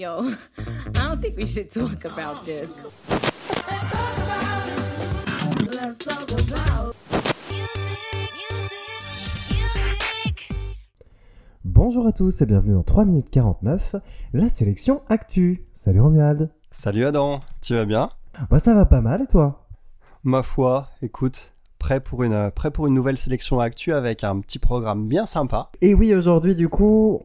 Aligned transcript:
Yo, 0.00 0.22
I 0.58 1.08
don't 1.08 1.20
think 1.20 1.36
we 1.36 1.44
should 1.44 1.70
talk 1.70 2.06
about 2.06 2.46
this. 2.46 2.70
Bonjour 11.66 12.06
à 12.06 12.12
tous 12.12 12.40
et 12.40 12.46
bienvenue 12.46 12.72
dans 12.72 12.82
3 12.82 13.04
minutes 13.04 13.28
49, 13.30 13.96
la 14.32 14.48
sélection 14.48 15.02
Actu. 15.10 15.66
Salut 15.74 16.00
Romuald. 16.00 16.48
Salut 16.70 17.04
Adam, 17.04 17.42
tu 17.60 17.74
vas 17.74 17.84
bien? 17.84 18.08
Bah 18.48 18.58
ça 18.58 18.72
va 18.72 18.86
pas 18.86 19.02
mal 19.02 19.20
et 19.20 19.26
toi? 19.26 19.66
Ma 20.24 20.42
foi, 20.42 20.88
écoute, 21.02 21.52
prêt 21.78 22.00
pour 22.00 22.22
une 22.22 22.50
prêt 22.52 22.70
pour 22.70 22.86
une 22.86 22.94
nouvelle 22.94 23.18
sélection 23.18 23.60
Actu 23.60 23.92
avec 23.92 24.24
un 24.24 24.40
petit 24.40 24.58
programme 24.58 25.08
bien 25.08 25.26
sympa. 25.26 25.70
Et 25.82 25.92
oui, 25.92 26.14
aujourd'hui 26.14 26.54
du 26.54 26.70
coup, 26.70 27.20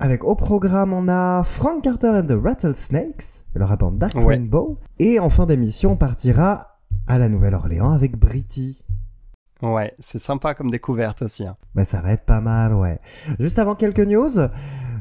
avec 0.00 0.24
au 0.24 0.34
programme 0.34 0.92
on 0.92 1.06
a 1.08 1.42
Frank 1.44 1.82
Carter 1.84 2.08
and 2.08 2.26
the 2.26 2.36
Rattlesnakes, 2.42 3.44
le 3.54 3.64
rapport 3.64 3.92
Dark 3.92 4.14
Ouais. 4.16 4.24
Rainbow, 4.36 4.78
et 4.98 5.20
en 5.20 5.30
fin 5.30 5.46
d'émission 5.46 5.92
on 5.92 5.96
partira 5.96 6.78
à 7.06 7.18
la 7.18 7.28
Nouvelle-Orléans 7.28 7.92
avec 7.92 8.16
Britty. 8.16 8.84
Ouais, 9.62 9.92
c'est 9.98 10.18
sympa 10.18 10.54
comme 10.54 10.70
découverte 10.70 11.20
aussi. 11.22 11.46
hein. 11.46 11.56
Bah 11.74 11.84
ça 11.84 12.00
va 12.00 12.12
être 12.12 12.24
pas 12.24 12.40
mal, 12.40 12.74
ouais. 12.74 12.98
Juste 13.38 13.58
avant 13.58 13.74
quelques 13.74 14.00
news, 14.00 14.30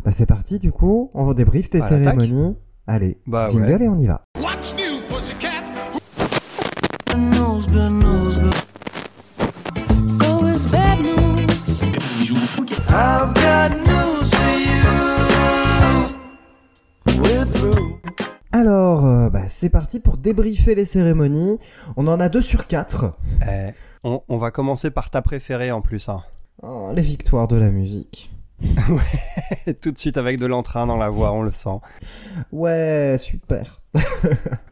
bah 0.03 0.11
c'est 0.11 0.25
parti 0.25 0.59
du 0.59 0.71
coup, 0.71 1.09
on 1.13 1.31
débriefe 1.33 1.69
tes 1.69 1.81
À 1.81 1.89
l'attaque. 1.89 2.19
cérémonies. 2.19 2.57
Allez, 2.85 3.19
Bah 3.25 3.47
jingle 3.47 3.71
ouais. 3.73 3.83
et 3.85 3.89
on 3.89 3.97
y 3.97 4.07
va. 4.07 4.21
What's 4.41 4.75
new, 4.75 5.02
pussycat? 5.07 5.47
Alors, 18.52 19.05
euh, 19.05 19.30
bah, 19.30 19.48
c'est 19.48 19.70
parti 19.70 20.00
pour 20.00 20.17
débriefer 20.17 20.73
les 20.73 20.86
cérémonies. 20.86 21.59
On 21.97 22.08
en 22.08 22.19
a 22.19 22.30
deux 22.30 22.42
sur 22.42 22.66
quatre. 22.67 23.14
Eh, 23.47 23.72
on, 24.03 24.22
on 24.28 24.38
va 24.38 24.50
commencer 24.52 24.89
par 24.89 25.09
ta 25.09 25.22
préférée 25.22 25.72
en 25.72 25.81
plus. 25.81 26.09
Hein. 26.09 26.23
Oh, 26.64 26.91
les 26.94 27.02
victoires 27.02 27.47
de 27.47 27.56
la 27.56 27.69
musique. 27.69 28.31
Tout 29.81 29.91
de 29.91 29.97
suite 29.97 30.17
avec 30.17 30.38
de 30.38 30.45
l'entrain 30.45 30.85
dans 30.88 30.97
la 30.97 31.09
voix, 31.09 31.31
on 31.31 31.41
le 31.41 31.52
sent. 31.52 31.79
Ouais, 32.52 33.16
super. 33.17 33.81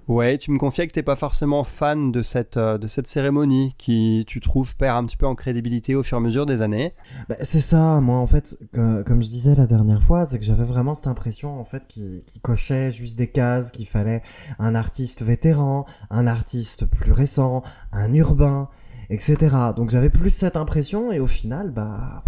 Ouais, 0.07 0.38
tu 0.38 0.52
me 0.52 0.57
confiais 0.57 0.88
que 0.88 0.94
t'es 0.94 1.03
pas 1.03 1.17
forcément 1.17 1.66
fan 1.66 2.13
de 2.13 2.21
cette, 2.21 2.55
euh, 2.55 2.77
de 2.77 2.88
cette 2.88 3.07
cérémonie 3.07 3.75
qui, 3.77 4.23
tu 4.25 4.39
trouves, 4.39 4.73
perd 4.77 4.95
un 4.95 5.05
petit 5.05 5.17
peu 5.17 5.25
en 5.27 5.35
crédibilité 5.35 5.95
au 5.95 6.03
fur 6.03 6.17
et 6.17 6.21
à 6.21 6.23
mesure 6.23 6.45
des 6.45 6.61
années. 6.61 6.94
Bah, 7.27 7.35
c'est 7.41 7.59
ça, 7.59 7.99
moi 7.99 8.16
en 8.17 8.25
fait, 8.25 8.57
que- 8.71 9.02
comme 9.03 9.21
je 9.21 9.27
disais 9.27 9.53
la 9.53 9.67
dernière 9.67 10.01
fois, 10.01 10.25
c'est 10.25 10.39
que 10.39 10.45
j'avais 10.45 10.63
vraiment 10.63 10.94
cette 10.95 11.07
impression 11.07 11.59
en 11.59 11.66
fait 11.66 11.88
qui, 11.89 12.23
qui 12.25 12.39
cochait 12.39 12.89
juste 12.89 13.17
des 13.17 13.27
cases, 13.27 13.69
qu'il 13.69 13.85
fallait 13.85 14.22
un 14.59 14.75
artiste 14.75 15.23
vétéran, 15.23 15.85
un 16.09 16.25
artiste 16.25 16.85
plus 16.85 17.11
récent, 17.11 17.61
un 17.91 18.13
urbain, 18.13 18.69
etc. 19.09 19.38
Donc 19.75 19.89
j'avais 19.89 20.09
plus 20.09 20.29
cette 20.29 20.55
impression 20.55 21.11
et 21.11 21.19
au 21.19 21.27
final, 21.27 21.69
bah... 21.72 22.23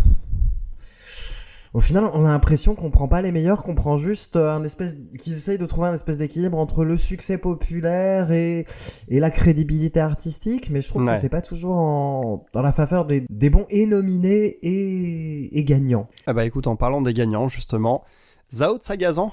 Au 1.73 1.79
final, 1.81 2.05
on 2.13 2.25
a 2.25 2.29
l'impression 2.29 2.73
qu'on 2.73 2.89
prend 2.89 3.07
pas 3.07 3.21
les 3.21 3.31
meilleurs, 3.31 3.61
qu'on 3.61 3.75
prend 3.75 3.97
juste 3.97 4.35
euh, 4.37 4.51
un 4.51 4.63
espèce, 4.63 4.95
qu'ils 5.19 5.33
essayent 5.33 5.59
de 5.59 5.65
trouver 5.67 5.87
un 5.89 5.93
espèce 5.93 6.17
d'équilibre 6.17 6.57
entre 6.57 6.83
le 6.83 6.97
succès 6.97 7.37
populaire 7.37 8.31
et, 8.31 8.65
et 9.07 9.19
la 9.19 9.29
crédibilité 9.29 9.99
artistique, 9.99 10.69
mais 10.71 10.81
je 10.81 10.87
trouve 10.87 11.03
Ouais. 11.03 11.13
que 11.13 11.19
c'est 11.19 11.29
pas 11.29 11.43
toujours 11.43 11.77
en, 11.77 12.45
dans 12.53 12.61
la 12.63 12.71
faveur 12.71 13.05
des, 13.05 13.23
des 13.29 13.49
bons 13.51 13.67
et 13.69 13.85
nominés 13.85 14.57
et, 14.63 15.59
et 15.59 15.63
gagnants. 15.63 16.07
Ah 16.25 16.33
bah 16.33 16.43
écoute, 16.45 16.65
en 16.65 16.75
parlant 16.75 17.01
des 17.01 17.13
gagnants, 17.13 17.49
justement, 17.49 18.03
Zao 18.51 18.77
Sagazan, 18.81 19.31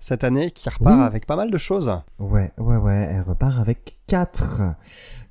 cette 0.00 0.24
année, 0.24 0.50
qui 0.50 0.68
repart 0.68 0.96
Oui. 0.98 1.02
avec 1.04 1.26
pas 1.26 1.36
mal 1.36 1.52
de 1.52 1.58
choses. 1.58 1.92
Ouais, 2.18 2.50
ouais, 2.58 2.76
ouais, 2.76 3.08
elle 3.12 3.22
repart 3.22 3.60
avec 3.60 3.96
quatre, 4.08 4.60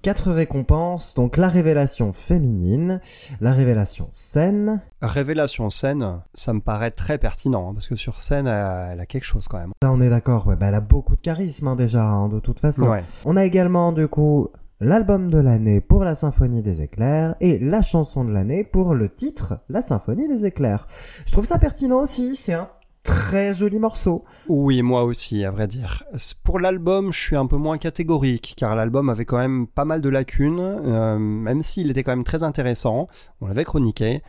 quatre 0.01 0.31
récompenses. 0.31 1.13
Donc 1.15 1.37
la 1.37 1.47
révélation 1.47 2.13
féminine, 2.13 3.01
la 3.39 3.51
révélation 3.51 4.07
scène, 4.11 4.81
Révélation 5.01 5.71
scène, 5.71 6.21
ça 6.35 6.53
me 6.53 6.59
paraît 6.59 6.91
très 6.91 7.17
pertinent, 7.17 7.69
hein, 7.69 7.73
parce 7.73 7.87
que 7.87 7.95
sur 7.95 8.19
scène, 8.19 8.45
elle, 8.45 8.91
elle 8.93 8.99
a 8.99 9.05
quelque 9.07 9.23
chose 9.23 9.47
quand 9.47 9.57
même. 9.57 9.71
ça 9.81 9.91
on 9.91 9.99
est 9.99 10.09
d'accord, 10.11 10.45
ouais, 10.45 10.55
bah, 10.55 10.67
elle 10.67 10.75
a 10.75 10.79
beaucoup 10.79 11.15
de 11.15 11.21
charisme 11.21 11.67
hein, 11.67 11.75
déjà, 11.75 12.03
hein, 12.03 12.29
de 12.29 12.39
toute 12.39 12.59
façon. 12.59 12.87
Ouais. 12.87 13.03
On 13.25 13.35
a 13.35 13.43
également 13.43 13.91
du 13.91 14.07
coup 14.07 14.49
l'album 14.79 15.29
de 15.29 15.39
l'année 15.39 15.81
pour 15.81 16.03
la 16.03 16.15
symphonie 16.15 16.61
des 16.61 16.81
éclairs 16.81 17.35
et 17.39 17.57
la 17.59 17.81
chanson 17.81 18.23
de 18.23 18.31
l'année 18.31 18.63
pour 18.63 18.93
le 18.93 19.09
titre 19.09 19.59
La 19.69 19.81
symphonie 19.81 20.27
des 20.27 20.45
éclairs. 20.45 20.87
Je 21.25 21.31
trouve 21.31 21.45
ça 21.45 21.57
pertinent 21.57 21.99
aussi, 21.99 22.35
c'est 22.35 22.53
un 22.53 22.69
très 23.03 23.53
joli 23.53 23.79
morceau. 23.79 24.23
Oui, 24.47 24.81
moi 24.81 25.03
aussi, 25.03 25.43
à 25.43 25.51
vrai 25.51 25.67
dire. 25.67 26.03
Pour 26.43 26.59
l'album, 26.59 27.11
je 27.11 27.19
suis 27.19 27.35
un 27.35 27.47
peu 27.47 27.57
moins 27.57 27.77
catégorique, 27.77 28.53
car 28.57 28.75
l'album 28.75 29.09
avait 29.09 29.25
quand 29.25 29.37
même 29.37 29.67
pas 29.67 29.85
mal 29.85 30.01
de 30.01 30.09
lacunes, 30.09 30.59
euh, 30.59 31.17
même 31.17 31.61
s'il 31.61 31.89
était 31.91 32.03
quand 32.03 32.11
même 32.11 32.23
très 32.23 32.43
intéressant. 32.43 33.07
On 33.41 33.47
l'avait 33.47 33.63
chroniqué. 33.63 34.21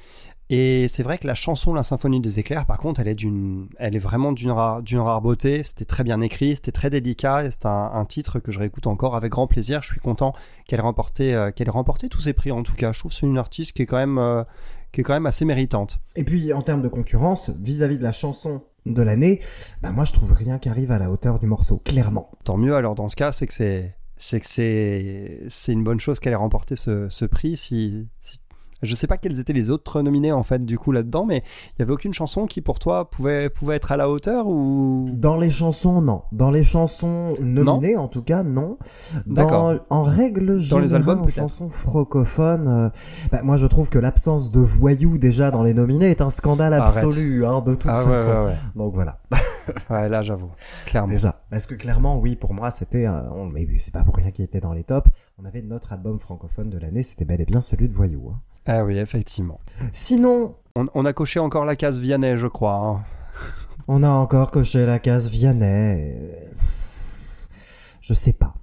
Et 0.55 0.87
c'est 0.88 1.03
vrai 1.03 1.16
que 1.16 1.27
la 1.27 1.34
chanson 1.34 1.72
La 1.72 1.83
Symphonie 1.83 2.21
des 2.21 2.38
éclairs, 2.38 2.66
par 2.66 2.77
contre, 2.77 3.00
elle 3.00 3.09
est 3.09 3.15
d'une, 3.15 3.69
elle 3.78 3.97
est 3.97 4.00
vraiment 4.00 4.33
d'une 4.33 4.50
rare, 4.50 4.83
d'une 4.83 4.99
rare 4.99 5.22
beauté. 5.22 5.62
C'était 5.62 5.87
très 5.87 6.04
bien 6.04 6.21
écrit, 6.21 6.56
c'était 6.56 6.72
très 6.72 6.91
délicat, 6.91 7.44
et 7.44 7.50
c'est 7.50 7.65
un, 7.65 8.04
titre 8.04 8.39
que 8.39 8.53
je 8.53 8.59
réécoute 8.59 8.87
encore 8.87 9.16
avec 9.16 9.33
grand 9.33 9.47
plaisir. 9.47 9.83
Je 9.83 9.93
suis 9.93 10.00
content 10.00 10.34
qu'elle 10.66 10.81
ait 10.81 10.83
remporté, 10.83 11.34
euh, 11.34 11.50
remporté 11.69 12.10
tous 12.10 12.21
ses 12.21 12.34
prix. 12.34 12.53
En 12.53 12.62
tout 12.62 12.75
cas, 12.75 12.93
je 12.93 12.99
trouve 12.99 13.12
que 13.12 13.16
c'est 13.16 13.27
une 13.27 13.39
artiste 13.39 13.72
qui 13.72 13.81
est 13.81 13.87
quand 13.87 13.97
même, 13.97 14.19
euh, 14.19 14.44
qui 14.92 15.00
est 15.00 15.04
quand 15.04 15.14
même 15.14 15.26
assez 15.26 15.44
méritante. 15.44 15.98
Et 16.16 16.25
puis 16.25 16.53
en 16.53 16.62
termes 16.62 16.82
de 16.82 16.88
concurrence, 16.88 17.50
vis-à-vis 17.60 17.98
de 17.98 18.03
la 18.03 18.12
chanson 18.12 18.62
de 18.86 19.03
l'année, 19.03 19.41
bah 19.80 19.91
moi 19.91 20.04
je 20.04 20.12
trouve 20.12 20.32
rien 20.32 20.58
qui 20.58 20.69
arrive 20.69 20.92
à 20.92 20.98
la 20.98 21.10
hauteur 21.10 21.38
du 21.38 21.47
morceau, 21.47 21.78
clairement. 21.78 22.30
Tant 22.44 22.56
mieux 22.56 22.75
alors 22.75 22.94
dans 22.94 23.08
ce 23.08 23.16
cas, 23.16 23.32
c'est 23.32 23.47
que 23.47 23.53
c'est 23.53 23.97
c'est 24.16 24.41
que 24.41 24.47
c'est 24.47 25.41
c'est 25.48 25.72
une 25.72 25.82
bonne 25.82 26.00
chose 26.00 26.20
qu'elle 26.20 26.32
ait 26.32 26.36
remporté 26.36 26.76
ce, 26.76 27.08
ce 27.08 27.25
prix. 27.25 27.56
Si, 27.56 28.08
si 28.20 28.38
je 28.82 28.94
sais 28.94 29.06
pas 29.06 29.16
quels 29.16 29.38
étaient 29.41 29.53
les 29.53 29.70
autres 29.70 30.03
nominés 30.03 30.32
en 30.32 30.43
fait 30.43 30.65
du 30.65 30.78
coup 30.78 30.93
là-dedans, 30.93 31.25
mais 31.25 31.43
il 31.76 31.81
y 31.81 31.82
avait 31.82 31.93
aucune 31.93 32.12
chanson 32.15 32.47
qui 32.47 32.60
pour 32.60 32.78
toi 32.78 33.09
pouvait 33.10 33.48
pouvait 33.50 33.76
être 33.76 33.93
à 33.93 33.97
la 33.97 34.09
hauteur 34.10 34.47
ou? 34.47 35.09
Dans 35.12 35.37
les 35.37 35.50
chansons, 35.50 36.00
non. 36.00 36.22
Dans 36.32 36.50
les 36.50 36.65
chansons 36.65 37.34
nominées, 37.41 37.97
en 37.97 38.09
tout 38.09 38.22
cas, 38.22 38.42
non. 38.42 38.78
D'accord. 39.26 39.75
en 39.91 40.03
règle 40.03 40.59
générale, 40.59 40.69
Dans 40.71 40.78
les 40.78 40.94
albums, 40.94 41.21
en 41.22 41.28
chansons 41.28 41.69
francophones, 41.69 42.69
euh, 42.69 42.88
bah, 43.31 43.42
moi 43.42 43.56
je 43.56 43.66
trouve 43.66 43.88
que 43.88 43.98
l'absence 43.98 44.50
de 44.53 44.60
voyous 44.60 45.19
déjà 45.19 45.50
dans 45.50 45.62
les 45.62 45.75
nominés 45.75 46.10
est 46.10 46.21
un 46.21 46.31
scandale 46.31 46.75
absolu, 46.75 47.47
hein, 47.47 47.60
de 47.60 47.75
toute 47.75 47.91
ah 47.91 48.04
ouais, 48.04 48.15
façon. 48.15 48.31
ouais, 48.31 48.44
ouais. 48.47 48.56
Donc 48.76 48.94
voilà. 48.94 49.19
Ouais, 49.91 50.09
là 50.09 50.22
j'avoue, 50.22 50.50
clairement. 50.87 51.12
Déjà. 51.12 51.41
Parce 51.48 51.66
que 51.66 51.75
clairement, 51.76 52.19
oui, 52.19 52.34
pour 52.34 52.53
moi, 52.53 52.72
c'était. 52.72 53.06
euh, 53.06 53.21
on- 53.32 53.47
mais 53.47 53.65
c'est 53.78 53.92
pas 53.92 54.03
pour 54.03 54.16
rien 54.16 54.32
qu'il 54.32 54.44
était 54.44 54.59
dans 54.59 54.72
les 54.72 54.82
tops. 54.82 55.09
On 55.38 55.44
avait 55.44 55.62
notre 55.62 55.92
album 55.92 56.19
francophone 56.19 56.69
de 56.69 56.78
l'année, 56.78 57.04
c'était 57.04 57.25
bel 57.25 57.41
et 57.41 57.44
bien 57.44 57.62
celui 57.62 57.87
de 57.87 57.92
Voyou. 57.92 58.31
hein. 58.31 58.41
Ah 58.67 58.84
oui, 58.84 58.99
effectivement. 58.99 59.61
Sinon, 59.93 60.55
On, 60.77 60.87
on 60.95 61.05
a 61.05 61.12
coché 61.12 61.41
encore 61.41 61.65
la 61.65 61.77
case 61.77 61.99
Vianney, 61.99 62.37
je 62.37 62.47
crois. 62.47 62.75
hein. 62.75 63.05
on 63.89 64.03
a 64.03 64.09
encore 64.09 64.50
coché 64.50 64.87
la 64.87 64.99
case 64.99 65.28
Vianney. 65.28 66.15
Je 68.01 68.15
sais 68.15 68.33
pas. 68.33 68.55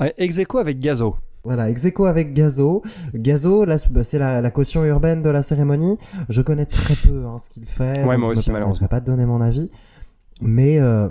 Ouais, 0.00 0.14
ex 0.18 0.38
aequo 0.38 0.58
avec 0.58 0.80
Gazo. 0.80 1.16
Voilà, 1.44 1.68
ex 1.70 1.84
aequo 1.84 2.06
avec 2.06 2.32
Gazo. 2.32 2.82
Gazo, 3.14 3.64
là, 3.64 3.76
c'est 3.78 4.18
la, 4.18 4.40
la 4.40 4.50
caution 4.50 4.84
urbaine 4.84 5.22
de 5.22 5.30
la 5.30 5.42
cérémonie. 5.42 5.98
Je 6.28 6.42
connais 6.42 6.66
très 6.66 6.94
peu 6.96 7.26
hein, 7.26 7.38
ce 7.38 7.50
qu'il 7.50 7.66
fait. 7.66 8.02
Ouais, 8.04 8.14
donc 8.14 8.18
moi 8.20 8.34
je 8.34 8.38
aussi, 8.38 8.48
me 8.50 8.54
malheureusement. 8.54 8.88
permettrai 8.88 8.88
pas 8.88 9.00
de 9.00 9.06
donner 9.06 9.26
mon 9.26 9.40
avis. 9.40 9.70
Mais 10.40 10.78
euh, 10.80 11.08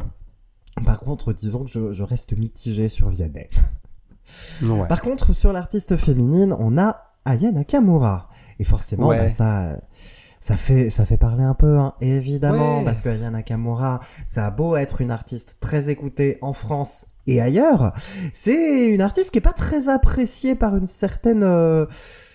par 0.86 1.00
contre, 1.00 1.32
disons 1.34 1.64
que 1.64 1.70
je, 1.70 1.94
je 1.94 2.04
reste 2.04 2.36
mitigé 2.38 2.88
sur 2.90 3.10
Vianney. 3.10 3.50
Ouais. 4.64 4.88
Par 4.88 5.02
contre, 5.02 5.34
sur 5.34 5.54
l'artiste 5.54 5.96
féminine, 5.96 6.56
on 6.58 6.78
a 6.78 7.13
Aya 7.26 7.52
Nakamura. 7.52 8.30
Et 8.60 8.64
forcément, 8.64 9.08
Ouais. 9.08 9.18
bah, 9.18 9.30
ça, 9.30 9.78
ça 10.40 10.58
fait, 10.58 10.90
ça 10.90 11.06
fait 11.06 11.18
parler 11.18 11.44
un 11.44 11.54
peu, 11.56 11.78
hein, 11.78 11.94
évidemment, 12.02 12.80
Ouais. 12.80 12.84
parce 12.86 13.02
que 13.02 13.10
Aya 13.10 13.30
Nakamura, 13.32 14.00
ça 14.28 14.46
a 14.48 14.52
beau 14.52 14.76
être 14.76 15.02
une 15.02 15.12
artiste 15.12 15.58
très 15.60 15.90
écoutée 15.90 16.38
en 16.42 16.54
France 16.54 17.08
et 17.26 17.40
ailleurs, 17.42 17.94
c'est 18.34 18.90
une 18.90 19.02
artiste 19.02 19.32
qui 19.32 19.38
est 19.38 19.42
pas 19.42 19.54
très 19.54 19.88
appréciée 19.90 20.56
par 20.56 20.76
une 20.76 20.88
certaine 20.88 21.44
euh, 21.44 21.86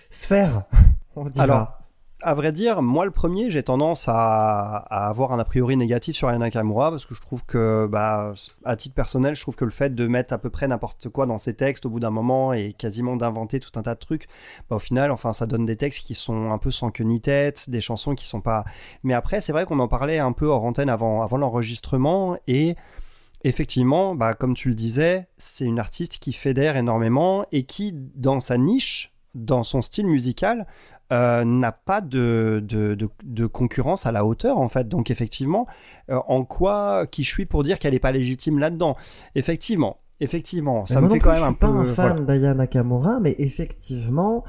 sphère. 0.09 0.63
On 1.15 1.25
dira. 1.29 1.43
Alors, 1.43 1.78
à 2.21 2.33
vrai 2.33 2.51
dire, 2.51 2.81
moi 2.81 3.05
le 3.05 3.11
premier, 3.11 3.49
j'ai 3.49 3.63
tendance 3.63 4.05
à, 4.07 4.75
avoir 4.89 5.31
un 5.31 5.39
a 5.39 5.45
priori 5.45 5.77
négatif 5.77 6.15
sur 6.15 6.27
Ayana 6.27 6.45
Nakamura 6.45 6.91
parce 6.91 7.05
que 7.05 7.15
je 7.15 7.21
trouve 7.21 7.43
que, 7.45 7.87
bah, 7.89 8.33
à 8.65 8.75
titre 8.75 8.93
personnel, 8.93 9.35
je 9.35 9.41
trouve 9.41 9.55
que 9.55 9.63
le 9.63 9.71
fait 9.71 9.95
de 9.95 10.07
mettre 10.07 10.33
à 10.33 10.37
peu 10.37 10.49
près 10.49 10.67
n'importe 10.67 11.07
quoi 11.09 11.25
dans 11.25 11.37
ses 11.37 11.53
textes 11.53 11.85
au 11.85 11.89
bout 11.89 11.99
d'un 11.99 12.09
moment 12.09 12.51
et 12.51 12.73
quasiment 12.73 13.15
d'inventer 13.15 13.59
tout 13.59 13.71
un 13.79 13.83
tas 13.83 13.95
de 13.95 13.99
trucs, 13.99 14.27
bah, 14.69 14.75
au 14.75 14.79
final, 14.79 15.11
enfin, 15.11 15.31
ça 15.31 15.45
donne 15.45 15.65
des 15.65 15.77
textes 15.77 16.05
qui 16.05 16.15
sont 16.15 16.51
un 16.51 16.57
peu 16.57 16.71
sans 16.71 16.91
queue 16.91 17.05
ni 17.05 17.21
tête, 17.21 17.69
des 17.69 17.81
chansons 17.81 18.15
qui 18.15 18.27
sont 18.27 18.41
pas. 18.41 18.65
Mais 19.03 19.13
après, 19.13 19.39
c'est 19.39 19.53
vrai 19.53 19.65
qu'on 19.65 19.79
en 19.79 19.87
parlait 19.87 20.19
un 20.19 20.33
peu 20.33 20.47
hors 20.47 20.65
antenne 20.65 20.89
avant, 20.89 21.21
avant 21.21 21.37
l'enregistrement 21.37 22.37
et 22.47 22.75
effectivement, 23.45 24.15
bah, 24.15 24.33
comme 24.33 24.55
tu 24.55 24.67
le 24.69 24.75
disais, 24.75 25.27
c'est 25.37 25.65
une 25.65 25.79
artiste 25.79 26.17
qui 26.19 26.33
fédère 26.33 26.75
énormément 26.75 27.45
et 27.53 27.63
qui, 27.63 27.93
dans 27.93 28.41
sa 28.41 28.57
niche, 28.57 29.13
dans 29.35 29.63
son 29.63 29.81
style 29.81 30.07
musical, 30.07 30.65
euh, 31.11 31.43
n'a 31.43 31.71
pas 31.71 32.01
de, 32.01 32.63
de, 32.63 32.93
de, 32.95 33.09
de 33.23 33.45
concurrence 33.47 34.05
à 34.05 34.11
la 34.11 34.25
hauteur 34.25 34.57
en 34.57 34.69
fait. 34.69 34.87
Donc 34.87 35.09
effectivement, 35.09 35.65
euh, 36.09 36.19
en 36.27 36.45
quoi 36.45 37.07
qui 37.07 37.23
je 37.23 37.29
suis 37.29 37.45
pour 37.45 37.63
dire 37.63 37.79
qu'elle 37.79 37.93
n'est 37.93 37.99
pas 37.99 38.11
légitime 38.11 38.59
là-dedans? 38.59 38.95
Effectivement, 39.35 39.97
effectivement, 40.19 40.85
ça 40.85 41.01
me 41.01 41.09
fait 41.09 41.19
quand 41.19 41.31
même 41.31 41.43
un 41.43 41.47
je 41.47 41.51
suis 41.51 41.59
pas 41.59 41.67
peu. 41.67 41.73
un 41.73 41.83
voilà. 41.83 42.15
fan 42.15 42.25
d'Aya 42.25 42.53
Nakamura, 42.53 43.19
mais 43.19 43.35
effectivement, 43.39 44.43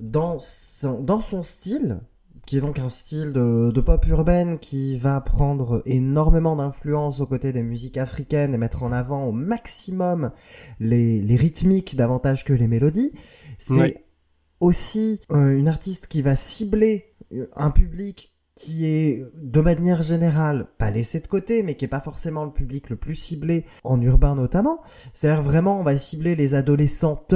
dans 0.00 0.38
son, 0.38 1.00
dans 1.00 1.20
son 1.20 1.42
style, 1.42 2.00
qui 2.46 2.58
est 2.58 2.60
donc 2.60 2.78
un 2.78 2.88
style 2.88 3.32
de, 3.32 3.72
de 3.74 3.80
pop 3.80 4.06
urbaine 4.06 4.58
qui 4.58 4.98
va 4.98 5.20
prendre 5.20 5.82
énormément 5.84 6.54
d'influence 6.54 7.20
aux 7.20 7.26
côtés 7.26 7.52
des 7.52 7.62
musiques 7.62 7.98
africaines 7.98 8.54
et 8.54 8.58
mettre 8.58 8.84
en 8.84 8.92
avant 8.92 9.24
au 9.24 9.32
maximum 9.32 10.30
les, 10.78 11.20
les 11.20 11.36
rythmiques 11.36 11.96
davantage 11.96 12.44
que 12.44 12.52
les 12.52 12.68
mélodies, 12.68 13.12
c'est. 13.58 14.05
Aussi 14.60 15.20
euh, 15.30 15.56
une 15.56 15.68
artiste 15.68 16.06
qui 16.06 16.22
va 16.22 16.36
cibler 16.36 17.14
euh, 17.32 17.46
un 17.56 17.70
public 17.70 18.32
qui 18.54 18.86
est 18.86 19.22
de 19.34 19.60
manière 19.60 20.00
générale 20.00 20.66
pas 20.78 20.90
laissé 20.90 21.20
de 21.20 21.26
côté, 21.26 21.62
mais 21.62 21.76
qui 21.76 21.84
est 21.84 21.88
pas 21.88 22.00
forcément 22.00 22.44
le 22.44 22.52
public 22.52 22.88
le 22.88 22.96
plus 22.96 23.14
ciblé 23.14 23.66
en 23.84 24.00
urbain 24.00 24.34
notamment. 24.34 24.80
C'est-à-dire 25.12 25.42
vraiment, 25.42 25.78
on 25.78 25.82
va 25.82 25.98
cibler 25.98 26.34
les 26.34 26.54
adolescentes 26.54 27.34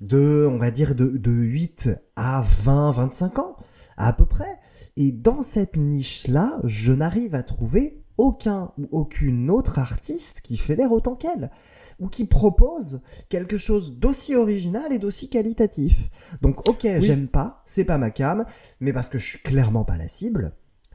de, 0.00 0.48
on 0.50 0.58
va 0.58 0.72
dire, 0.72 0.96
de, 0.96 1.06
de 1.06 1.30
8 1.30 1.90
à 2.16 2.44
20, 2.64 2.90
25 2.90 3.38
ans, 3.38 3.56
à 3.96 4.12
peu 4.12 4.26
près. 4.26 4.58
Et 4.96 5.12
dans 5.12 5.42
cette 5.42 5.76
niche-là, 5.76 6.58
je 6.64 6.92
n'arrive 6.92 7.36
à 7.36 7.44
trouver 7.44 8.02
aucun 8.16 8.72
ou 8.78 8.88
aucune 8.90 9.48
autre 9.48 9.78
artiste 9.78 10.40
qui 10.40 10.56
fédère 10.56 10.90
autant 10.90 11.14
qu'elle 11.14 11.52
ou 11.98 12.08
qui 12.08 12.24
propose 12.26 13.02
quelque 13.28 13.56
chose 13.56 13.98
d'aussi 13.98 14.34
original 14.34 14.92
et 14.92 14.98
d'aussi 14.98 15.28
qualitatif. 15.28 16.10
Donc 16.42 16.68
ok, 16.68 16.86
j'aime 17.00 17.28
pas, 17.28 17.62
c'est 17.66 17.84
pas 17.84 17.98
ma 17.98 18.10
cam, 18.10 18.44
mais 18.80 18.92
parce 18.92 19.08
que 19.08 19.18
je 19.18 19.24
suis 19.24 19.38
clairement 19.40 19.84
pas 19.84 19.96
la 19.96 20.08
cible, 20.08 20.52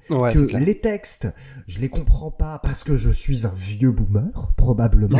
Ouais, 0.09 0.33
que 0.33 0.57
les 0.57 0.79
textes, 0.79 1.29
je 1.65 1.79
les 1.79 1.87
comprends 1.87 2.29
pas 2.29 2.59
parce 2.61 2.83
que 2.83 2.97
je 2.97 3.09
suis 3.09 3.45
un 3.47 3.53
vieux 3.55 3.91
boomer, 3.91 4.51
probablement. 4.57 5.19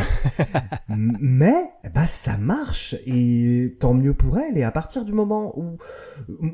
Mais, 0.89 1.71
bah, 1.93 2.05
ça 2.05 2.37
marche 2.37 2.95
et 3.05 3.77
tant 3.79 3.93
mieux 3.93 4.13
pour 4.13 4.37
elle. 4.39 4.57
Et 4.57 4.63
à 4.63 4.71
partir 4.71 5.05
du 5.05 5.13
moment 5.13 5.57
où, 5.57 5.77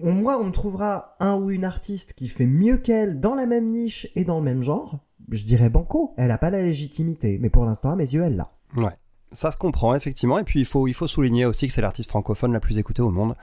on- 0.04 0.12
moi, 0.12 0.40
on 0.40 0.52
trouvera 0.52 1.16
un 1.20 1.36
ou 1.38 1.50
une 1.50 1.66
artiste 1.66 2.14
qui 2.14 2.28
fait 2.28 2.46
mieux 2.46 2.78
qu'elle 2.78 3.20
dans 3.20 3.34
la 3.36 3.46
même 3.48 3.66
niche 3.66 4.08
et 4.16 4.26
dans 4.26 4.38
le 4.40 4.46
même 4.46 4.62
genre, 4.62 5.00
je 5.32 5.44
dirais 5.44 5.70
banco. 5.70 6.14
Elle 6.18 6.32
a 6.32 6.38
pas 6.38 6.50
la 6.52 6.62
légitimité, 6.62 7.38
mais 7.42 7.50
pour 7.50 7.66
l'instant, 7.66 7.90
à 7.92 7.96
mes 7.96 8.14
yeux, 8.14 8.22
elle 8.24 8.36
l'a. 8.36 8.52
Ouais. 8.78 8.94
Ça 9.32 9.52
se 9.52 9.58
comprend 9.58 9.94
effectivement 9.96 10.40
et 10.40 10.44
puis 10.44 10.60
il 10.60 10.66
faut 10.66 10.88
il 10.88 10.94
faut 10.94 11.08
souligner 11.08 11.46
aussi 11.46 11.68
que 11.68 11.74
c'est 11.74 11.82
l'artiste 11.82 12.10
francophone 12.10 12.52
la 12.54 12.60
plus 12.60 12.78
écoutée 12.80 13.02
au 13.02 13.12
monde. 13.12 13.36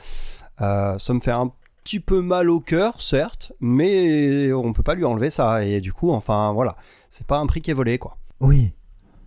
Euh, 0.61 0.99
ça 0.99 1.15
me 1.15 1.21
fait 1.21 1.31
un 1.31 1.53
petit 1.85 2.01
peu 2.01 2.21
mal 2.23 2.51
au 2.51 2.59
cœur 2.61 3.01
certes, 3.01 3.53
mais 3.61 4.53
on 4.53 4.73
peut 4.73 4.83
pas 4.83 4.95
lui 4.95 5.05
enlever 5.05 5.31
ça 5.31 5.65
et 5.65 5.81
du 5.81 5.93
coup 5.93 6.11
enfin 6.11 6.53
voilà 6.53 6.77
c'est 7.09 7.27
pas 7.27 7.39
un 7.39 7.47
prix 7.47 7.61
qui 7.63 7.71
est 7.71 7.75
volé 7.75 7.99
quoi. 7.99 8.17
Oui, 8.41 8.73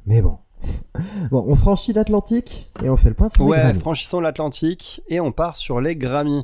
mais 0.05 0.21
bon. 0.21 0.37
Bon, 1.31 1.45
on 1.47 1.55
franchit 1.55 1.93
l'Atlantique 1.93 2.69
et 2.83 2.89
on 2.89 2.97
fait 2.97 3.07
le 3.09 3.15
point 3.15 3.29
sur 3.29 3.43
les 3.43 3.49
Ouais, 3.49 3.57
Grammys. 3.59 3.79
franchissons 3.79 4.19
l'Atlantique 4.19 5.01
et 5.07 5.19
on 5.21 5.31
part 5.31 5.55
sur 5.55 5.79
les 5.79 5.95
Grammy. 5.95 6.43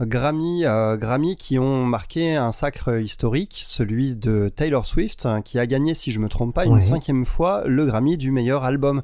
Grammy, 0.00 0.64
euh, 0.64 0.96
Grammy 0.96 1.36
qui 1.36 1.58
ont 1.58 1.84
marqué 1.84 2.36
un 2.36 2.52
sacre 2.52 3.00
historique, 3.00 3.60
celui 3.64 4.14
de 4.14 4.48
Taylor 4.54 4.86
Swift, 4.86 5.26
hein, 5.26 5.42
qui 5.42 5.58
a 5.58 5.66
gagné, 5.66 5.94
si 5.94 6.12
je 6.12 6.20
me 6.20 6.28
trompe 6.28 6.54
pas, 6.54 6.64
une 6.64 6.80
cinquième 6.80 7.24
fois 7.24 7.64
le 7.66 7.84
Grammy 7.84 8.16
du 8.16 8.30
meilleur 8.30 8.64
album. 8.64 9.02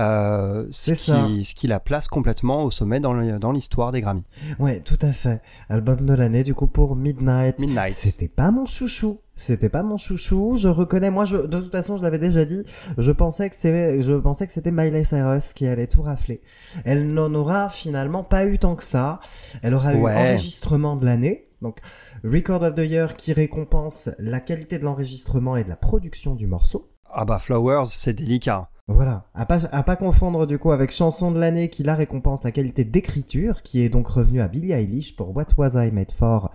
Euh, 0.00 0.66
ce, 0.70 0.94
C'est 0.94 1.12
ça. 1.12 1.26
qui, 1.26 1.44
ce 1.44 1.54
qui 1.54 1.66
la 1.66 1.80
place 1.80 2.08
complètement 2.08 2.62
au 2.62 2.70
sommet 2.70 3.00
dans 3.00 3.52
l'histoire 3.52 3.90
des 3.90 4.00
Grammy. 4.00 4.22
Ouais, 4.58 4.80
tout 4.80 4.98
à 5.02 5.12
fait. 5.12 5.42
Album 5.68 6.06
de 6.06 6.14
l'année, 6.14 6.44
du 6.44 6.54
coup, 6.54 6.68
pour 6.68 6.94
Midnight. 6.94 7.58
Midnight. 7.58 7.94
C'était 7.94 8.28
pas 8.28 8.50
mon 8.50 8.64
chouchou. 8.66 9.20
C'était 9.38 9.68
pas 9.68 9.84
mon 9.84 9.98
chouchou. 9.98 10.56
Je 10.56 10.68
reconnais, 10.68 11.10
moi, 11.10 11.24
je, 11.24 11.36
de 11.36 11.60
toute 11.60 11.70
façon, 11.70 11.96
je 11.96 12.02
l'avais 12.02 12.18
déjà 12.18 12.44
dit. 12.44 12.64
Je 12.98 13.12
pensais 13.12 13.48
que 13.48 13.54
c'est, 13.54 14.02
je 14.02 14.12
pensais 14.14 14.48
que 14.48 14.52
c'était 14.52 14.72
Miley 14.72 15.04
Cyrus 15.04 15.52
qui 15.52 15.68
allait 15.68 15.86
tout 15.86 16.02
rafler. 16.02 16.42
Elle 16.84 17.14
n'en 17.14 17.32
aura 17.34 17.68
finalement 17.68 18.24
pas 18.24 18.46
eu 18.46 18.58
tant 18.58 18.74
que 18.74 18.82
ça. 18.82 19.20
Elle 19.62 19.74
aura 19.74 19.94
eu 19.94 20.04
enregistrement 20.04 20.96
de 20.96 21.06
l'année. 21.06 21.46
Donc, 21.62 21.78
Record 22.24 22.64
of 22.64 22.74
the 22.74 22.80
Year 22.80 23.14
qui 23.14 23.32
récompense 23.32 24.10
la 24.18 24.40
qualité 24.40 24.80
de 24.80 24.84
l'enregistrement 24.84 25.56
et 25.56 25.62
de 25.62 25.68
la 25.68 25.76
production 25.76 26.34
du 26.34 26.48
morceau. 26.48 26.90
Ah 27.10 27.24
bah 27.24 27.38
Flowers, 27.38 27.86
c'est 27.86 28.14
délicat. 28.14 28.70
Voilà, 28.88 29.26
à 29.34 29.46
pas, 29.46 29.66
à 29.70 29.82
pas 29.82 29.96
confondre 29.96 30.46
du 30.46 30.58
coup 30.58 30.72
avec 30.72 30.90
chanson 30.90 31.30
de 31.30 31.38
l'année 31.38 31.68
qui 31.68 31.82
la 31.82 31.94
récompense 31.94 32.42
la 32.42 32.52
qualité 32.52 32.84
d'écriture, 32.84 33.62
qui 33.62 33.82
est 33.82 33.88
donc 33.88 34.08
revenue 34.08 34.40
à 34.40 34.48
Billie 34.48 34.72
Eilish 34.72 35.14
pour 35.14 35.36
What 35.36 35.48
Was 35.58 35.74
I 35.74 35.92
Made 35.92 36.10
For 36.10 36.50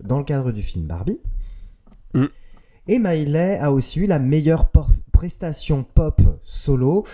dans 0.00 0.18
le 0.18 0.24
cadre 0.24 0.50
du 0.50 0.62
film 0.62 0.86
Barbie. 0.86 1.20
Mm. 2.14 2.26
Et 2.86 2.98
Miley 2.98 3.58
a 3.58 3.72
aussi 3.72 4.00
eu 4.00 4.06
la 4.06 4.18
meilleure 4.18 4.70
prestation 5.12 5.84
pop 5.84 6.20
solo. 6.42 7.04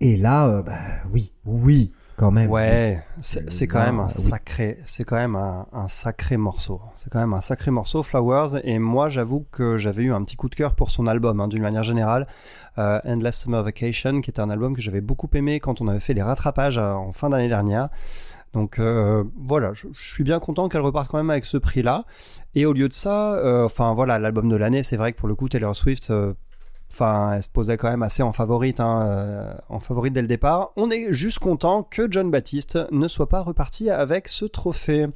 Et 0.00 0.16
là, 0.16 0.48
euh, 0.48 0.62
bah 0.62 0.78
oui, 1.12 1.32
oui, 1.46 1.92
quand 2.16 2.30
même. 2.30 2.50
Ouais, 2.50 3.02
c'est 3.20 3.66
quand 3.66 3.84
même 3.84 4.00
un 4.00 4.08
sacré, 4.08 4.78
c'est 4.84 5.04
quand 5.04 5.16
même 5.16 5.34
un, 5.34 5.66
un 5.72 5.88
sacré 5.88 6.36
morceau. 6.36 6.80
C'est 6.96 7.10
quand 7.10 7.20
même 7.20 7.32
un 7.32 7.40
sacré 7.40 7.70
morceau, 7.70 8.02
Flowers. 8.02 8.60
Et 8.64 8.78
moi, 8.78 9.08
j'avoue 9.08 9.46
que 9.50 9.76
j'avais 9.76 10.02
eu 10.02 10.12
un 10.12 10.22
petit 10.22 10.36
coup 10.36 10.48
de 10.48 10.54
cœur 10.54 10.74
pour 10.74 10.90
son 10.90 11.06
album, 11.06 11.40
hein, 11.40 11.48
d'une 11.48 11.62
manière 11.62 11.82
générale, 11.82 12.26
euh, 12.78 13.00
Endless 13.04 13.40
Summer 13.40 13.62
Vacation, 13.62 14.20
qui 14.20 14.30
était 14.30 14.40
un 14.40 14.50
album 14.50 14.74
que 14.74 14.82
j'avais 14.82 15.00
beaucoup 15.00 15.28
aimé 15.34 15.58
quand 15.60 15.80
on 15.80 15.88
avait 15.88 16.00
fait 16.00 16.14
les 16.14 16.22
rattrapages 16.22 16.78
euh, 16.78 16.92
en 16.92 17.12
fin 17.12 17.30
d'année 17.30 17.48
dernière. 17.48 17.88
Donc 18.54 18.78
euh, 18.78 19.24
voilà, 19.36 19.72
je, 19.74 19.88
suis 19.94 20.22
bien 20.24 20.38
content 20.38 20.68
qu'elle 20.68 20.80
reparte 20.80 21.10
quand 21.10 21.18
même 21.18 21.30
avec 21.30 21.44
ce 21.44 21.58
prix-là. 21.58 22.04
Et 22.54 22.64
au 22.66 22.72
lieu 22.72 22.88
de 22.88 22.92
ça, 22.92 23.34
euh, 23.34 23.66
enfin 23.66 23.92
voilà, 23.94 24.18
l'album 24.18 24.48
de 24.48 24.56
l'année, 24.56 24.84
c'est 24.84 24.96
vrai 24.96 25.12
que 25.12 25.18
pour 25.18 25.28
le 25.28 25.34
coup, 25.34 25.48
Taylor 25.48 25.76
Swift. 25.76 26.10
euh, 26.10 26.32
Enfin, 26.92 27.32
elle 27.32 27.42
se 27.42 27.48
posait 27.48 27.76
quand 27.76 27.90
même 27.90 28.04
assez 28.04 28.22
en 28.22 28.32
favorite, 28.32 28.78
hein, 28.78 29.56
en 29.68 29.80
favorite 29.80 30.12
dès 30.12 30.22
le 30.22 30.28
départ. 30.28 30.70
On 30.76 30.90
est 30.90 31.12
juste 31.12 31.40
content 31.40 31.82
que 31.82 32.06
John 32.08 32.30
Baptiste 32.30 32.78
ne 32.92 33.08
soit 33.08 33.28
pas 33.28 33.40
reparti 33.40 33.90
avec 33.90 34.28
ce 34.28 34.44
trophée. 34.44 35.08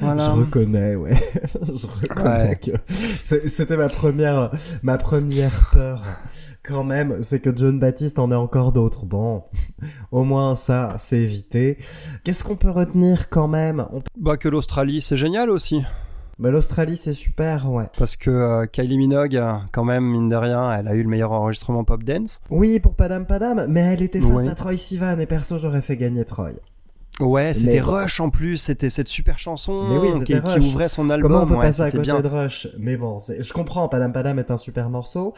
Voilà. 0.00 0.24
Je 0.26 0.30
reconnais, 0.30 0.94
ouais. 0.96 1.14
je 1.62 1.86
reconnais 1.86 2.48
Ouais. 2.50 2.60
que 2.62 2.70
c'était 3.48 3.76
ma 3.76 3.88
première, 3.88 4.50
ma 4.82 4.96
première 4.98 5.70
peur. 5.72 6.02
Quand 6.62 6.84
même, 6.84 7.18
c'est 7.22 7.40
que 7.40 7.50
John 7.56 7.78
Baptiste 7.80 8.18
en 8.18 8.30
ait 8.30 8.34
encore 8.34 8.72
d'autres. 8.72 9.06
Bon, 9.06 9.44
au 10.12 10.22
moins 10.24 10.54
ça, 10.54 10.90
c'est 10.98 11.18
évité. 11.18 11.78
Qu'est-ce 12.24 12.44
qu'on 12.44 12.56
peut 12.56 12.70
retenir 12.70 13.28
quand 13.30 13.48
même? 13.48 13.86
On- 13.92 14.02
Bah 14.20 14.36
que 14.36 14.48
l'Australie, 14.48 15.00
c'est 15.00 15.16
génial 15.16 15.48
aussi. 15.50 15.82
bah, 16.38 16.50
L'Australie, 16.50 16.96
c'est 16.98 17.14
super, 17.14 17.70
ouais. 17.72 17.86
Parce 17.98 18.16
que 18.16 18.30
euh, 18.30 18.66
Kylie 18.66 18.98
Minogue, 18.98 19.36
euh, 19.36 19.54
quand 19.72 19.84
même, 19.84 20.04
mine 20.04 20.28
de 20.28 20.36
rien, 20.36 20.70
elle 20.72 20.88
a 20.88 20.94
eu 20.94 21.02
le 21.02 21.08
meilleur 21.08 21.32
enregistrement 21.32 21.84
pop 21.84 22.02
dance. 22.04 22.40
Oui, 22.50 22.78
pour 22.80 22.94
Padam 22.94 23.24
Padam, 23.24 23.64
mais 23.68 23.80
elle 23.80 24.02
était 24.02 24.20
face 24.20 24.46
à 24.48 24.54
Troy 24.54 24.76
Sivan 24.76 25.18
et 25.18 25.26
perso, 25.26 25.58
j'aurais 25.58 25.80
fait 25.82 25.96
gagner 25.96 26.24
Troy. 26.24 26.50
Ouais, 27.20 27.54
c'était. 27.54 27.80
Rush 27.80 28.20
en 28.20 28.30
plus, 28.30 28.56
c'était 28.58 28.90
cette 28.90 29.08
super 29.08 29.38
chanson 29.38 29.84
Mais 29.88 29.98
oui, 29.98 30.24
qui, 30.24 30.34
ouvrait 30.58 30.88
son 30.88 31.10
album. 31.10 31.30
Comment 31.30 31.44
on 31.44 31.46
peut 31.46 31.54
ouais, 31.54 31.66
passer 31.66 31.82
à 31.82 31.90
côté 31.90 32.02
bien. 32.02 32.20
de 32.20 32.28
Rush? 32.28 32.68
Mais 32.78 32.96
bon, 32.96 33.18
je 33.18 33.52
comprends, 33.52 33.88
Padam 33.88 34.12
Padam 34.12 34.38
est 34.38 34.50
un 34.50 34.56
super 34.56 34.90
morceau. 34.90 35.34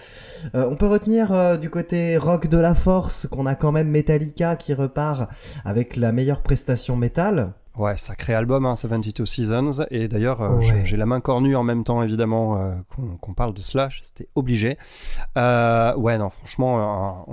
Euh, 0.55 0.69
on 0.71 0.77
peut 0.77 0.87
retenir 0.87 1.33
euh, 1.33 1.57
du 1.57 1.71
côté 1.71 2.17
rock 2.17 2.49
de 2.49 2.59
la 2.59 2.75
force 2.75 3.27
qu'on 3.27 3.47
a 3.47 3.55
quand 3.55 3.73
même 3.73 3.89
Metallica 3.89 4.57
qui 4.57 4.75
repart 4.75 5.31
avec 5.65 5.97
la 5.97 6.13
meilleure 6.13 6.43
prestation 6.43 6.97
métal. 6.97 7.53
Ouais, 7.81 7.97
sacré 7.97 8.35
album, 8.35 8.67
hein, 8.67 8.77
72 8.77 9.27
Seasons. 9.27 9.87
Et 9.91 10.07
d'ailleurs, 10.07 10.43
euh, 10.43 10.59
Ouais. 10.59 10.83
j'ai- 10.85 10.97
la 10.99 11.07
main 11.07 11.21
cornue 11.21 11.57
en 11.57 11.63
même 11.63 11.83
temps, 11.83 12.03
évidemment, 12.03 12.59
euh, 12.59 12.75
qu'on 13.23 13.33
parle 13.33 13.55
de 13.55 13.63
Slash. 13.63 14.01
C'était 14.03 14.29
obligé. 14.35 14.77
Euh, 15.39 15.95
ouais, 15.97 16.19
non, 16.19 16.29
franchement, 16.31 17.25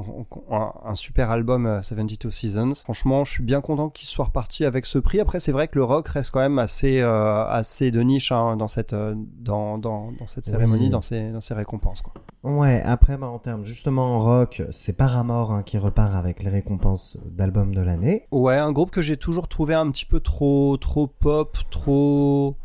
un, 0.50 0.56
un- 0.56 0.74
un 0.86 0.96
super 0.96 1.32
album, 1.32 1.66
euh, 1.66 1.82
72 1.82 2.34
Seasons. 2.34 2.74
Franchement, 2.84 3.25
je 3.25 3.32
suis 3.32 3.44
bien 3.44 3.60
content 3.60 3.89
qu'il 3.89 4.08
soit 4.08 4.25
reparti 4.25 4.63
avec 4.63 4.86
ce 4.86 5.00
prix. 5.00 5.20
Après, 5.20 5.39
c'est 5.42 5.51
vrai 5.51 5.68
que 5.68 5.75
le 5.77 5.84
rock 5.84 6.08
reste 6.08 6.32
quand 6.32 6.39
même 6.39 6.60
assez, 6.60 7.01
assez 7.01 7.92
de 7.92 8.01
niche 8.01 8.32
hein, 8.32 8.56
dans 8.56 8.68
cette, 8.68 8.96
dans, 8.96 9.77
dans, 9.77 10.12
dans 10.18 10.27
cette 10.27 10.46
cérémonie, 10.46 10.84
Oui. 10.86 10.89
dans, 10.89 11.01
ces, 11.01 11.32
dans 11.32 11.42
ces 11.42 11.54
récompenses. 11.56 12.01
Quoi. 12.01 12.13
Ouais, 12.44 12.82
après, 12.86 13.18
bah, 13.18 13.27
en 13.27 13.39
termes 13.39 13.66
justement 13.66 14.20
rock, 14.20 14.62
c'est 14.70 14.94
Paramore 14.96 15.51
hein, 15.51 15.63
qui 15.63 15.77
repart 15.77 16.16
avec 16.16 16.42
les 16.42 16.50
récompenses 16.50 17.18
d'album 17.25 17.75
de 17.75 17.82
l'année. 17.82 18.27
Ouais, 18.32 18.56
un 18.58 18.72
groupe 18.72 18.92
que 18.92 19.01
j'ai 19.01 19.18
toujours 19.18 19.48
trouvé 19.50 19.74
un 19.74 19.89
petit 19.92 20.06
peu 20.06 20.20
trop, 20.22 20.37
trop 20.79 21.08
pop, 21.08 21.58
trop. 21.70 22.56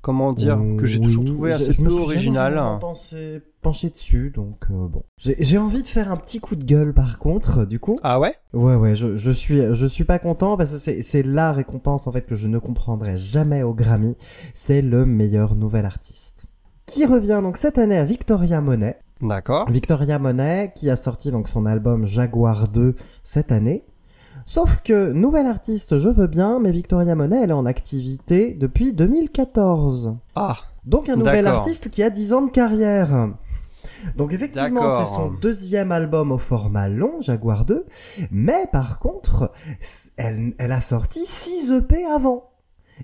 Comment 0.00 0.32
dire 0.32 0.58
Que 0.78 0.86
j'ai 0.86 1.00
toujours 1.00 1.24
trouvé 1.24 1.50
je- 1.50 1.56
assez 1.56 1.72
je 1.72 1.80
me 1.82 1.86
peu 1.88 1.92
suis 1.94 2.02
original. 2.02 2.52
vraiment 2.54 2.78
pensé- 2.78 3.42
penché 3.62 3.90
dessus, 3.90 4.30
donc 4.34 4.64
euh, 4.70 4.86
bon. 4.86 5.02
J'ai 5.18 5.58
envie 5.58 5.82
de 5.82 5.88
faire 5.88 6.10
un 6.12 6.16
petit 6.16 6.38
coup 6.38 6.54
de 6.54 6.64
gueule 6.64 6.94
par 6.94 7.18
contre, 7.18 7.64
du 7.66 7.80
coup. 7.80 7.98
Ah 8.04 8.20
ouais? 8.20 8.32
Ouais, 8.54 8.76
ouais, 8.76 8.94
je, 8.94 9.16
je 9.16 9.30
suis, 9.32 9.60
je 9.74 9.86
suis 9.86 10.04
pas 10.04 10.20
content 10.20 10.56
parce 10.56 10.70
que 10.72 10.78
c'est, 10.78 11.02
c'est 11.02 11.24
la 11.24 11.52
récompense 11.52 12.06
en 12.06 12.12
fait 12.12 12.22
que 12.22 12.36
je 12.36 12.46
ne 12.46 12.58
comprendrai 12.58 13.16
jamais 13.16 13.62
au 13.64 13.74
Grammy. 13.74 14.16
C'est 14.54 14.82
le 14.82 15.04
meilleur 15.04 15.56
nouvel 15.56 15.84
artiste. 15.84 16.46
Qui 16.86 17.04
revient 17.04 17.40
donc 17.42 17.56
cette 17.56 17.76
année 17.76 17.98
à 17.98 18.04
Victoria 18.04 18.60
Monet. 18.60 18.98
D'accord. 19.20 19.68
Victoria 19.68 20.20
Monet 20.20 20.72
qui 20.76 20.88
a 20.88 20.96
sorti 20.96 21.32
donc 21.32 21.48
son 21.48 21.66
album 21.66 22.06
Jaguar 22.06 22.68
2 22.68 22.94
cette 23.24 23.50
année. 23.50 23.82
Sauf 24.48 24.80
que, 24.82 25.12
nouvelle 25.12 25.44
artiste, 25.44 25.98
je 25.98 26.08
veux 26.08 26.26
bien, 26.26 26.58
mais 26.58 26.70
Victoria 26.70 27.14
Monet, 27.14 27.42
elle 27.42 27.50
est 27.50 27.52
en 27.52 27.66
activité 27.66 28.54
depuis 28.54 28.94
2014. 28.94 30.16
Ah, 30.36 30.56
Donc 30.86 31.10
un 31.10 31.16
nouvel 31.16 31.46
artiste 31.46 31.90
qui 31.90 32.02
a 32.02 32.08
10 32.08 32.32
ans 32.32 32.46
de 32.46 32.50
carrière. 32.50 33.28
Donc 34.16 34.32
effectivement, 34.32 34.88
c'est 34.88 35.04
son 35.04 35.28
deuxième 35.28 35.92
album 35.92 36.32
au 36.32 36.38
format 36.38 36.88
long, 36.88 37.20
Jaguar 37.20 37.66
2. 37.66 37.84
Mais 38.30 38.66
par 38.72 39.00
contre, 39.00 39.52
elle, 40.16 40.54
elle 40.56 40.72
a 40.72 40.80
sorti 40.80 41.26
6 41.26 41.70
EP 41.72 42.06
avant. 42.06 42.48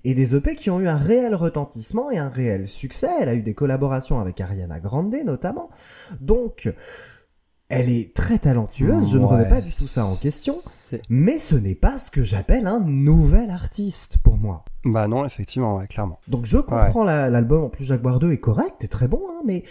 Et 0.03 0.15
des 0.15 0.35
EP 0.35 0.57
qui 0.57 0.71
ont 0.71 0.81
eu 0.81 0.89
un 0.89 0.97
réel 0.97 1.35
retentissement 1.35 2.11
et 2.11 2.17
un 2.17 2.31
réel 2.31 2.67
succès. 2.69 3.11
Elle 3.21 3.29
a 3.29 3.35
eu 3.35 3.43
des 3.43 3.55
collaborations 3.55 4.19
avec 4.19 4.41
Ariana 4.41 4.81
Grande 4.81 5.15
notamment. 5.27 5.69
Donc, 6.21 6.73
elle 7.68 7.88
est 7.88 8.14
très 8.14 8.38
talentueuse, 8.38 9.11
je 9.11 9.18
ne 9.18 9.25
remets 9.25 9.49
pas 9.49 9.61
du 9.61 9.71
tout 9.71 9.85
ça 9.85 10.04
en 10.04 10.14
question. 10.14 10.52
Mais 11.09 11.38
ce 11.38 11.54
n'est 11.56 11.75
pas 11.75 11.99
ce 11.99 12.11
que 12.11 12.23
j'appelle 12.23 12.66
un 12.66 12.80
nouvel 12.80 13.50
artiste 13.50 14.18
pour 14.23 14.37
moi. 14.37 14.64
Bah 14.85 15.09
non, 15.09 15.25
effectivement, 15.25 15.76
ouais, 15.76 15.87
clairement. 15.87 16.21
Donc 16.28 16.44
je 16.47 16.59
comprends 16.59 17.04
la- 17.04 17.30
l'album, 17.30 17.64
en 17.64 17.68
plus 17.71 17.85
Jaguar 17.85 18.18
2 18.18 18.33
est 18.33 18.38
correct, 18.38 18.85
est 18.85 18.88
très 18.88 19.09
bon, 19.09 19.23
hein, 19.30 19.40
mais 19.47 19.64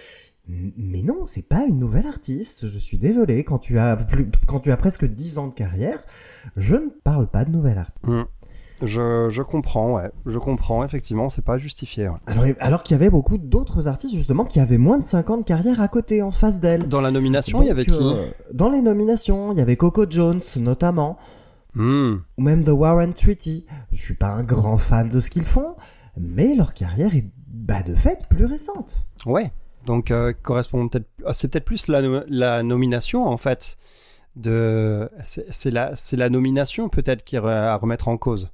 mais 0.47 1.01
non, 1.03 1.25
c'est 1.25 1.47
pas 1.47 1.63
une 1.65 1.79
nouvelle 1.79 2.05
artiste. 2.07 2.67
Je 2.67 2.77
suis 2.77 2.97
désolé, 2.97 3.45
quand 3.45 3.59
tu 3.59 3.79
as 3.79 3.95
plus, 3.95 4.29
quand 4.45 4.59
tu 4.59 4.71
as 4.71 4.77
presque 4.77 5.05
10 5.05 5.37
ans 5.37 5.47
de 5.47 5.53
carrière, 5.53 5.99
je 6.57 6.75
ne 6.75 6.89
parle 6.89 7.27
pas 7.27 7.45
de 7.45 7.51
nouvelle 7.51 7.77
artiste. 7.77 8.05
Hmm. 8.05 8.23
Je, 8.85 9.27
je 9.29 9.41
comprends, 9.41 9.93
ouais. 9.95 10.09
Je 10.25 10.37
comprends, 10.39 10.83
effectivement, 10.83 11.29
c'est 11.29 11.43
pas 11.43 11.57
justifié. 11.57 12.09
ouais. 12.09 12.17
Alors, 12.27 12.45
alors 12.59 12.83
qu'il 12.83 12.95
y 12.95 12.99
avait 12.99 13.09
beaucoup 13.09 13.37
d'autres 13.37 13.87
artistes 13.87 14.13
justement 14.13 14.45
qui 14.45 14.59
avaient 14.59 14.77
moins 14.77 14.97
de 14.97 15.05
5 15.05 15.29
ans 15.29 15.37
de 15.37 15.43
carrière 15.43 15.81
à 15.81 15.87
côté 15.87 16.21
en 16.21 16.31
face 16.31 16.59
d'elle. 16.59 16.87
Dans 16.87 17.01
la 17.01 17.11
nomination, 17.11 17.61
il 17.61 17.67
y 17.67 17.71
avait 17.71 17.85
qui 17.85 17.91
euh, 17.93 18.29
Dans 18.53 18.69
les 18.69 18.81
nominations, 18.81 19.51
il 19.53 19.57
y 19.57 19.61
avait 19.61 19.77
Coco 19.77 20.05
Jones 20.09 20.41
notamment, 20.57 21.17
Hmm. 21.75 22.17
ou 22.37 22.41
même 22.43 22.63
The 22.63 22.69
Warren 22.69 23.13
Treaty. 23.13 23.65
Je 23.91 23.99
suis 24.01 24.13
pas 24.13 24.27
un 24.29 24.43
grand 24.43 24.77
fan 24.77 25.09
de 25.09 25.19
ce 25.19 25.31
qu'ils 25.31 25.43
font, 25.45 25.75
mais 26.19 26.53
leur 26.53 26.73
carrière 26.75 27.15
est 27.15 27.25
bah, 27.47 27.81
de 27.81 27.95
fait 27.95 28.27
plus 28.29 28.45
récente. 28.45 29.05
Ouais. 29.25 29.51
Donc, 29.87 30.11
euh, 30.11 30.33
correspond 30.43 30.87
peut-être. 30.87 31.07
ah, 31.25 31.33
C'est 31.33 31.47
peut-être 31.47 31.65
plus 31.65 31.87
la, 31.87 32.01
no- 32.01 32.21
la 32.27 32.61
nomination, 32.63 33.25
en 33.25 33.37
fait. 33.37 33.77
De... 34.35 35.09
C'est 35.23 35.71
la, 35.71 35.91
la 36.13 36.29
nomination, 36.29 36.89
peut-être, 36.89 37.23
qui 37.23 37.35
est 37.35 37.39
à 37.39 37.75
remettre 37.77 38.07
en 38.07 38.17
cause. 38.17 38.49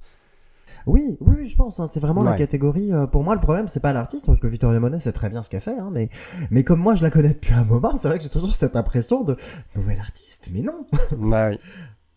Oui, 0.86 1.16
oui, 1.20 1.34
oui, 1.38 1.46
je 1.48 1.56
pense. 1.56 1.78
hein, 1.80 1.86
c'est 1.86 2.00
vraiment 2.00 2.22
la 2.22 2.32
Ouais. 2.32 2.36
catégorie. 2.38 2.92
euh, 2.92 3.06
pour 3.06 3.22
moi, 3.24 3.34
le 3.34 3.40
problème, 3.40 3.68
c'est 3.68 3.80
pas 3.80 3.92
l'artiste, 3.92 4.26
parce 4.26 4.40
que 4.40 4.46
Victoria 4.46 4.80
Monet, 4.80 5.00
c'est 5.00 5.12
très 5.12 5.28
bien 5.28 5.42
ce 5.42 5.50
qu'elle 5.50 5.60
fait. 5.60 5.78
Hein, 5.78 5.90
mais, 5.92 6.08
mais 6.50 6.64
comme 6.64 6.80
moi, 6.80 6.94
je 6.94 7.02
la 7.02 7.10
connais 7.10 7.30
depuis 7.34 7.54
un 7.54 7.64
moment, 7.64 7.96
c'est 7.96 8.08
vrai 8.08 8.18
que 8.18 8.24
j'ai 8.24 8.30
toujours 8.30 8.54
cette 8.54 8.76
impression 8.76 9.22
de 9.24 9.36
nouvelle 9.76 10.00
artiste. 10.00 10.48
Mais 10.52 10.62
non, 10.62 10.86
oui. 11.18 11.58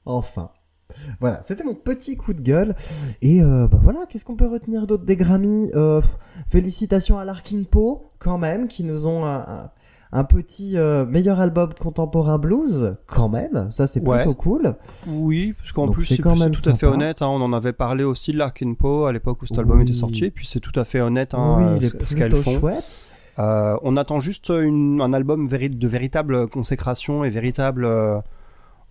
enfin. 0.05 0.49
Voilà, 1.19 1.41
c'était 1.41 1.63
mon 1.63 1.73
petit 1.73 2.17
coup 2.17 2.33
de 2.33 2.41
gueule. 2.41 2.75
Et 3.23 3.41
euh, 3.41 3.67
bah 3.67 3.79
voilà, 3.81 4.01
qu'est-ce 4.07 4.23
qu'on 4.25 4.35
peut 4.35 4.47
retenir 4.47 4.85
d'autre 4.85 5.05
des 5.05 5.15
Grammy 5.15 5.71
Euh, 5.73 6.01
Félicitations 6.47 7.17
à 7.17 7.25
Larkin 7.25 7.63
Poe, 7.63 8.11
quand 8.19 8.37
même, 8.37 8.67
qui 8.67 8.83
nous 8.83 9.07
ont 9.07 9.25
un, 9.25 9.39
un- 9.39 9.71
un 10.15 10.23
petit 10.23 10.77
euh, 10.77 11.05
meilleur 11.05 11.39
album 11.39 11.73
contemporain 11.73 12.37
blues, 12.37 12.95
quand 13.07 13.29
même. 13.29 13.67
Ça, 13.71 13.87
c'est 13.87 13.99
Ouais. 14.07 14.17
plutôt 14.17 14.35
cool. 14.35 14.75
Oui, 15.07 15.53
parce 15.57 15.71
qu'en 15.71 15.87
plus, 15.89 16.05
c'est 16.05 16.17
tout 16.21 16.29
à 16.69 16.73
fait 16.75 16.85
honnête. 16.85 17.21
hein, 17.21 17.27
on 17.27 17.41
en 17.41 17.51
avait 17.51 17.73
parlé 17.73 18.03
aussi 18.03 18.31
de 18.31 18.37
Larkin 18.37 18.75
Poe 18.75 19.07
à 19.07 19.11
l'époque 19.11 19.41
où 19.41 19.45
cet 19.47 19.57
album 19.57 19.77
Oui. 19.79 19.83
était 19.83 19.93
sorti. 19.93 20.25
Et 20.25 20.31
puis, 20.31 20.45
c'est 20.45 20.59
tout 20.59 20.77
à 20.79 20.85
fait 20.85 21.01
honnête 21.01 21.33
hein, 21.33 21.77
oui, 21.79 21.85
ce 21.85 22.15
qu'elles 22.15 22.35
font. 22.35 22.59
chouette. 22.59 22.99
Euh, 23.39 23.75
on 23.81 23.97
attend 23.97 24.19
juste 24.19 24.49
une- 24.49 25.01
un 25.01 25.11
album 25.11 25.47
de 25.47 25.87
véritable 25.87 26.47
consécration 26.47 27.23
et 27.23 27.29
véritable. 27.31 27.83
euh, 27.85 28.19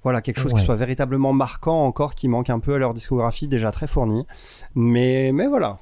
voilà, 0.03 0.21
quelque 0.21 0.41
chose 0.41 0.53
Ouais. 0.53 0.59
qui 0.59 0.65
soit 0.67 0.75
véritablement 0.75 1.33
marquant 1.33 1.85
encore, 1.87 2.17
qui 2.17 2.27
manque 2.27 2.51
un 2.51 2.59
peu 2.59 2.75
à 2.75 2.79
leur 2.79 2.93
discographie 2.93 3.47
déjà 3.47 3.71
très 3.71 3.87
fournie. 3.87 4.27
Mais, 4.75 5.31
mais 5.33 5.47
voilà. 5.47 5.79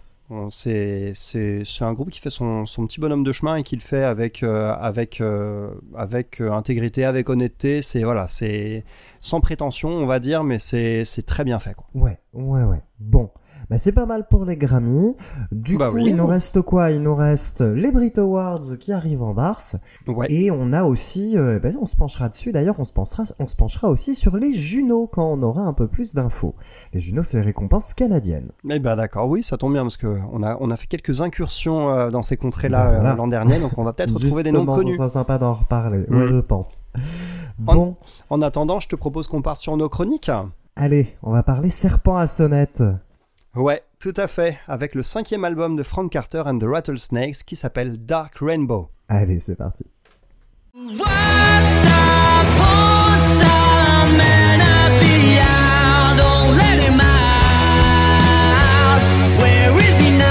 C'est 0.49 1.13
c'est 1.15 1.65
c'est 1.65 1.85
un 1.85 1.93
groupe 1.93 2.11
qui 2.11 2.21
fait 2.21 2.31
son, 2.31 2.65
son 2.65 2.87
petit 2.87 3.01
bonhomme 3.01 3.25
de 3.25 3.33
chemin 3.33 3.57
et 3.57 3.63
qui 3.65 3.75
le 3.75 3.81
fait 3.81 4.05
avec 4.05 4.45
euh, 4.45 4.73
avec 4.75 5.21
euh, 5.21 5.75
avec 5.97 6.41
euh, 6.41 6.53
intégrité, 6.53 7.05
avec 7.05 7.29
honnêteté. 7.29 7.83
C'est 7.83 8.05
voilà, 8.05 8.29
c'est 8.29 8.85
sans 9.19 9.41
prétention, 9.41 9.89
on 9.89 10.07
va 10.07 10.21
dire, 10.21 10.45
mais 10.45 10.61
c'est 10.61 11.05
c'est 11.05 11.27
très 11.27 11.43
bien 11.43 11.59
fait. 11.59 11.75
Quoi. 11.75 11.87
Ouais, 11.95 12.19
ouais, 12.33 12.63
ouais. 12.63 12.81
Bon. 13.01 13.31
Bah, 13.71 13.79
c'est 13.79 13.93
pas 13.93 14.05
mal 14.05 14.27
pour 14.29 14.45
les 14.45 14.57
Grammy. 14.57 15.17
Du 15.53 15.77
Bah 15.79 15.91
coup, 15.91 15.95
oui. 15.97 16.07
il 16.09 16.17
nous 16.17 16.27
reste 16.27 16.61
quoi? 16.61 16.91
Il 16.91 17.03
nous 17.03 17.15
reste 17.15 17.61
les 17.61 17.93
Brit 17.93 18.13
Awards 18.17 18.77
qui 18.81 18.93
arrivent 18.93 19.23
en 19.23 19.33
mars. 19.33 19.77
Ouais. 20.09 20.27
Et 20.29 20.51
on 20.51 20.73
a 20.73 20.83
aussi, 20.83 21.39
euh, 21.39 21.61
bah, 21.61 21.69
on 21.81 21.87
se 21.87 21.95
penchera 21.95 22.29
dessus 22.29 22.51
d'ailleurs, 22.51 22.75
on 22.81 22.85
se 22.85 22.93
penchera, 22.93 23.23
on 23.39 23.47
se 23.47 23.55
penchera 23.55 23.89
aussi 23.89 24.15
sur 24.17 24.37
les 24.37 24.55
Juno 24.55 25.07
quand 25.07 25.25
on 25.33 25.41
aura 25.43 25.63
un 25.63 25.73
peu 25.73 25.87
plus 25.87 26.15
d'infos. 26.15 26.57
Les 26.93 26.99
Juno, 27.01 27.23
c'est 27.23 27.37
les 27.37 27.45
récompenses 27.45 27.95
canadiennes. 27.95 28.51
Eh 28.69 28.79
ben 28.81 28.97
d'accord, 28.97 29.29
oui, 29.29 29.43
ça 29.45 29.57
tombe 29.57 29.73
bien 29.75 29.83
parce 29.83 29.97
que 29.97 30.19
on 30.33 30.43
a 30.43 30.57
on 30.61 30.71
a 30.73 30.77
fait 30.77 30.89
quelques 30.89 31.21
incursions 31.23 31.91
euh, 31.91 32.11
dans 32.11 32.23
ces 32.23 32.37
contrées-là 32.37 32.87
Bah, 32.87 32.95
voilà. 32.97 33.13
euh, 33.13 33.17
l'an 33.17 33.29
dernier, 33.29 33.61
donc 33.61 33.73
on 33.79 33.85
va 33.85 33.93
peut-être 33.93 34.15
retrouver 34.15 34.43
des 34.43 34.51
noms 34.53 34.67
connus. 34.67 34.93
Ça 34.93 34.97
sera 34.97 35.09
sympa 35.11 35.39
d'en 35.39 35.55
reparler. 35.55 36.07
Mm. 36.09 36.17
Ouais, 36.17 36.27
je 36.29 36.37
pense. 36.41 36.79
En- 37.67 37.75
Bon, 37.75 37.97
En 38.31 38.43
attendant, 38.43 38.81
je 38.81 38.89
te 38.89 38.97
propose 38.97 39.29
qu'on 39.29 39.43
parte 39.43 39.59
sur 39.61 39.77
nos 39.77 39.89
chroniques. 39.89 40.31
allez, 40.77 41.15
on 41.23 41.31
va 41.31 41.43
parler 41.43 41.71
serpent 41.71 42.17
à 42.17 42.27
sonnette. 42.27 42.83
Ouais, 43.57 43.83
tout 43.99 44.15
à 44.17 44.29
fait, 44.29 44.59
avec 44.69 44.95
le 44.95 45.03
cinquième 45.03 45.45
album 45.45 45.75
de 45.75 45.83
Frank 45.83 46.13
Carter 46.13 46.43
and 46.47 46.59
the 46.61 46.65
Rattlesnakes 46.65 47.43
qui 47.45 47.57
s'appelle 47.57 47.99
Dark 48.05 48.37
Rainbow. 48.41 48.91
Allez, 49.09 49.41
c'est 49.41 49.57
parti. 49.57 49.85
Rockstar, 50.73 52.45
pornstar, 52.55 54.07
man 54.17 54.61
of 54.61 55.01
the 55.01 55.41
hour, 55.41 56.15
don't 56.17 56.57
let 56.59 56.79
him 56.81 57.01
out. 57.01 59.01
Where 59.41 59.77
is 59.81 59.99
he 59.99 60.17
now? 60.17 60.29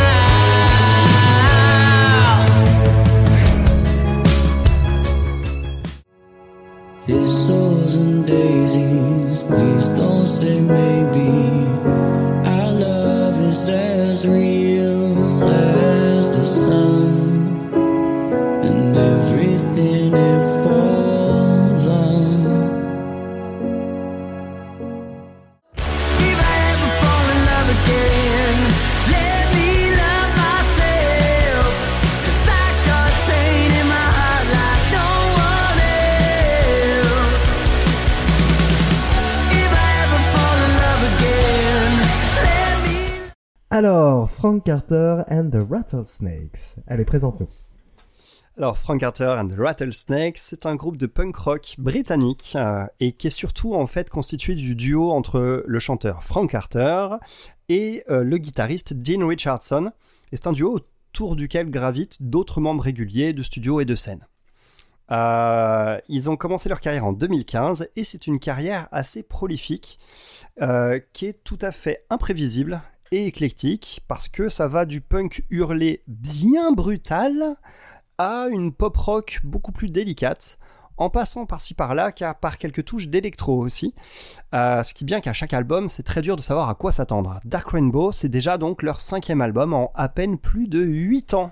Thistles 7.05 7.97
and 7.97 8.25
daisies, 8.25 9.43
please 9.43 9.89
don't 9.89 10.25
say 10.25 10.61
maybe. 10.61 11.49
Alors, 43.79 44.29
Frank 44.29 44.65
Carter 44.65 45.24
and 45.31 45.51
the 45.51 45.65
Rattlesnakes. 45.71 46.75
Allez, 46.86 47.05
présente-nous. 47.05 47.48
Alors, 48.57 48.77
Frank 48.77 49.00
Carter 49.00 49.38
and 49.39 49.48
the 49.48 49.57
Rattlesnakes, 49.57 50.38
c'est 50.38 50.65
un 50.65 50.75
groupe 50.75 50.98
de 50.98 51.05
punk 51.05 51.33
rock 51.38 51.75
britannique 51.77 52.57
euh, 52.57 52.86
et 53.00 53.13
qui 53.13 53.27
est 53.27 53.29
surtout 53.29 53.75
en 53.75 53.88
fait 53.88 54.09
constitué 54.09 54.55
du 54.55 54.75
duo 54.75 55.12
entre 55.12 55.63
le 55.65 55.79
chanteur 55.79 56.25
Frank 56.25 56.51
Carter 56.51 57.07
et 57.69 58.03
euh, 58.09 58.25
le 58.25 58.38
guitariste 58.38 58.93
Dean 58.93 59.25
Richardson. 59.25 59.93
Et 60.33 60.36
c'est 60.36 60.48
un 60.48 60.51
duo 60.51 60.74
autour 60.74 61.38
duquel 61.38 61.71
gravitent 61.71 62.21
d'autres 62.21 62.59
membres 62.59 62.83
réguliers 62.83 63.31
de 63.31 63.43
studio 63.43 63.79
et 63.79 63.86
de 63.86 63.95
scène. 63.95 64.27
Euh, 65.09 65.98
ils 66.09 66.29
ont 66.29 66.36
commencé 66.36 66.67
leur 66.67 66.81
carrière 66.81 67.05
en 67.05 67.13
2015 67.13 67.88
et 67.95 68.03
c'est 68.03 68.27
une 68.27 68.39
carrière 68.41 68.89
assez 68.91 69.24
prolifique 69.24 70.00
qui 71.13 71.25
est 71.25 71.41
tout 71.45 71.57
à 71.62 71.71
fait 71.71 72.03
imprévisible 72.09 72.81
et 73.12 73.25
éclectique 73.25 74.01
parce 74.08 74.28
que 74.28 74.50
ça 74.50 74.68
va 74.68 74.86
du 74.86 75.01
punk 75.01 75.44
hurlé 75.50 76.04
bien 76.08 76.72
brutal 76.72 77.56
à 78.18 78.48
une 78.50 78.74
pop 78.74 78.96
rock 78.98 79.39
beaucoup 79.44 79.72
plus 79.72 79.89
délicate, 79.89 80.60
en 80.98 81.10
passant 81.10 81.46
par-ci 81.46 81.74
par-là, 81.74 82.12
car 82.12 82.38
par 82.38 82.58
quelques 82.58 82.84
touches 82.84 83.08
d'électro 83.08 83.58
aussi. 83.58 83.96
Euh, 84.54 84.84
ce 84.84 84.94
qui 84.94 85.06
bien 85.06 85.22
qu'à 85.22 85.34
chaque 85.34 85.54
album, 85.54 85.88
c'est 85.88 86.04
très 86.04 86.22
dur 86.22 86.36
de 86.36 86.42
savoir 86.42 86.70
à 86.70 86.75
quoi 86.75 86.92
s'attendre. 86.92 87.39
Dark 87.46 87.70
Rainbow, 87.70 88.12
c'est 88.12 88.28
déjà 88.28 88.58
donc 88.58 88.84
leur 88.84 89.00
cinquième 89.00 89.42
album 89.42 89.74
en 89.74 89.92
à 89.96 90.10
peine 90.10 90.38
plus 90.38 90.68
de 90.68 90.80
8 90.80 91.34
ans. 91.34 91.51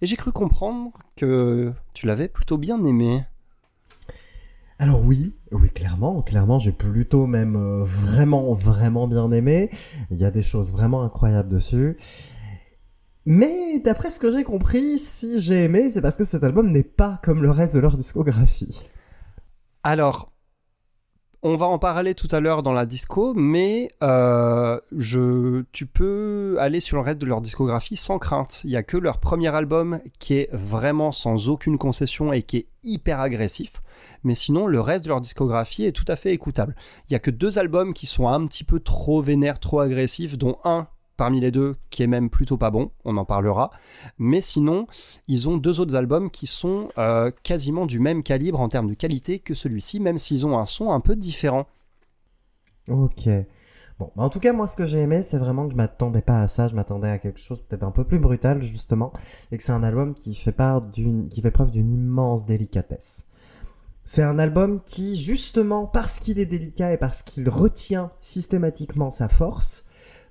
Et 0.00 0.06
j'ai 0.06 0.16
cru 0.16 0.30
comprendre 0.30 0.92
que 1.16 1.72
tu 1.92 2.06
l'avais 2.06 2.28
plutôt 2.28 2.56
bien 2.56 2.82
aimé. 2.84 3.24
Alors 4.80 5.04
oui, 5.04 5.34
oui, 5.50 5.70
clairement, 5.70 6.22
clairement, 6.22 6.60
j'ai 6.60 6.70
plutôt 6.70 7.26
même 7.26 7.56
euh, 7.56 7.82
vraiment, 7.82 8.52
vraiment 8.52 9.08
bien 9.08 9.32
aimé. 9.32 9.70
Il 10.10 10.18
y 10.18 10.24
a 10.24 10.30
des 10.30 10.42
choses 10.42 10.70
vraiment 10.70 11.02
incroyables 11.02 11.48
dessus. 11.48 11.96
Mais 13.26 13.80
d'après 13.80 14.10
ce 14.10 14.20
que 14.20 14.30
j'ai 14.30 14.44
compris, 14.44 14.98
si 14.98 15.40
j'ai 15.40 15.64
aimé, 15.64 15.90
c'est 15.90 16.00
parce 16.00 16.16
que 16.16 16.24
cet 16.24 16.44
album 16.44 16.70
n'est 16.70 16.84
pas 16.84 17.20
comme 17.24 17.42
le 17.42 17.50
reste 17.50 17.74
de 17.74 17.80
leur 17.80 17.96
discographie. 17.96 18.80
Alors, 19.82 20.32
On 21.44 21.54
va 21.54 21.66
en 21.66 21.78
parler 21.78 22.16
tout 22.16 22.26
à 22.32 22.40
l'heure 22.40 22.64
dans 22.64 22.72
la 22.72 22.84
disco, 22.84 23.32
mais 23.32 23.92
euh, 24.02 24.80
je, 24.96 25.62
tu 25.70 25.86
peux 25.86 26.56
aller 26.58 26.80
sur 26.80 26.96
le 26.96 27.04
reste 27.04 27.20
de 27.20 27.26
leur 27.26 27.40
discographie 27.40 27.94
sans 27.94 28.18
crainte. 28.18 28.62
Il 28.64 28.70
y 28.70 28.76
a 28.76 28.82
que 28.82 28.96
leur 28.96 29.20
premier 29.20 29.54
album 29.54 30.00
qui 30.18 30.34
est 30.34 30.48
vraiment 30.52 31.12
sans 31.12 31.48
aucune 31.48 31.78
concession 31.78 32.32
et 32.32 32.42
qui 32.42 32.56
est 32.56 32.66
hyper 32.82 33.20
agressif. 33.20 33.82
Mais 34.24 34.34
sinon, 34.34 34.66
le 34.66 34.80
reste 34.80 35.04
de 35.04 35.10
leur 35.10 35.20
discographie 35.20 35.84
est 35.84 35.92
tout 35.92 36.04
à 36.08 36.16
fait 36.16 36.32
écoutable. 36.32 36.74
Il 37.08 37.12
y 37.12 37.16
a 37.16 37.20
que 37.20 37.30
deux 37.30 37.60
albums 37.60 37.94
qui 37.94 38.06
sont 38.06 38.26
un 38.26 38.44
petit 38.44 38.64
peu 38.64 38.80
trop 38.80 39.22
vénères, 39.22 39.60
trop 39.60 39.78
agressifs, 39.78 40.38
dont 40.38 40.58
un 40.64 40.88
parmi 41.18 41.40
les 41.40 41.50
deux 41.50 41.76
qui 41.90 42.02
est 42.02 42.06
même 42.06 42.30
plutôt 42.30 42.56
pas 42.56 42.70
bon, 42.70 42.92
on 43.04 43.18
en 43.18 43.26
parlera. 43.26 43.70
Mais 44.16 44.40
sinon, 44.40 44.86
ils 45.26 45.48
ont 45.50 45.58
deux 45.58 45.80
autres 45.80 45.96
albums 45.96 46.30
qui 46.30 46.46
sont 46.46 46.88
euh, 46.96 47.30
quasiment 47.42 47.84
du 47.84 47.98
même 47.98 48.22
calibre 48.22 48.60
en 48.60 48.70
termes 48.70 48.88
de 48.88 48.94
qualité 48.94 49.40
que 49.40 49.52
celui-ci, 49.52 50.00
même 50.00 50.16
s'ils 50.16 50.46
ont 50.46 50.56
un 50.56 50.64
son 50.64 50.92
un 50.92 51.00
peu 51.00 51.16
différent. 51.16 51.66
Ok. 52.88 53.28
Bon, 53.98 54.12
bah, 54.14 54.22
en 54.22 54.30
tout 54.30 54.38
cas, 54.38 54.52
moi, 54.52 54.68
ce 54.68 54.76
que 54.76 54.86
j'ai 54.86 54.98
aimé, 54.98 55.22
c'est 55.24 55.38
vraiment 55.38 55.66
que 55.66 55.72
je 55.72 55.76
m'attendais 55.76 56.22
pas 56.22 56.40
à 56.40 56.46
ça. 56.46 56.68
Je 56.68 56.76
m'attendais 56.76 57.10
à 57.10 57.18
quelque 57.18 57.40
chose 57.40 57.60
peut-être 57.60 57.82
un 57.82 57.90
peu 57.90 58.04
plus 58.04 58.20
brutal, 58.20 58.62
justement, 58.62 59.12
et 59.50 59.58
que 59.58 59.62
c'est 59.62 59.72
un 59.72 59.82
album 59.82 60.14
qui 60.14 60.34
fait 60.36 60.52
preuve 60.52 60.90
d'une 60.92 61.90
immense 61.90 62.46
délicatesse. 62.46 63.26
C'est 64.04 64.22
un 64.22 64.38
album 64.38 64.80
qui, 64.86 65.16
justement, 65.16 65.86
parce 65.86 66.20
qu'il 66.20 66.38
est 66.38 66.46
délicat 66.46 66.92
et 66.92 66.96
parce 66.96 67.22
qu'il 67.22 67.48
retient 67.50 68.12
systématiquement 68.20 69.10
sa 69.10 69.28
force, 69.28 69.84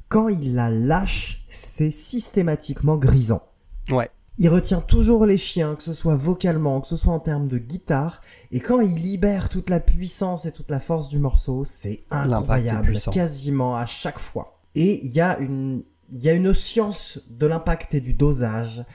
quand 0.09 0.29
il 0.29 0.55
la 0.55 0.69
lâche, 0.69 1.45
c'est 1.49 1.91
systématiquement 1.91 2.97
grisant. 2.97 3.43
Ouais. 3.89 4.09
Il 4.39 4.49
retient 4.49 4.81
toujours 4.81 5.25
les 5.25 5.37
chiens, 5.37 5.75
que 5.75 5.83
ce 5.83 5.93
soit 5.93 6.15
vocalement, 6.15 6.81
que 6.81 6.87
ce 6.87 6.95
soit 6.95 7.13
en 7.13 7.19
termes 7.19 7.47
de 7.47 7.57
guitare, 7.57 8.21
et 8.51 8.59
quand 8.59 8.81
il 8.81 8.95
libère 8.95 9.49
toute 9.49 9.69
la 9.69 9.79
puissance 9.79 10.45
et 10.45 10.51
toute 10.51 10.69
la 10.69 10.79
force 10.79 11.09
du 11.09 11.17
morceau, 11.17 11.65
c'est 11.65 12.03
incroyable, 12.11 12.93
quasiment 13.11 13.75
à 13.75 13.87
chaque 13.87 14.19
fois. 14.19 14.59
Et 14.75 15.03
il 15.03 15.11
y 15.11 15.21
a 15.21 15.39
une, 15.39 15.83
il 16.11 16.23
y 16.23 16.29
a 16.29 16.33
une 16.33 16.53
science 16.53 17.19
de 17.29 17.47
l'impact 17.47 17.95
et 17.95 18.01
du 18.01 18.13
dosage 18.13 18.85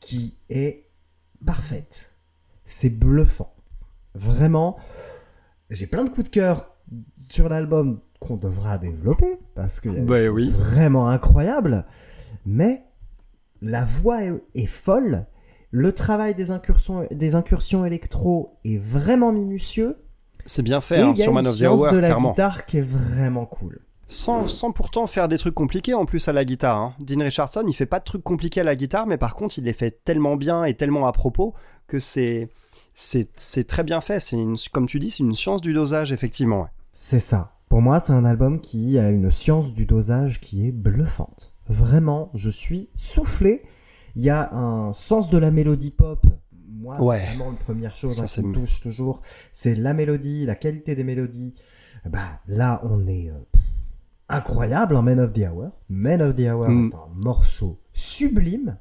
qui 0.00 0.38
est 0.48 0.86
parfaite. 1.44 2.16
C'est 2.64 2.88
bluffant. 2.90 3.54
Vraiment, 4.14 4.78
j'ai 5.68 5.86
plein 5.86 6.04
de 6.04 6.08
coups 6.08 6.30
de 6.30 6.34
cœur 6.34 6.74
sur 7.28 7.50
l'album 7.50 8.00
qu'on 8.20 8.36
devra 8.36 8.78
développer 8.78 9.38
parce 9.54 9.80
que 9.80 9.88
Ben 9.88 10.28
oui. 10.28 10.50
vraiment 10.50 11.08
incroyable. 11.08 11.84
Mais 12.46 12.82
la 13.62 13.84
voix 13.84 14.24
est, 14.24 14.32
est 14.54 14.66
folle. 14.66 15.26
Le 15.70 15.92
travail 15.92 16.34
des 16.34 16.50
incursions, 16.50 17.06
des 17.10 17.34
incursions 17.34 17.84
électro 17.84 18.58
est 18.64 18.78
vraiment 18.78 19.32
minutieux. 19.32 19.96
C'est 20.46 20.62
bien 20.62 20.80
fait 20.80 21.00
hein, 21.00 21.14
sur 21.14 21.32
Man 21.32 21.46
of 21.46 21.58
the 21.58 21.62
Hour, 21.62 21.92
de 21.92 21.98
la 21.98 22.08
clairement. 22.08 22.30
guitare 22.30 22.64
qui 22.64 22.78
est 22.78 22.86
vraiment 22.86 23.44
cool. 23.44 23.80
Sans, 24.10 24.46
sans 24.48 24.72
pourtant 24.72 25.06
faire 25.06 25.28
des 25.28 25.36
trucs 25.36 25.54
compliqués 25.54 25.92
en 25.92 26.06
plus 26.06 26.26
à 26.28 26.32
la 26.32 26.46
guitare. 26.46 26.78
Hein. 26.78 26.94
Dean 27.00 27.20
Richardson, 27.20 27.64
il 27.68 27.74
fait 27.74 27.84
pas 27.84 27.98
de 27.98 28.04
trucs 28.04 28.22
compliqués 28.24 28.62
à 28.62 28.64
la 28.64 28.74
guitare, 28.74 29.06
mais 29.06 29.18
par 29.18 29.34
contre, 29.34 29.58
il 29.58 29.64
les 29.64 29.74
fait 29.74 30.02
tellement 30.04 30.36
bien 30.36 30.64
et 30.64 30.72
tellement 30.74 31.06
à 31.06 31.12
propos 31.12 31.54
que 31.86 31.98
c'est 31.98 32.48
c'est 32.94 33.66
très 33.68 33.84
bien 33.84 34.00
fait. 34.00 34.18
C'est 34.18 34.38
comme 34.72 34.86
tu 34.86 34.98
dis, 34.98 35.10
c'est 35.10 35.22
une 35.22 35.34
science 35.34 35.60
du 35.60 35.74
dosage 35.74 36.10
effectivement. 36.12 36.62
ouais. 36.62 36.68
C'est 36.94 37.20
ça. 37.20 37.57
Pour 37.68 37.82
moi, 37.82 38.00
c'est 38.00 38.12
un 38.12 38.24
album 38.24 38.60
qui 38.60 38.98
a 38.98 39.10
une 39.10 39.30
science 39.30 39.74
du 39.74 39.84
dosage 39.86 40.40
qui 40.40 40.66
est 40.66 40.72
bluffante. 40.72 41.52
Vraiment, 41.68 42.30
je 42.34 42.48
suis 42.48 42.88
soufflé. 42.96 43.62
Il 44.16 44.22
y 44.22 44.30
a 44.30 44.52
un 44.54 44.92
sens 44.94 45.28
de 45.30 45.36
la 45.38 45.50
mélodie 45.50 45.90
pop. 45.90 46.26
Moi, 46.70 47.00
Ouais. 47.02 47.18
c'est 47.20 47.26
vraiment 47.26 47.50
la 47.50 47.56
première 47.56 47.94
chose 47.94 48.16
Ça, 48.16 48.22
hein, 48.22 48.26
qui 48.26 48.42
me 48.42 48.52
touche 48.54 48.80
toujours. 48.80 49.20
C'est 49.52 49.74
la 49.74 49.92
mélodie, 49.94 50.46
la 50.46 50.54
qualité 50.54 50.94
des 50.94 51.04
mélodies. 51.04 51.54
Bah, 52.08 52.40
là, 52.46 52.80
on 52.84 53.06
est 53.06 53.28
euh, 53.30 53.34
incroyable 54.30 54.96
en 54.96 55.02
Man 55.02 55.20
of 55.20 55.32
the 55.34 55.40
Hour. 55.50 55.70
Man 55.90 56.22
of 56.22 56.34
the 56.36 56.40
Hour 56.48 56.68
Mm. 56.70 56.88
est 56.90 56.94
un 56.94 57.08
morceau 57.14 57.80
sublime. 57.92 58.78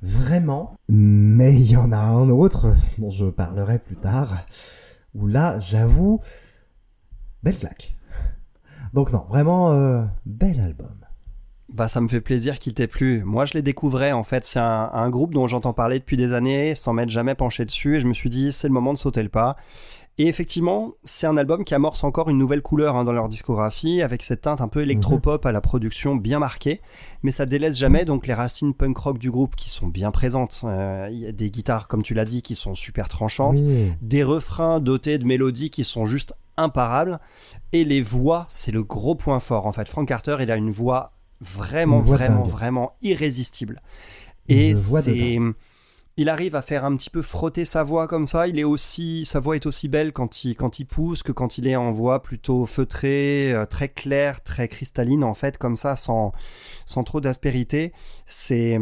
Vraiment. 0.00 0.76
Mais 0.88 1.54
il 1.54 1.70
y 1.72 1.76
en 1.76 1.90
a 1.90 1.98
un 1.98 2.28
autre 2.30 2.72
dont 2.98 3.10
je 3.10 3.26
parlerai 3.26 3.80
plus 3.80 3.96
tard. 3.96 4.46
Où 5.14 5.26
là, 5.26 5.58
j'avoue, 5.58 6.20
belle 7.42 7.58
claque. 7.58 7.96
Donc 8.94 9.12
non, 9.12 9.24
vraiment, 9.28 9.72
euh, 9.72 10.02
bel 10.26 10.60
album. 10.60 10.94
Bah 11.72 11.86
ça 11.86 12.00
me 12.00 12.08
fait 12.08 12.22
plaisir 12.22 12.58
qu'il 12.58 12.72
t'ait 12.72 12.86
plu. 12.86 13.22
Moi 13.24 13.44
je 13.44 13.52
les 13.52 13.60
découvrais 13.62 14.12
en 14.12 14.24
fait. 14.24 14.44
C'est 14.44 14.58
un, 14.58 14.88
un 14.92 15.10
groupe 15.10 15.34
dont 15.34 15.46
j'entends 15.46 15.74
parler 15.74 15.98
depuis 15.98 16.16
des 16.16 16.32
années 16.32 16.74
sans 16.74 16.94
m'être 16.94 17.10
jamais 17.10 17.34
penché 17.34 17.66
dessus 17.66 17.96
et 17.96 18.00
je 18.00 18.06
me 18.06 18.14
suis 18.14 18.30
dit 18.30 18.52
c'est 18.52 18.68
le 18.68 18.72
moment 18.74 18.94
de 18.94 18.98
sauter 18.98 19.22
le 19.22 19.28
pas. 19.28 19.56
Et 20.20 20.26
effectivement, 20.26 20.94
c'est 21.04 21.28
un 21.28 21.36
album 21.36 21.62
qui 21.64 21.74
amorce 21.76 22.02
encore 22.02 22.28
une 22.28 22.38
nouvelle 22.38 22.62
couleur 22.62 22.96
hein, 22.96 23.04
dans 23.04 23.12
leur 23.12 23.28
discographie, 23.28 24.02
avec 24.02 24.24
cette 24.24 24.40
teinte 24.40 24.60
un 24.60 24.66
peu 24.66 24.80
électropop 24.82 25.46
à 25.46 25.52
la 25.52 25.60
production 25.60 26.16
bien 26.16 26.40
marquée, 26.40 26.80
mais 27.22 27.30
ça 27.30 27.46
délaisse 27.46 27.76
jamais 27.76 28.04
donc 28.04 28.26
les 28.26 28.34
racines 28.34 28.74
punk 28.74 28.98
rock 28.98 29.18
du 29.18 29.30
groupe 29.30 29.54
qui 29.54 29.70
sont 29.70 29.86
bien 29.86 30.10
présentes. 30.10 30.62
Euh, 30.64 31.06
Il 31.12 31.18
y 31.20 31.26
a 31.28 31.30
des 31.30 31.52
guitares, 31.52 31.86
comme 31.86 32.02
tu 32.02 32.14
l'as 32.14 32.24
dit, 32.24 32.42
qui 32.42 32.56
sont 32.56 32.74
super 32.74 33.08
tranchantes, 33.08 33.60
Oui. 33.62 33.92
des 34.02 34.24
refrains 34.24 34.80
dotés 34.80 35.18
de 35.18 35.24
mélodies 35.24 35.70
qui 35.70 35.84
sont 35.84 36.04
juste 36.06 36.34
imparables, 36.58 37.18
et 37.72 37.84
les 37.84 38.02
voix, 38.02 38.46
c'est 38.50 38.72
le 38.72 38.84
gros 38.84 39.14
point 39.14 39.40
fort 39.40 39.66
en 39.66 39.72
fait. 39.72 39.88
Frank 39.88 40.06
Carter, 40.06 40.36
il 40.40 40.50
a 40.50 40.56
une 40.56 40.70
voix 40.70 41.12
vraiment, 41.40 41.98
Une 41.98 42.02
voix 42.02 42.16
vraiment, 42.16 42.42
dingue. 42.42 42.50
vraiment 42.50 42.92
irrésistible. 43.00 43.80
Et 44.48 44.74
c'est, 44.76 45.38
il 46.18 46.28
arrive 46.28 46.56
à 46.56 46.62
faire 46.62 46.84
un 46.84 46.96
petit 46.96 47.10
peu 47.10 47.22
frotter 47.22 47.64
sa 47.64 47.84
voix 47.84 48.08
comme 48.08 48.26
ça. 48.26 48.48
Il 48.48 48.58
est 48.58 48.64
aussi, 48.64 49.24
sa 49.24 49.38
voix 49.38 49.54
est 49.54 49.66
aussi 49.66 49.88
belle 49.88 50.12
quand 50.12 50.44
il, 50.44 50.56
quand 50.56 50.80
il 50.80 50.84
pousse 50.84 51.22
que 51.22 51.30
quand 51.32 51.58
il 51.58 51.66
est 51.68 51.76
en 51.76 51.92
voix 51.92 52.22
plutôt 52.22 52.66
feutrée, 52.66 53.52
euh, 53.52 53.66
très 53.66 53.88
claire, 53.88 54.42
très 54.42 54.66
cristalline 54.66 55.22
en 55.22 55.34
fait, 55.34 55.58
comme 55.58 55.76
ça, 55.76 55.94
sans, 55.94 56.32
sans 56.86 57.04
trop 57.04 57.20
d'aspérité. 57.20 57.92
C'est, 58.26 58.78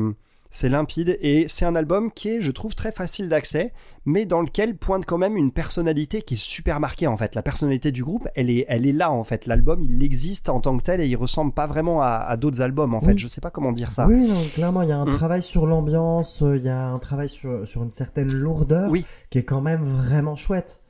c'est 0.51 0.69
limpide 0.69 1.19
et 1.21 1.47
c'est 1.49 1.65
un 1.65 1.75
album 1.77 2.11
qui 2.11 2.29
est, 2.29 2.41
je 2.41 2.51
trouve, 2.51 2.75
très 2.75 2.93
facile 2.93 3.29
d'accès, 3.29 3.73
mais 4.05 4.25
dans 4.27 4.41
lequel 4.41 4.77
pointe 4.77 5.05
quand 5.05 5.19
même 5.19 5.37
une 5.37 5.51
personnalité 5.51 6.23
qui 6.23 6.35
est 6.35 6.43
super 6.43 6.79
marquée 6.81 7.07
en 7.09 7.17
fait. 7.17 7.35
La 7.35 7.43
personnalité 7.43 7.93
du 7.93 8.05
groupe, 8.05 8.29
elle 8.37 8.51
est, 8.51 8.65
elle 8.69 8.87
est 8.87 8.93
là 8.93 9.11
en 9.11 9.25
fait. 9.25 9.47
L'album, 9.47 9.85
il 9.85 10.03
existe 10.03 10.49
en 10.49 10.61
tant 10.61 10.77
que 10.79 10.83
tel 10.85 11.01
et 11.01 11.07
il 11.09 11.17
ressemble 11.17 11.53
pas 11.53 11.67
vraiment 11.67 12.01
à, 12.03 12.09
à 12.27 12.37
d'autres 12.37 12.61
albums 12.61 12.95
en 12.95 13.01
fait. 13.01 13.19
Je 13.19 13.27
sais 13.27 13.41
pas 13.41 13.51
comment 13.51 13.73
dire 13.73 13.93
ça. 13.93 14.07
Oui, 14.07 14.29
non, 14.29 14.41
clairement, 14.55 14.83
il 14.83 14.89
y 14.89 14.93
a 14.93 14.99
un 14.99 15.05
Mm. 15.07 15.17
travail 15.17 15.43
sur 15.43 15.67
l'ambiance, 15.67 16.43
euh, 16.43 16.57
il 16.57 16.63
y 16.63 16.69
a 16.69 16.87
un 16.89 16.99
travail 16.99 17.29
sur, 17.29 17.67
sur 17.67 17.83
une 17.83 17.91
certaine 17.93 18.33
lourdeur 18.33 18.91
Oui. 18.91 19.05
qui 19.31 19.39
est 19.39 19.45
quand 19.45 19.61
même 19.61 19.83
vraiment 19.83 20.37
chouette. 20.37 20.81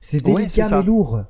C'est 0.00 0.22
délicat 0.22 0.68
mais 0.70 0.82
lourd. 0.84 1.22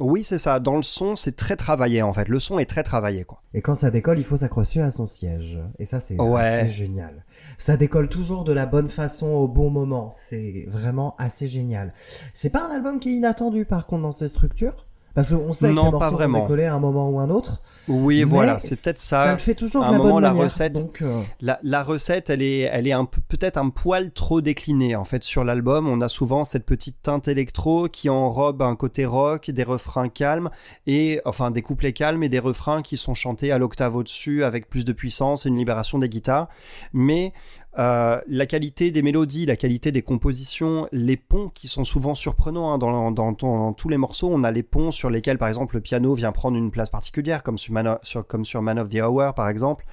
Oui, 0.00 0.24
c'est 0.24 0.38
ça. 0.38 0.58
Dans 0.60 0.76
le 0.76 0.82
son, 0.82 1.14
c'est 1.16 1.36
très 1.36 1.56
travaillé 1.56 2.02
en 2.02 2.12
fait. 2.12 2.28
Le 2.28 2.40
son 2.40 2.58
est 2.58 2.64
très 2.66 2.82
travaillé 2.82 3.24
quoi. 3.24 3.42
Et 3.54 3.62
quand 3.62 3.74
ça 3.76 3.90
décolle, 3.90 4.18
il 4.18 4.24
faut 4.24 4.36
s'accrocher 4.38 4.80
à 4.82 4.90
son 4.90 5.06
siège. 5.06 5.58
Et 5.78 5.86
ça, 5.86 6.00
c'est 6.00 6.20
Ouais. 6.20 6.40
assez 6.42 6.70
génial. 6.70 7.24
Ça 7.58 7.76
décolle 7.76 8.08
toujours 8.08 8.44
de 8.44 8.52
la 8.52 8.66
bonne 8.66 8.88
façon 8.88 9.28
au 9.28 9.46
bon 9.46 9.70
moment. 9.70 10.10
C'est 10.10 10.64
vraiment 10.68 11.14
assez 11.18 11.46
génial. 11.46 11.92
C'est 12.32 12.50
pas 12.50 12.66
un 12.66 12.70
album 12.70 12.98
qui 12.98 13.10
est 13.10 13.16
inattendu 13.16 13.64
par 13.64 13.86
contre 13.86 14.02
dans 14.02 14.12
ses 14.12 14.28
structures? 14.28 14.86
Parce 15.14 15.28
qu'on 15.28 15.52
sait 15.52 15.72
Non, 15.72 15.92
que 15.92 15.98
pas 15.98 16.10
vraiment. 16.10 16.42
décoller 16.42 16.64
à 16.64 16.74
un 16.74 16.80
moment 16.80 17.08
ou 17.08 17.20
un 17.20 17.30
autre. 17.30 17.62
Oui, 17.86 18.22
voilà, 18.24 18.58
c'est 18.60 18.80
peut-être 18.82 18.98
Ça 18.98 19.26
ça. 19.26 19.32
le 19.32 19.38
fait 19.38 19.54
toujours 19.54 19.84
À 19.84 19.90
de 19.90 19.90
un 19.90 19.92
la 19.92 19.98
moment, 19.98 20.14
bonne 20.14 20.22
la 20.24 20.30
manière. 20.30 20.44
recette- 20.44 20.72
Donc, 20.72 21.02
euh, 21.02 21.20
La, 21.40 21.60
la 21.62 21.82
recette, 21.84 22.30
elle 22.30 22.42
est, 22.42 22.60
elle 22.60 22.88
est 22.88 22.92
un 22.92 23.04
peu, 23.04 23.20
peut-être 23.28 23.56
un 23.58 23.68
poil 23.68 24.10
trop 24.10 24.40
déclinée 24.40 24.96
en 24.96 25.04
fait 25.04 25.22
sur 25.22 25.44
l'album. 25.44 25.86
On 25.88 26.00
a 26.00 26.08
souvent 26.08 26.44
cette 26.44 26.64
petite 26.66 26.96
teinte 27.02 27.28
électro 27.28 27.88
qui 27.88 28.08
enrobe 28.10 28.62
un 28.62 28.74
côté 28.74 29.04
rock, 29.06 29.50
des 29.50 29.62
refrains 29.64 30.08
calmes 30.08 30.50
et 30.86 31.20
enfin 31.26 31.50
des 31.50 31.62
couplets 31.62 31.92
calmes 31.92 32.22
et 32.22 32.28
des 32.28 32.38
refrains 32.40 32.82
qui 32.82 32.96
sont 32.96 33.14
chantés 33.14 33.52
à 33.52 33.58
l'octave 33.58 33.94
au-dessus 33.96 34.42
avec 34.44 34.68
plus 34.68 34.84
de 34.84 34.92
puissance 34.92 35.44
et 35.46 35.48
une 35.48 35.58
libération 35.58 35.98
des 35.98 36.08
guitares. 36.08 36.48
Mais 36.92 37.32
euh, 37.78 38.20
la 38.28 38.46
qualité 38.46 38.90
des 38.90 39.02
mélodies, 39.02 39.46
la 39.46 39.56
qualité 39.56 39.90
des 39.90 40.02
compositions, 40.02 40.88
les 40.92 41.16
ponts 41.16 41.50
qui 41.52 41.66
sont 41.66 41.84
souvent 41.84 42.14
surprenants 42.14 42.72
hein, 42.72 42.78
dans, 42.78 43.10
dans, 43.10 43.32
dans 43.32 43.72
tous 43.72 43.88
les 43.88 43.96
morceaux. 43.96 44.30
On 44.32 44.44
a 44.44 44.50
les 44.50 44.62
ponts 44.62 44.90
sur 44.90 45.10
lesquels, 45.10 45.38
par 45.38 45.48
exemple, 45.48 45.74
le 45.74 45.80
piano 45.80 46.14
vient 46.14 46.32
prendre 46.32 46.56
une 46.56 46.70
place 46.70 46.90
particulière, 46.90 47.42
comme 47.42 47.58
sur 47.58 47.72
Man 47.72 47.88
of, 47.88 47.98
sur, 48.02 48.26
comme 48.26 48.44
sur 48.44 48.62
Man 48.62 48.78
of 48.78 48.88
the 48.88 49.00
Hour, 49.00 49.34
par 49.34 49.48
exemple. 49.48 49.84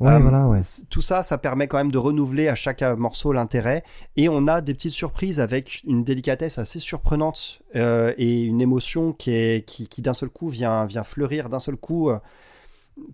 ouais, 0.00 0.12
Euh, 0.12 0.18
voilà, 0.18 0.48
ouais. 0.48 0.60
Tout 0.88 1.02
ça, 1.02 1.22
ça 1.22 1.36
permet 1.38 1.68
quand 1.68 1.78
même 1.78 1.92
de 1.92 1.98
renouveler 1.98 2.48
à 2.48 2.54
chaque 2.54 2.82
euh, 2.82 2.96
morceau 2.96 3.32
l'intérêt. 3.32 3.84
Et 4.16 4.28
on 4.28 4.46
a 4.48 4.60
des 4.60 4.72
petites 4.74 4.92
surprises 4.92 5.40
avec 5.40 5.82
une 5.86 6.04
délicatesse 6.04 6.58
assez 6.58 6.80
surprenante 6.80 7.60
euh, 7.74 8.14
et 8.16 8.42
une 8.44 8.60
émotion 8.60 9.12
qui, 9.12 9.30
est, 9.32 9.66
qui, 9.66 9.88
qui 9.88 10.00
d'un 10.00 10.14
seul 10.14 10.30
coup 10.30 10.48
vient, 10.48 10.86
vient 10.86 11.04
fleurir 11.04 11.48
d'un 11.48 11.60
seul 11.60 11.76
coup 11.76 12.08
euh, 12.08 12.18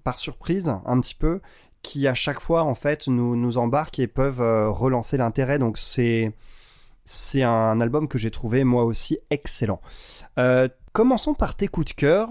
par 0.04 0.18
surprise 0.18 0.72
un 0.87 1.00
petit 1.00 1.16
peu 1.16 1.40
qui 1.83 2.07
à 2.09 2.14
chaque 2.14 2.40
fois 2.40 2.62
en 2.62 2.75
fait 2.75 3.09
nous, 3.09 3.37
nous 3.37 3.59
embarquent 3.59 3.99
et 3.99 4.07
peuvent 4.07 4.40
euh, 4.40 4.71
relancer 4.71 5.16
l'intérêt. 5.16 5.59
Donc 5.59 5.79
c'est 5.79 6.33
c'est 7.05 7.42
un 7.42 7.81
album 7.81 8.09
que 8.09 8.18
j'ai 8.18 8.31
trouvé 8.31 8.64
moi 8.64 8.85
aussi 8.85 9.18
excellent. 9.31 9.81
Euh, 10.38 10.68
commençons 10.92 11.35
par 11.35 11.57
tes 11.57 11.68
coups 11.68 11.88
de 11.88 11.92
cœur. 11.92 12.29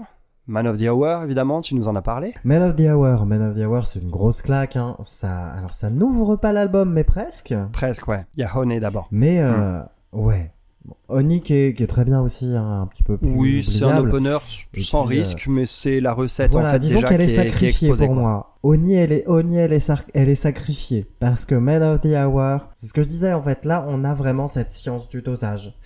Man 0.48 0.66
of 0.66 0.76
the 0.76 0.88
Hour, 0.88 1.22
évidemment, 1.22 1.60
tu 1.60 1.76
nous 1.76 1.86
en 1.86 1.94
as 1.94 2.02
parlé. 2.02 2.34
Man 2.42 2.62
of 2.62 2.74
the 2.74 2.80
Hour, 2.80 3.26
Man 3.26 3.42
of 3.42 3.54
the 3.54 3.64
Hour, 3.64 3.86
c'est 3.86 4.00
une 4.00 4.10
grosse 4.10 4.42
claque. 4.42 4.74
Hein. 4.74 4.96
Ça, 5.04 5.46
alors 5.56 5.72
ça 5.72 5.88
n'ouvre 5.88 6.34
pas 6.34 6.52
l'album, 6.52 6.92
mais 6.92 7.04
presque. 7.04 7.54
Presque, 7.72 8.08
ouais. 8.08 8.26
Il 8.34 8.40
y 8.40 8.44
a 8.44 8.56
Honey 8.56 8.80
d'abord. 8.80 9.06
Mais 9.12 9.38
euh, 9.40 9.80
ouais, 10.12 10.50
Bon, 10.84 10.96
Oni 11.08 11.40
qui 11.40 11.54
est, 11.54 11.74
qui 11.74 11.84
est 11.84 11.86
très 11.86 12.04
bien 12.04 12.20
aussi, 12.20 12.46
hein, 12.56 12.82
un 12.82 12.86
petit 12.86 13.04
peu 13.04 13.16
plus 13.16 13.30
Oui, 13.30 13.62
c'est 13.62 13.84
un 13.84 13.98
opener 13.98 14.38
sans 14.78 15.06
puis, 15.06 15.18
euh, 15.18 15.20
risque, 15.20 15.46
mais 15.46 15.64
c'est 15.64 16.00
la 16.00 16.12
recette 16.12 16.50
Voilà, 16.52 16.70
en 16.70 16.72
fait 16.72 16.78
disons 16.80 17.00
déjà 17.00 17.08
qu'elle 17.08 17.20
est 17.20 17.24
est, 17.24 17.32
est 17.32 17.36
sacrifiée 17.36 17.88
exposée. 17.88 18.06
pour 18.06 18.14
quoi. 18.14 18.22
moi. 18.22 18.56
Oni, 18.64 18.94
elle 18.94 19.12
est, 19.12 19.28
Oni, 19.28 19.56
elle 19.56 19.72
est, 19.72 19.92
elle 20.14 20.28
est 20.28 20.34
sacrifiée. 20.34 21.06
Parce 21.20 21.44
que 21.44 21.54
Man 21.54 21.82
of 21.82 22.00
the 22.00 22.06
Hour, 22.06 22.68
c'est 22.76 22.86
ce 22.86 22.92
que 22.92 23.02
je 23.02 23.08
disais 23.08 23.32
en 23.32 23.42
fait, 23.42 23.64
là, 23.64 23.84
on 23.88 24.02
a 24.02 24.14
vraiment 24.14 24.48
cette 24.48 24.72
science 24.72 25.08
du 25.08 25.22
dosage. 25.22 25.78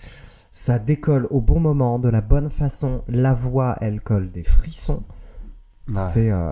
Ça 0.51 0.79
décolle 0.79 1.27
au 1.29 1.41
bon 1.41 1.59
moment, 1.59 1.99
de 1.99 2.09
la 2.09 2.21
bonne 2.21 2.49
façon. 2.49 3.03
La 3.07 3.33
voix, 3.35 3.77
elle 3.81 4.01
colle 4.01 4.31
des 4.31 4.43
frissons. 4.43 5.03
Ouais. 5.93 6.01
C'est 6.11 6.31
euh, 6.31 6.51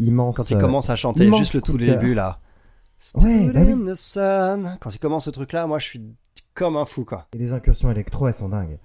immense. 0.00 0.36
Quand 0.36 0.50
il 0.50 0.56
euh, 0.56 0.60
commence 0.60 0.90
à 0.90 0.96
chanter 0.96 1.24
immense 1.24 1.38
juste 1.38 1.54
le 1.54 1.62
tout 1.62 1.78
début 1.78 2.14
là. 2.14 2.40
Ouais, 3.22 3.50
bah 3.52 3.60
oui. 3.64 3.90
sun. 3.94 4.78
Quand 4.80 4.92
il 4.94 4.98
commence 4.98 5.26
ce 5.26 5.30
truc 5.30 5.52
là, 5.52 5.66
moi 5.66 5.78
je 5.78 5.84
suis 5.84 6.02
comme 6.56 6.76
un 6.76 6.84
fou 6.86 7.04
quoi. 7.04 7.26
Et 7.34 7.38
les 7.38 7.52
incursions 7.52 7.90
électro, 7.90 8.26
elles 8.26 8.34
sont 8.34 8.48
dingues. 8.48 8.78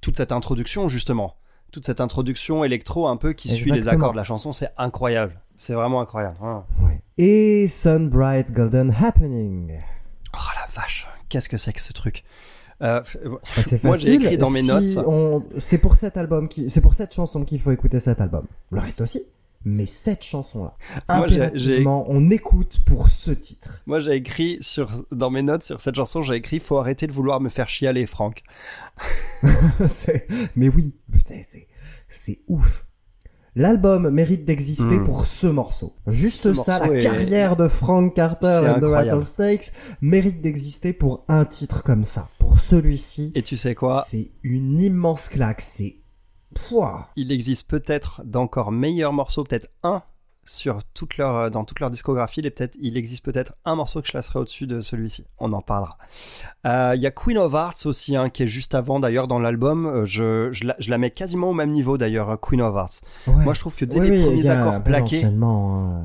Toute 0.00 0.16
cette 0.16 0.30
introduction 0.30 0.88
justement, 0.88 1.34
toute 1.72 1.84
cette 1.84 2.00
introduction 2.00 2.62
électro 2.62 3.08
un 3.08 3.16
peu 3.16 3.32
qui 3.32 3.48
suit 3.48 3.72
les 3.72 3.88
accords 3.88 4.12
de 4.12 4.16
la 4.16 4.24
chanson, 4.24 4.52
c'est 4.52 4.68
incroyable. 4.78 5.40
C'est 5.56 5.74
vraiment 5.74 6.00
incroyable. 6.00 6.36
Ouais. 6.42 7.00
Et 7.18 7.66
Sun 7.68 8.08
Bright 8.08 8.52
Golden 8.52 8.94
Happening. 9.00 9.72
Oh 10.34 10.38
la 10.56 10.66
vache, 10.72 11.06
qu'est-ce 11.28 11.48
que 11.48 11.56
c'est 11.56 11.72
que 11.72 11.80
ce 11.80 11.92
truc? 11.92 12.24
Euh, 12.82 13.00
f- 13.02 13.16
Bah, 13.56 13.62
c'est 13.64 13.82
Moi, 13.84 13.96
j'ai 13.96 14.14
écrit 14.14 14.36
dans 14.36 14.50
mes 14.50 14.62
Si 14.62 14.66
notes- 14.66 15.04
on- 15.06 15.44
C'est 15.58 15.78
pour 15.78 15.94
cet 15.96 16.16
album 16.16 16.48
qui, 16.48 16.68
c'est 16.70 16.80
pour 16.80 16.92
cette 16.94 17.14
chanson 17.14 17.44
qu'il 17.44 17.60
faut 17.60 17.70
écouter 17.70 18.00
cet 18.00 18.20
album. 18.20 18.46
Le 18.72 18.80
reste 18.80 19.00
aussi. 19.00 19.22
Mais 19.66 19.86
cette 19.86 20.22
chanson-là, 20.22 20.76
impérativement, 21.08 22.04
on 22.08 22.30
écoute 22.30 22.80
pour 22.84 23.08
ce 23.08 23.30
titre. 23.30 23.82
Moi 23.86 23.98
j'ai 24.00 24.12
écrit 24.12 24.58
sur 24.60 24.90
dans 25.10 25.30
mes 25.30 25.42
notes 25.42 25.62
sur 25.62 25.80
cette 25.80 25.94
chanson, 25.94 26.20
j'ai 26.22 26.34
écrit 26.34 26.60
faut 26.60 26.76
arrêter 26.78 27.06
de 27.06 27.12
vouloir 27.12 27.40
me 27.40 27.48
faire 27.48 27.68
chialer, 27.68 28.06
Franck. 28.06 28.42
Mais 30.56 30.68
oui, 30.68 30.96
putain, 31.10 31.40
c'est, 32.08 32.38
ouf. 32.48 32.86
L'album 33.56 34.10
mérite 34.10 34.44
d'exister 34.44 34.98
Mm. 34.98 35.04
pour 35.04 35.26
ce 35.26 35.46
morceau. 35.46 35.94
Juste 36.08 36.42
Ce 36.42 36.54
ça, 36.54 36.78
morceau 36.78 36.92
la 36.92 36.98
est- 36.98 37.02
carrière 37.02 37.56
de 37.56 37.68
Frank 37.68 38.12
Carter 38.14 38.62
and 38.66 38.80
the. 38.80 38.84
Rattlesnakes 38.84 39.70
mérite 40.00 40.40
d'exister 40.40 40.92
pour 40.92 41.24
un 41.28 41.44
titre 41.44 41.84
comme 41.84 42.02
ça. 42.02 42.28
Pour 42.40 42.58
celui-ci, 42.58 43.30
Et 43.36 43.42
tu 43.42 43.56
sais 43.56 43.76
quoi? 43.76 44.04
c'est 44.08 44.32
une 44.42 44.80
immense 44.80 45.28
claque. 45.28 45.60
C'est, 45.60 45.98
Pouah. 46.54 47.08
Il 47.16 47.32
existe 47.32 47.68
peut-être 47.68 48.22
d'encore 48.24 48.72
meilleurs 48.72 49.12
morceaux, 49.12 49.44
peut-être 49.44 49.68
un 49.82 50.02
sur 50.46 50.84
toute 50.92 51.16
leur, 51.16 51.34
euh, 51.36 51.48
dans 51.50 51.64
toute 51.64 51.80
leur 51.80 51.90
discographie. 51.90 52.40
Il, 52.40 52.46
est 52.46 52.50
peut-être, 52.50 52.76
il 52.78 52.98
existe 52.98 53.24
peut-être 53.24 53.54
un 53.64 53.76
morceau 53.76 54.02
que 54.02 54.08
je 54.08 54.16
laisserai 54.16 54.40
au-dessus 54.40 54.66
de 54.66 54.82
celui-ci. 54.82 55.24
On 55.38 55.52
en 55.54 55.62
parlera. 55.62 55.96
Euh, 56.66 56.92
Il 56.96 57.00
y 57.00 57.06
a 57.06 57.10
Queen 57.10 57.38
of 57.38 57.52
Hearts 57.54 57.86
aussi, 57.86 58.14
hein, 58.14 58.28
qui 58.28 58.42
est 58.42 58.46
juste 58.46 58.74
avant 58.74 59.00
d'ailleurs 59.00 59.26
dans 59.26 59.38
l'album. 59.38 59.86
Euh, 59.86 60.06
Je, 60.06 60.50
je, 60.52 60.66
la, 60.66 60.76
je 60.78 60.90
la 60.90 60.98
mets 60.98 61.10
quasiment 61.10 61.48
au 61.48 61.54
même 61.54 61.70
niveau 61.70 61.96
d'ailleurs, 61.96 62.38
Queen 62.40 62.60
of 62.60 62.74
Hearts. 62.74 63.00
Ouais. 63.26 63.42
Moi 63.42 63.54
je 63.54 63.60
trouve 63.60 63.74
que 63.74 63.86
dès 63.86 63.98
Oui, 64.00 64.10
les 64.10 64.18
oui, 64.18 64.22
premiers 64.26 64.50
accords 64.50 64.82
plaqués, 64.82 65.24
hein. 65.24 66.04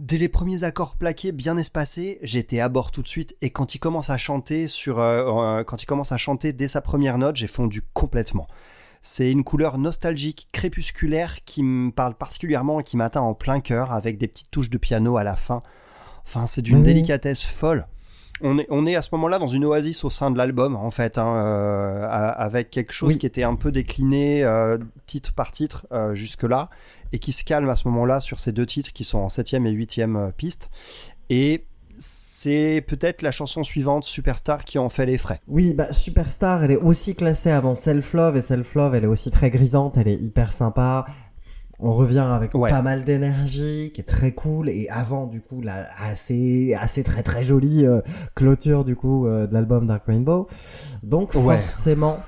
dès 0.00 0.18
les 0.18 0.28
premiers 0.28 0.64
accords 0.64 0.96
plaqués 0.96 1.30
bien 1.30 1.56
espacés, 1.56 2.18
j'étais 2.22 2.58
à 2.58 2.68
bord 2.68 2.90
tout 2.90 3.02
de 3.02 3.08
suite. 3.08 3.36
Et 3.42 3.50
quand 3.50 3.76
il 3.76 3.78
commence 3.78 4.10
à 4.10 4.16
chanter 4.18 4.66
sur, 4.66 4.98
euh, 4.98 5.62
quand 5.62 5.82
il 5.84 5.86
commence 5.86 6.10
à 6.10 6.16
chanter 6.16 6.52
dès 6.52 6.66
sa 6.66 6.80
première 6.80 7.16
note, 7.16 7.36
j'ai 7.36 7.46
fondu 7.46 7.82
complètement. 7.94 8.48
C'est 9.08 9.30
une 9.30 9.44
couleur 9.44 9.78
nostalgique, 9.78 10.48
crépusculaire, 10.50 11.44
qui 11.44 11.62
me 11.62 11.92
parle 11.92 12.16
particulièrement 12.16 12.80
et 12.80 12.82
qui 12.82 12.96
m'atteint 12.96 13.20
en 13.20 13.34
plein 13.34 13.60
cœur, 13.60 13.92
avec 13.92 14.18
des 14.18 14.26
petites 14.26 14.50
touches 14.50 14.68
de 14.68 14.78
piano 14.78 15.16
à 15.16 15.22
la 15.22 15.36
fin. 15.36 15.62
Enfin, 16.26 16.48
c'est 16.48 16.60
d'une 16.60 16.82
délicatesse 16.82 17.44
folle. 17.44 17.86
On 18.40 18.58
est, 18.58 18.66
on 18.68 18.84
est 18.84 18.96
à 18.96 19.02
ce 19.02 19.10
moment-là 19.12 19.38
dans 19.38 19.46
une 19.46 19.64
oasis 19.64 20.02
au 20.02 20.10
sein 20.10 20.32
de 20.32 20.36
l'album, 20.36 20.74
en 20.74 20.90
fait, 20.90 21.18
hein, 21.18 21.36
euh, 21.36 22.04
avec 22.08 22.70
quelque 22.70 22.92
chose 22.92 23.12
Oui. 23.12 23.18
qui 23.18 23.26
était 23.26 23.44
un 23.44 23.54
peu 23.54 23.70
décliné 23.70 24.42
euh, 24.42 24.76
titre 25.06 25.32
par 25.32 25.52
titre 25.52 25.86
euh, 25.92 26.16
jusque-là, 26.16 26.68
et 27.12 27.20
qui 27.20 27.30
se 27.30 27.44
calme 27.44 27.70
à 27.70 27.76
ce 27.76 27.86
moment-là 27.86 28.18
sur 28.18 28.40
ces 28.40 28.50
deux 28.50 28.66
titres 28.66 28.92
qui 28.92 29.04
sont 29.04 29.18
en 29.18 29.28
septième 29.28 29.68
et 29.68 29.70
huitième 29.70 30.32
piste. 30.36 30.68
Et 31.30 31.64
c'est 31.98 32.84
peut-être 32.86 33.22
la 33.22 33.30
chanson 33.32 33.62
suivante, 33.64 34.04
Superstar, 34.04 34.64
qui 34.64 34.78
en 34.78 34.88
fait 34.88 35.06
les 35.06 35.18
frais. 35.18 35.40
Oui, 35.48 35.74
bah 35.74 35.92
Superstar, 35.92 36.64
elle 36.64 36.70
est 36.72 36.76
aussi 36.76 37.14
classée 37.14 37.50
avant 37.50 37.74
Self 37.74 38.12
Love 38.14 38.36
et 38.36 38.42
Self 38.42 38.74
Love, 38.74 38.94
elle 38.94 39.04
est 39.04 39.08
aussi 39.08 39.30
très 39.30 39.50
grisante, 39.50 39.96
elle 39.96 40.08
est 40.08 40.16
hyper 40.16 40.52
sympa. 40.52 41.06
On 41.78 41.92
revient 41.92 42.20
avec 42.26 42.54
Ouais. 42.54 42.70
pas 42.70 42.80
mal 42.80 43.04
d'énergie, 43.04 43.90
qui 43.94 44.00
est 44.00 44.04
très 44.04 44.32
cool. 44.32 44.70
Et 44.70 44.88
avant, 44.88 45.26
du 45.26 45.42
coup, 45.42 45.60
la 45.60 45.86
assez, 46.02 46.74
assez 46.74 47.04
très 47.04 47.22
très 47.22 47.44
jolie 47.44 47.84
euh, 47.84 48.00
clôture 48.34 48.82
du 48.82 48.96
coup 48.96 49.26
euh, 49.26 49.46
de 49.46 49.52
l'album 49.52 49.86
Dark 49.86 50.02
Rainbow. 50.06 50.48
Donc 51.02 51.34
Ouais. 51.34 51.58
forcément, 51.58 52.18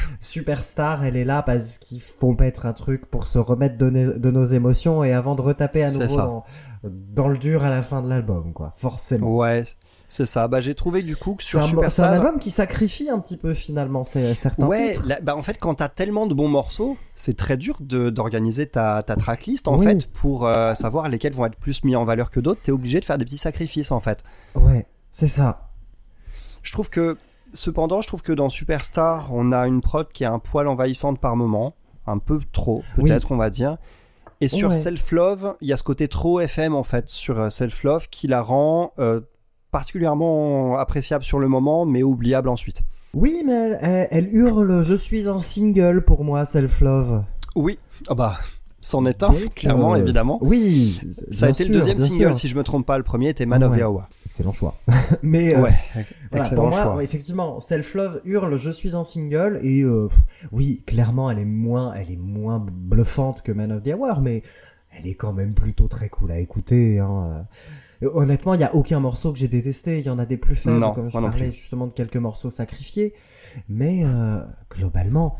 Superstar, 0.20 1.04
elle 1.04 1.16
est 1.16 1.24
là 1.24 1.42
parce 1.42 1.78
qu'il 1.78 2.00
faut 2.00 2.34
mettre 2.38 2.66
un 2.66 2.72
truc 2.72 3.06
pour 3.06 3.26
se 3.26 3.38
remettre 3.38 3.78
de, 3.78 4.30
nos 4.30 4.44
émotions 4.44 5.04
et 5.04 5.12
avant 5.12 5.34
de 5.34 5.42
retaper 5.42 5.82
à 5.84 5.90
nouveau 5.90 6.16
dans, 6.16 6.44
dans 6.84 7.28
le 7.28 7.38
dur 7.38 7.64
à 7.64 7.70
la 7.70 7.82
fin 7.82 8.02
de 8.02 8.08
l'album, 8.08 8.52
quoi. 8.52 8.72
Forcément. 8.76 9.36
Ouais, 9.36 9.64
c'est 10.08 10.26
ça. 10.26 10.46
Bah, 10.46 10.60
j'ai 10.60 10.74
trouvé 10.74 11.02
du 11.02 11.16
coup 11.16 11.34
que 11.34 11.42
sur 11.42 11.58
un, 11.58 11.62
c'est 11.62 11.68
un 11.68 11.70
Superstar. 11.70 12.12
album 12.12 12.38
qui 12.38 12.50
sacrifie 12.50 13.10
un 13.10 13.18
petit 13.18 13.36
peu 13.36 13.54
finalement 13.54 14.04
c'est- 14.04 14.34
certains 14.34 14.66
Ouais, 14.66 14.92
titres. 14.92 15.06
là, 15.06 15.18
bah 15.20 15.34
en 15.36 15.42
fait, 15.42 15.58
quand 15.58 15.74
t'as 15.74 15.88
tellement 15.88 16.26
de 16.26 16.34
bons 16.34 16.48
morceaux, 16.48 16.96
c'est 17.14 17.36
très 17.36 17.56
dur 17.56 17.78
d'organiser 17.80 18.66
ta, 18.66 19.02
ta 19.02 19.16
tracklist 19.16 19.66
en 19.68 19.78
Oui. 19.78 19.86
fait 19.86 20.06
pour 20.12 20.46
euh, 20.46 20.74
savoir 20.74 21.08
lesquels 21.08 21.32
vont 21.32 21.46
être 21.46 21.56
plus 21.58 21.82
mis 21.84 21.96
en 21.96 22.04
valeur 22.04 22.30
que 22.30 22.38
d'autres. 22.40 22.60
T'es 22.62 22.72
obligé 22.72 23.00
de 23.00 23.04
faire 23.04 23.18
des 23.18 23.24
petits 23.24 23.36
sacrifices 23.38 23.90
en 23.90 24.00
fait. 24.00 24.22
Ouais, 24.54 24.86
c'est 25.10 25.28
ça. 25.28 25.70
Je 26.62 26.72
trouve 26.72 26.90
que, 26.90 27.16
cependant, 27.56 28.00
je 28.00 28.06
trouve 28.08 28.22
que 28.22 28.32
dans 28.32 28.48
Superstar, 28.48 29.30
on 29.32 29.50
a 29.50 29.66
une 29.66 29.80
prod 29.80 30.06
qui 30.08 30.22
est 30.22 30.28
un 30.28 30.38
poil 30.38 30.68
envahissante 30.68 31.18
par 31.18 31.34
moment, 31.34 31.74
un 32.06 32.18
peu 32.18 32.38
trop, 32.52 32.84
peut-être, 32.94 33.32
on 33.32 33.36
va 33.36 33.50
dire. 33.50 33.76
Et 34.40 34.48
sur 34.48 34.68
Ouais. 34.68 34.76
Self 34.76 35.10
Love, 35.12 35.56
il 35.62 35.68
y 35.68 35.72
a 35.72 35.76
ce 35.76 35.82
côté 35.82 36.08
trop 36.08 36.40
FM 36.40 36.74
en 36.74 36.82
fait 36.84 37.08
sur 37.08 37.40
euh, 37.40 37.48
Self 37.50 37.82
Love 37.84 38.08
qui 38.10 38.26
la 38.28 38.42
rend 38.42 38.92
euh, 38.98 39.20
particulièrement 39.70 40.76
appréciable 40.78 41.24
sur 41.24 41.38
le 41.38 41.48
moment, 41.48 41.86
mais 41.86 42.02
oubliable 42.02 42.48
ensuite. 42.48 42.82
Oui, 43.14 43.42
mais 43.46 43.52
elle, 43.52 43.78
elle- 43.80 44.08
elle 44.10 44.34
hurle 44.34 44.82
Je 44.82 44.94
suis 44.94 45.28
un 45.28 45.40
single 45.40 46.02
pour 46.04 46.24
moi, 46.24 46.44
Self 46.44 46.80
Love. 46.80 47.22
Oui, 47.54 47.78
ah 48.08 48.14
bah, 48.14 48.36
c'en 48.86 49.04
est 49.04 49.24
un, 49.24 49.30
Donc, 49.30 49.54
clairement, 49.54 49.94
euh, 49.94 49.98
évidemment. 49.98 50.38
Oui. 50.40 51.00
Ça 51.32 51.46
a 51.46 51.48
été 51.50 51.64
le 51.64 51.74
deuxième 51.74 51.98
single, 51.98 52.26
sûr. 52.26 52.36
si 52.36 52.46
je 52.46 52.54
me 52.54 52.62
trompe 52.62 52.86
pas. 52.86 52.96
Le 52.98 53.02
premier 53.02 53.30
était 53.30 53.44
Man 53.44 53.64
of 53.64 53.76
the 53.76 53.82
Hour. 53.82 54.08
Excellent 54.26 54.52
choix. 54.52 54.76
mais 55.24 55.56
euh, 55.56 55.62
Ouais, 55.62 55.74
voilà, 56.30 56.48
pour 56.50 56.68
moi, 56.68 56.82
choix. 56.84 57.02
effectivement, 57.02 57.58
Self 57.58 57.94
Love 57.96 58.20
hurle 58.24 58.56
Je 58.56 58.70
suis 58.70 58.94
un 58.94 59.02
single 59.02 59.58
et 59.64 59.82
euh, 59.82 60.06
oui, 60.52 60.84
clairement, 60.86 61.32
elle 61.32 61.40
est 61.40 61.44
moins, 61.44 61.94
elle 61.94 62.12
est 62.12 62.16
moins 62.16 62.64
bluffante 62.64 63.42
que 63.42 63.50
Man 63.50 63.72
of 63.72 63.82
the 63.82 63.88
Hour, 63.88 64.20
mais 64.20 64.44
elle 64.96 65.08
est 65.08 65.14
quand 65.14 65.32
même 65.32 65.54
plutôt 65.54 65.88
très 65.88 66.08
cool 66.08 66.30
à 66.30 66.38
écouter. 66.38 67.00
Hein. 67.00 67.44
Euh, 68.04 68.10
Honnêtement, 68.14 68.54
il 68.54 68.60
y 68.60 68.64
a 68.64 68.72
aucun 68.72 69.00
morceau 69.00 69.32
que 69.32 69.38
j'ai 69.40 69.48
détesté. 69.48 69.98
Il 69.98 70.06
y 70.06 70.10
en 70.10 70.20
a 70.20 70.26
des 70.26 70.36
plus 70.36 70.54
faibles, 70.54 70.78
Non, 70.78 70.92
comme 70.92 71.10
je 71.10 71.16
non 71.16 71.28
parlais 71.28 71.50
justement 71.50 71.88
de 71.88 71.92
quelques 71.92 72.18
morceaux 72.18 72.50
sacrifiés. 72.50 73.14
Mais 73.68 74.04
globalement, 74.70 75.38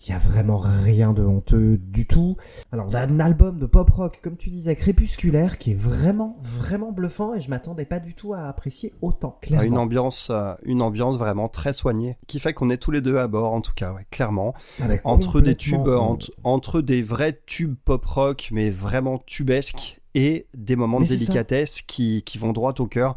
il 0.00 0.10
y 0.10 0.12
a 0.12 0.18
vraiment 0.18 0.58
rien 0.58 1.12
de 1.12 1.22
honteux 1.24 1.76
du 1.76 2.06
tout. 2.06 2.36
Alors, 2.72 2.86
on 2.88 2.94
a 2.94 3.00
un 3.00 3.20
album 3.20 3.58
de 3.58 3.66
pop 3.66 3.90
rock, 3.90 4.20
comme 4.22 4.36
tu 4.36 4.50
disais, 4.50 4.76
crépusculaire, 4.76 5.58
qui 5.58 5.72
est 5.72 5.78
vraiment, 5.78 6.36
vraiment 6.40 6.92
bluffant 6.92 7.34
et 7.34 7.40
je 7.40 7.50
m'attendais 7.50 7.84
pas 7.84 7.98
du 7.98 8.14
tout 8.14 8.32
à 8.32 8.48
apprécier 8.48 8.94
autant. 9.02 9.36
Ah, 9.36 9.46
Clairement. 9.46 9.66
Une 9.66 9.78
ambiance, 9.78 10.30
euh, 10.30 10.54
une 10.62 10.82
ambiance 10.82 11.16
vraiment 11.16 11.48
très 11.48 11.72
soignée, 11.72 12.16
qui 12.26 12.38
fait 12.38 12.52
qu'on 12.52 12.70
est 12.70 12.76
tous 12.76 12.90
les 12.90 13.00
deux 13.00 13.18
à 13.18 13.26
bord, 13.26 13.52
en 13.52 13.60
tout 13.60 13.72
cas, 13.74 13.92
ouais, 13.92 14.06
clairement. 14.10 14.54
Ah, 14.80 14.86
Entre 15.04 15.40
des 15.40 15.56
tubes, 15.56 15.88
euh, 15.88 15.98
entre, 15.98 16.30
entre 16.44 16.80
des 16.80 17.02
vrais 17.02 17.40
tubes 17.46 17.74
pop 17.84 18.04
rock, 18.04 18.48
mais 18.52 18.70
vraiment 18.70 19.18
tubesques, 19.18 20.00
et 20.14 20.46
des 20.54 20.76
moments 20.76 21.00
Mais 21.00 21.06
de 21.06 21.10
délicatesse 21.10 21.82
qui, 21.82 22.22
qui 22.24 22.38
vont 22.38 22.52
droit 22.52 22.74
au 22.78 22.86
cœur. 22.86 23.16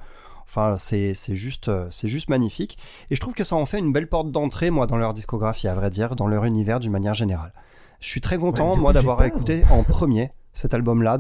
Enfin, 0.54 0.76
c'est 0.78 1.14
juste, 1.30 1.70
euh, 1.70 1.88
c'est 1.92 2.10
juste 2.10 2.30
magnifique. 2.30 2.78
Et 3.10 3.16
je 3.16 3.22
trouve 3.22 3.34
que 3.34 3.46
ça 3.46 3.56
en 3.56 3.66
fait 3.66 3.80
une 3.80 3.94
belle 3.94 4.08
porte 4.10 4.32
d'entrée, 4.32 4.70
moi, 4.70 4.86
dans 4.86 4.98
leur 4.98 5.14
discographie, 5.14 5.70
à 5.70 5.74
vrai 5.74 5.90
dire, 5.90 6.18
dans 6.18 6.28
leur 6.28 6.44
univers 6.44 6.82
d'une 6.82 6.92
manière 6.92 7.14
générale. 7.14 7.54
Je 8.02 8.08
suis 8.08 8.20
très 8.20 8.38
content, 8.38 8.74
Ouais, 8.74 8.80
moi, 8.82 8.92
d'avoir 8.92 9.24
écouté 9.24 9.64
en 9.72 9.84
premier 9.84 10.32
cet 10.54 10.74
album-là 10.74 11.18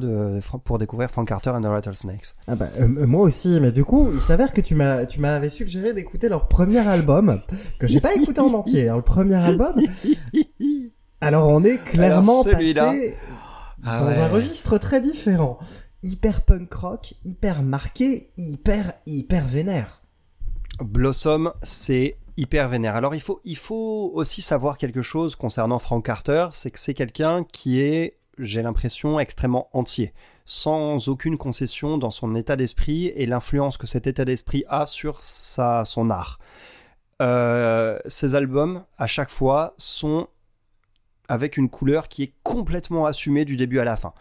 pour 0.65 0.77
découvrir 0.79 1.09
Frank 1.09 1.29
Carter 1.29 1.51
and 1.51 1.61
the 1.61 1.65
Rattlesnakes. 1.67 2.35
Ah 2.47 2.55
bah, 2.55 2.67
euh, 2.77 2.87
moi 3.07 3.21
aussi, 3.21 3.59
mais 3.61 3.71
du 3.71 3.85
coup, 3.85 4.09
il 4.11 4.19
s'avère 4.19 4.51
que 4.51 4.59
tu 4.59 4.75
m'as, 4.75 5.05
tu 5.05 5.21
m'avais 5.21 5.49
suggéré 5.49 5.93
d'écouter 5.93 6.27
leur 6.27 6.49
premier 6.49 6.85
album, 6.85 7.39
que 7.79 7.87
j'ai 7.87 8.01
pas 8.01 8.13
écouté 8.13 8.41
en 8.41 8.53
entier, 8.53 8.89
hein, 8.89 8.97
le 8.97 9.01
premier 9.01 9.35
album. 9.35 9.75
Alors 11.21 11.47
on 11.47 11.63
est 11.63 11.77
clairement 11.77 12.41
Alors, 12.41 12.57
passé 12.57 13.15
Ah 13.85 14.01
dans 14.01 14.07
ouais. 14.07 14.17
un 14.17 14.27
registre 14.27 14.77
très 14.77 14.99
différent. 14.99 15.59
Hyper 16.03 16.41
punk 16.43 16.73
rock, 16.73 17.13
hyper 17.23 17.61
marqué, 17.61 18.31
hyper, 18.37 18.93
hyper 19.05 19.47
vénère. 19.47 20.01
Blossom, 20.79 21.53
c'est 21.61 22.17
hyper 22.37 22.69
vénère. 22.69 22.95
Alors 22.95 23.13
il 23.13 23.21
faut, 23.21 23.39
il 23.45 23.57
faut 23.57 24.11
aussi 24.15 24.41
savoir 24.41 24.77
quelque 24.77 25.03
chose 25.03 25.35
concernant 25.35 25.77
Frank 25.77 26.03
Carter, 26.03 26.47
c'est 26.53 26.71
que 26.71 26.79
c'est 26.79 26.95
quelqu'un 26.95 27.43
qui 27.43 27.81
est, 27.81 28.17
j'ai 28.39 28.63
l'impression, 28.63 29.19
extrêmement 29.19 29.69
entier, 29.73 30.13
sans 30.45 31.07
aucune 31.07 31.37
concession 31.37 31.99
dans 31.99 32.09
son 32.09 32.35
état 32.35 32.55
d'esprit 32.55 33.07
et 33.07 33.27
l'influence 33.27 33.77
que 33.77 33.85
cet 33.85 34.07
état 34.07 34.25
d'esprit 34.25 34.63
a 34.69 34.87
sur 34.87 35.23
sa, 35.23 35.85
son 35.85 36.09
art. 36.09 36.39
euh, 37.21 37.99
ces 38.07 38.33
albums, 38.33 38.83
à 38.97 39.05
chaque 39.05 39.29
fois, 39.29 39.75
sont 39.77 40.27
avec 41.27 41.57
une 41.57 41.69
couleur 41.69 42.07
qui 42.07 42.23
est 42.23 42.33
complètement 42.41 43.05
assumée 43.05 43.45
du 43.45 43.55
début 43.55 43.79
à 43.79 43.83
la 43.83 43.95
fin. 43.97 44.13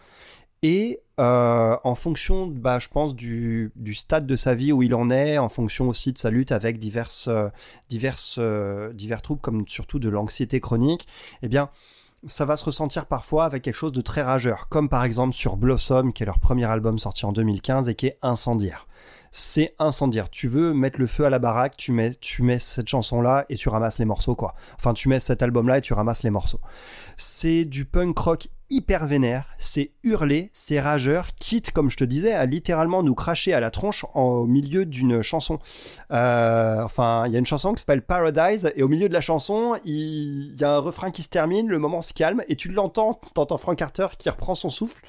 Et 0.61 0.99
euh, 1.21 1.77
en 1.83 1.93
fonction, 1.93 2.47
bah, 2.47 2.79
je 2.79 2.87
pense, 2.87 3.15
du, 3.15 3.71
du 3.75 3.93
stade 3.93 4.25
de 4.25 4.35
sa 4.35 4.55
vie 4.55 4.71
où 4.71 4.81
il 4.81 4.95
en 4.95 5.11
est, 5.11 5.37
en 5.37 5.49
fonction 5.49 5.87
aussi 5.87 6.11
de 6.11 6.17
sa 6.17 6.31
lutte 6.31 6.51
avec 6.51 6.79
diverses, 6.79 7.27
euh, 7.27 7.49
diverses, 7.89 8.37
euh, 8.39 8.91
divers 8.93 9.21
troubles, 9.21 9.41
comme 9.41 9.67
surtout 9.67 9.99
de 9.99 10.09
l'anxiété 10.09 10.59
chronique, 10.59 11.07
eh 11.43 11.47
bien, 11.47 11.69
ça 12.25 12.45
va 12.45 12.57
se 12.57 12.65
ressentir 12.65 13.05
parfois 13.05 13.45
avec 13.45 13.61
quelque 13.63 13.75
chose 13.75 13.91
de 13.91 14.01
très 14.01 14.23
rageur, 14.23 14.67
comme 14.67 14.89
par 14.89 15.03
exemple 15.03 15.35
sur 15.35 15.57
Blossom, 15.57 16.11
qui 16.11 16.23
est 16.23 16.25
leur 16.25 16.39
premier 16.39 16.65
album 16.65 16.97
sorti 16.97 17.25
en 17.27 17.31
2015 17.33 17.87
et 17.87 17.93
qui 17.93 18.07
est 18.07 18.17
incendiaire. 18.23 18.87
C'est 19.29 19.75
incendiaire. 19.79 20.29
Tu 20.29 20.47
veux 20.47 20.73
mettre 20.73 20.99
le 20.99 21.07
feu 21.07 21.25
à 21.25 21.29
la 21.29 21.39
baraque, 21.39 21.77
tu 21.77 21.91
mets, 21.91 22.15
tu 22.15 22.41
mets 22.41 22.59
cette 22.59 22.87
chanson-là 22.87 23.45
et 23.49 23.55
tu 23.55 23.69
ramasses 23.69 23.99
les 23.99 24.05
morceaux, 24.05 24.35
quoi. 24.35 24.55
Enfin, 24.75 24.93
tu 24.93 25.07
mets 25.07 25.19
cet 25.19 25.41
album-là 25.43 25.77
et 25.77 25.81
tu 25.81 25.93
ramasses 25.93 26.23
les 26.23 26.31
morceaux. 26.31 26.59
C'est 27.15 27.63
du 27.63 27.85
punk 27.85 28.17
rock 28.17 28.49
hyper 28.71 29.05
vénère, 29.05 29.49
c'est 29.59 29.91
hurlé, 30.03 30.49
c'est 30.53 30.79
rageur, 30.79 31.35
quitte, 31.35 31.71
comme 31.71 31.91
je 31.91 31.97
te 31.97 32.03
disais, 32.03 32.33
à 32.33 32.45
littéralement 32.45 33.03
nous 33.03 33.13
cracher 33.13 33.53
à 33.53 33.59
la 33.59 33.69
tronche 33.69 34.05
en- 34.13 34.21
au 34.21 34.45
milieu 34.47 34.85
d'une 34.85 35.21
chanson. 35.21 35.59
Euh, 36.11 36.81
enfin, 36.81 37.25
il 37.27 37.33
y 37.33 37.35
a 37.35 37.39
une 37.39 37.45
chanson 37.45 37.73
qui 37.73 37.81
s'appelle 37.81 38.01
Paradise, 38.01 38.71
et 38.75 38.81
au 38.81 38.87
milieu 38.87 39.09
de 39.09 39.13
la 39.13 39.21
chanson, 39.21 39.77
il 39.85 40.55
y 40.55 40.63
a 40.63 40.71
un 40.71 40.79
refrain 40.79 41.11
qui 41.11 41.21
se 41.21 41.29
termine, 41.29 41.67
le 41.67 41.77
moment 41.77 42.01
se 42.01 42.13
calme, 42.13 42.43
et 42.47 42.55
tu 42.55 42.69
l'entends, 42.71 43.19
t'entends 43.33 43.57
Frank 43.57 43.77
Carter 43.77 44.07
qui 44.17 44.29
reprend 44.29 44.55
son 44.55 44.69
souffle, 44.69 45.03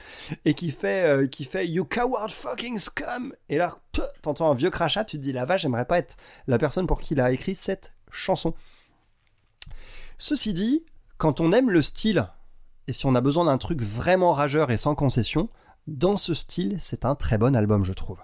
et 0.44 0.54
qui 0.54 0.70
fait, 0.72 1.06
euh, 1.06 1.26
qui 1.26 1.44
fait 1.44 1.66
You 1.68 1.84
coward 1.84 2.30
fucking 2.32 2.78
scum! 2.78 3.32
Et 3.48 3.58
là, 3.58 3.78
t'entends 4.22 4.50
un 4.50 4.54
vieux 4.54 4.70
crachat, 4.70 5.04
tu 5.04 5.16
te 5.16 5.22
dis, 5.22 5.32
la 5.32 5.44
vache, 5.44 5.62
j'aimerais 5.62 5.86
pas 5.86 5.98
être 5.98 6.16
la 6.48 6.58
personne 6.58 6.86
pour 6.86 7.00
qui 7.00 7.14
il 7.14 7.20
a 7.20 7.30
écrit 7.30 7.54
cette 7.54 7.92
chanson. 8.10 8.54
Ceci 10.18 10.52
dit, 10.52 10.84
quand 11.16 11.40
on 11.40 11.52
aime 11.52 11.70
le 11.70 11.82
style, 11.82 12.26
et 12.92 12.94
si 12.94 13.06
on 13.06 13.14
a 13.14 13.22
besoin 13.22 13.46
d'un 13.46 13.56
truc 13.56 13.80
vraiment 13.80 14.32
rageur 14.34 14.70
et 14.70 14.76
sans 14.76 14.94
concession, 14.94 15.48
dans 15.86 16.18
ce 16.18 16.34
style, 16.34 16.76
c'est 16.78 17.06
un 17.06 17.14
très 17.14 17.38
bon 17.38 17.56
album, 17.56 17.84
je 17.84 17.94
trouve. 17.94 18.18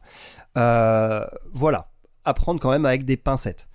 Euh, 0.59 1.25
voilà, 1.55 1.91
à 2.27 2.35
prendre 2.35 2.61
quand 2.61 2.71
même 2.71 2.85
avec 2.85 3.07
des 3.07 3.17
pincettes. 3.17 3.71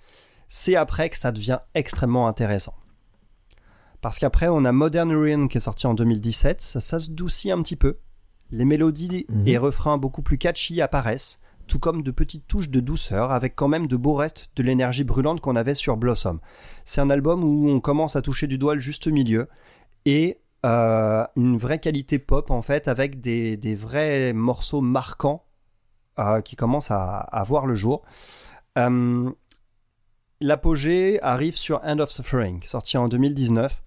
C'est 0.48 0.76
après 0.76 1.10
que 1.10 1.18
ça 1.18 1.32
devient 1.32 1.58
extrêmement 1.74 2.28
intéressant. 2.28 2.74
Parce 4.02 4.20
qu'après, 4.20 4.46
on 4.46 4.64
a 4.64 4.70
Modern 4.70 5.10
Ruin 5.12 5.48
qui 5.48 5.56
est 5.58 5.62
sorti 5.62 5.88
en 5.88 5.94
2017, 5.94 6.60
ça 6.60 6.78
s'adoucit 6.78 7.50
un 7.50 7.60
petit 7.60 7.74
peu. 7.74 7.98
Les 8.52 8.64
mélodies 8.64 9.26
Mhm. 9.28 9.48
et 9.48 9.58
refrains 9.58 9.98
beaucoup 9.98 10.22
plus 10.22 10.38
catchy 10.38 10.80
apparaissent, 10.80 11.40
tout 11.66 11.80
comme 11.80 12.04
de 12.04 12.12
petites 12.12 12.46
touches 12.46 12.70
de 12.70 12.78
douceur, 12.78 13.32
avec 13.32 13.56
quand 13.56 13.66
même 13.66 13.88
de 13.88 13.96
beaux 13.96 14.14
restes 14.14 14.48
de 14.54 14.62
l'énergie 14.62 15.02
brûlante 15.02 15.40
qu'on 15.40 15.56
avait 15.56 15.74
sur 15.74 15.96
Blossom. 15.96 16.38
C'est 16.84 17.00
un 17.00 17.10
album 17.10 17.42
où 17.42 17.68
on 17.68 17.80
commence 17.80 18.14
à 18.14 18.22
toucher 18.22 18.46
du 18.46 18.58
doigt 18.58 18.74
le 18.74 18.80
juste 18.80 19.08
milieu, 19.08 19.48
et 20.04 20.38
euh, 20.64 21.24
une 21.36 21.56
vraie 21.58 21.78
qualité 21.78 22.18
pop 22.18 22.50
en 22.50 22.62
fait, 22.62 22.88
avec 22.88 23.20
des, 23.20 23.56
des 23.56 23.74
vrais 23.74 24.32
morceaux 24.32 24.80
marquants 24.80 25.44
euh, 26.18 26.40
qui 26.40 26.56
commencent 26.56 26.90
à, 26.90 27.18
à 27.18 27.44
voir 27.44 27.66
le 27.66 27.74
jour. 27.74 28.02
Euh, 28.78 29.30
L'apogée 30.40 31.18
arrive 31.22 31.56
sur 31.56 31.80
End 31.84 31.98
of 32.00 32.10
Suffering, 32.10 32.60
sorti 32.64 32.98
en 32.98 33.08
2019. 33.08 33.82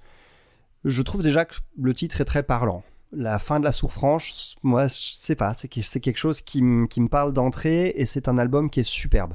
Je 0.86 1.02
trouve 1.02 1.22
déjà 1.22 1.46
que 1.46 1.56
le 1.80 1.94
titre 1.94 2.22
est 2.22 2.26
très 2.26 2.42
parlant. 2.44 2.84
La 3.12 3.38
fin 3.40 3.60
de 3.60 3.66
la 3.66 3.72
souffrance, 3.72 4.56
moi, 4.64 4.88
je 4.88 4.94
sais 5.14 5.36
pas, 5.36 5.54
c'est 5.54 5.68
que- 5.68 5.82
c'est 5.82 6.00
quelque 6.00 6.18
chose 6.18 6.42
qui, 6.42 6.62
qui 6.90 7.02
me 7.02 7.10
parle 7.10 7.34
d'entrée 7.34 7.94
et 7.96 8.06
c'est 8.06 8.28
un 8.28 8.38
album 8.38 8.70
qui 8.70 8.80
est 8.80 8.84
superbe. 8.84 9.34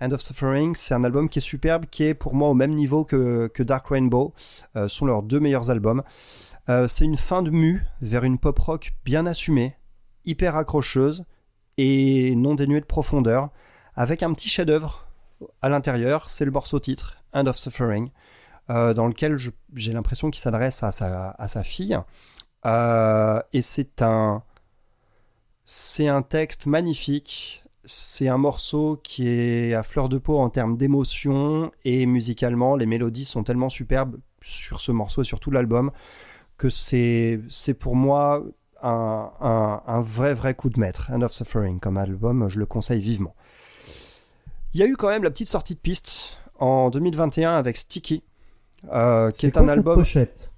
End 0.00 0.10
of 0.12 0.20
Suffering, 0.20 0.74
c'est 0.74 0.92
un 0.94 1.04
album 1.04 1.28
qui 1.28 1.38
est 1.38 1.42
superbe, 1.42 1.86
qui 1.90 2.04
est 2.04 2.14
pour 2.14 2.34
moi 2.34 2.48
au 2.50 2.54
même 2.54 2.72
niveau 2.72 3.04
que, 3.04 3.46
que 3.48 3.62
Dark 3.62 3.86
Rainbow. 3.88 4.34
Sont 4.88 5.06
leurs 5.06 5.22
deux 5.22 5.40
meilleurs 5.40 5.70
albums. 5.70 6.02
Euh, 6.68 6.88
c'est 6.88 7.04
une 7.04 7.16
fin 7.16 7.42
de 7.42 7.50
mue 7.50 7.84
vers 8.00 8.24
une 8.24 8.38
pop 8.38 8.58
rock 8.58 8.92
bien 9.04 9.26
assumée, 9.26 9.76
hyper 10.24 10.56
accrocheuse 10.56 11.24
et 11.78 12.34
non 12.34 12.54
dénuée 12.54 12.80
de 12.80 12.86
profondeur, 12.86 13.50
avec 13.94 14.22
un 14.22 14.32
petit 14.32 14.48
chef-d'œuvre 14.48 15.06
à 15.62 15.68
l'intérieur. 15.68 16.28
C'est 16.28 16.44
le 16.44 16.50
morceau 16.50 16.80
titre, 16.80 17.18
End 17.32 17.46
of 17.46 17.56
Suffering, 17.56 18.10
euh, 18.70 18.94
dans 18.94 19.06
lequel 19.06 19.36
j'ai 19.74 19.92
l'impression 19.92 20.30
qu'il 20.30 20.40
s'adresse 20.40 20.82
à 20.82 20.90
sa, 20.90 21.30
à 21.30 21.48
sa 21.48 21.62
fille. 21.62 21.96
Euh, 22.64 23.40
et 23.52 23.62
c'est 23.62 24.02
un, 24.02 24.42
c'est 25.64 26.08
un 26.08 26.22
texte 26.22 26.66
magnifique. 26.66 27.62
C'est 27.84 28.26
un 28.26 28.38
morceau 28.38 29.00
qui 29.04 29.28
est 29.28 29.72
à 29.74 29.84
fleur 29.84 30.08
de 30.08 30.18
peau 30.18 30.40
en 30.40 30.50
termes 30.50 30.76
d'émotion 30.76 31.70
et 31.84 32.06
musicalement, 32.06 32.74
les 32.74 32.86
mélodies 32.86 33.24
sont 33.24 33.44
tellement 33.44 33.68
superbes 33.68 34.18
sur 34.42 34.80
ce 34.80 34.90
morceau 34.90 35.22
et 35.22 35.24
sur 35.24 35.38
tout 35.38 35.52
l'album 35.52 35.92
que 36.58 36.70
c'est 36.70 37.40
c'est 37.48 37.74
pour 37.74 37.96
moi 37.96 38.42
un, 38.82 39.30
un, 39.40 39.82
un 39.86 40.00
vrai 40.00 40.34
vrai 40.34 40.54
coup 40.54 40.70
de 40.70 40.78
maître. 40.78 41.10
End 41.12 41.22
of 41.22 41.32
Suffering 41.32 41.80
comme 41.80 41.96
album, 41.96 42.48
je 42.48 42.58
le 42.58 42.66
conseille 42.66 43.00
vivement. 43.00 43.34
Il 44.74 44.80
y 44.80 44.82
a 44.82 44.86
eu 44.86 44.96
quand 44.96 45.08
même 45.08 45.22
la 45.24 45.30
petite 45.30 45.48
sortie 45.48 45.74
de 45.74 45.80
piste 45.80 46.36
en 46.58 46.90
2021 46.90 47.54
avec 47.56 47.76
Sticky, 47.76 48.22
euh, 48.92 49.30
qui 49.30 49.46
est, 49.46 49.50
quoi 49.50 49.62
un 49.62 49.66
cette 49.66 49.78
album. 49.78 49.94
pochette? 49.94 50.52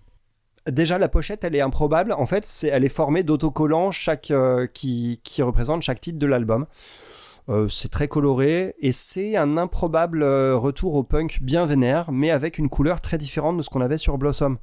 Déjà, 0.69 0.99
la 0.99 1.09
pochette, 1.09 1.45
elle 1.45 1.55
est 1.55 1.61
improbable. 1.61 2.13
En 2.13 2.27
fait, 2.27 2.45
c'est, 2.45 2.67
elle 2.67 2.85
est 2.85 2.91
formée 2.91 3.23
d'autocollants 3.23 3.91
chaque, 3.91 4.31
euh, 4.31 4.67
qui, 4.67 5.21
qui 5.25 5.43
représentent 5.43 5.83
chaque 5.83 6.01
titre 6.01 6.19
de 6.19 6.27
l'album. 6.27 6.67
Euh, 7.49 7.69
c'est 7.69 7.89
très 7.89 8.09
coloré 8.09 8.75
et 8.81 8.93
c'est 8.93 9.37
un 9.37 9.57
improbable 9.57 10.23
retour 10.25 10.95
au 10.95 11.05
punk 11.05 11.39
bien 11.41 11.65
vénère, 11.65 12.13
mais 12.13 12.31
avec 12.31 12.59
une 12.59 12.69
couleur 12.69 13.01
très 13.01 13.17
différente 13.17 13.57
de 13.57 13.63
ce 13.63 13.71
qu'on 13.71 13.81
avait 13.81 13.99
sur 13.99 14.19
Blossom. 14.19 14.59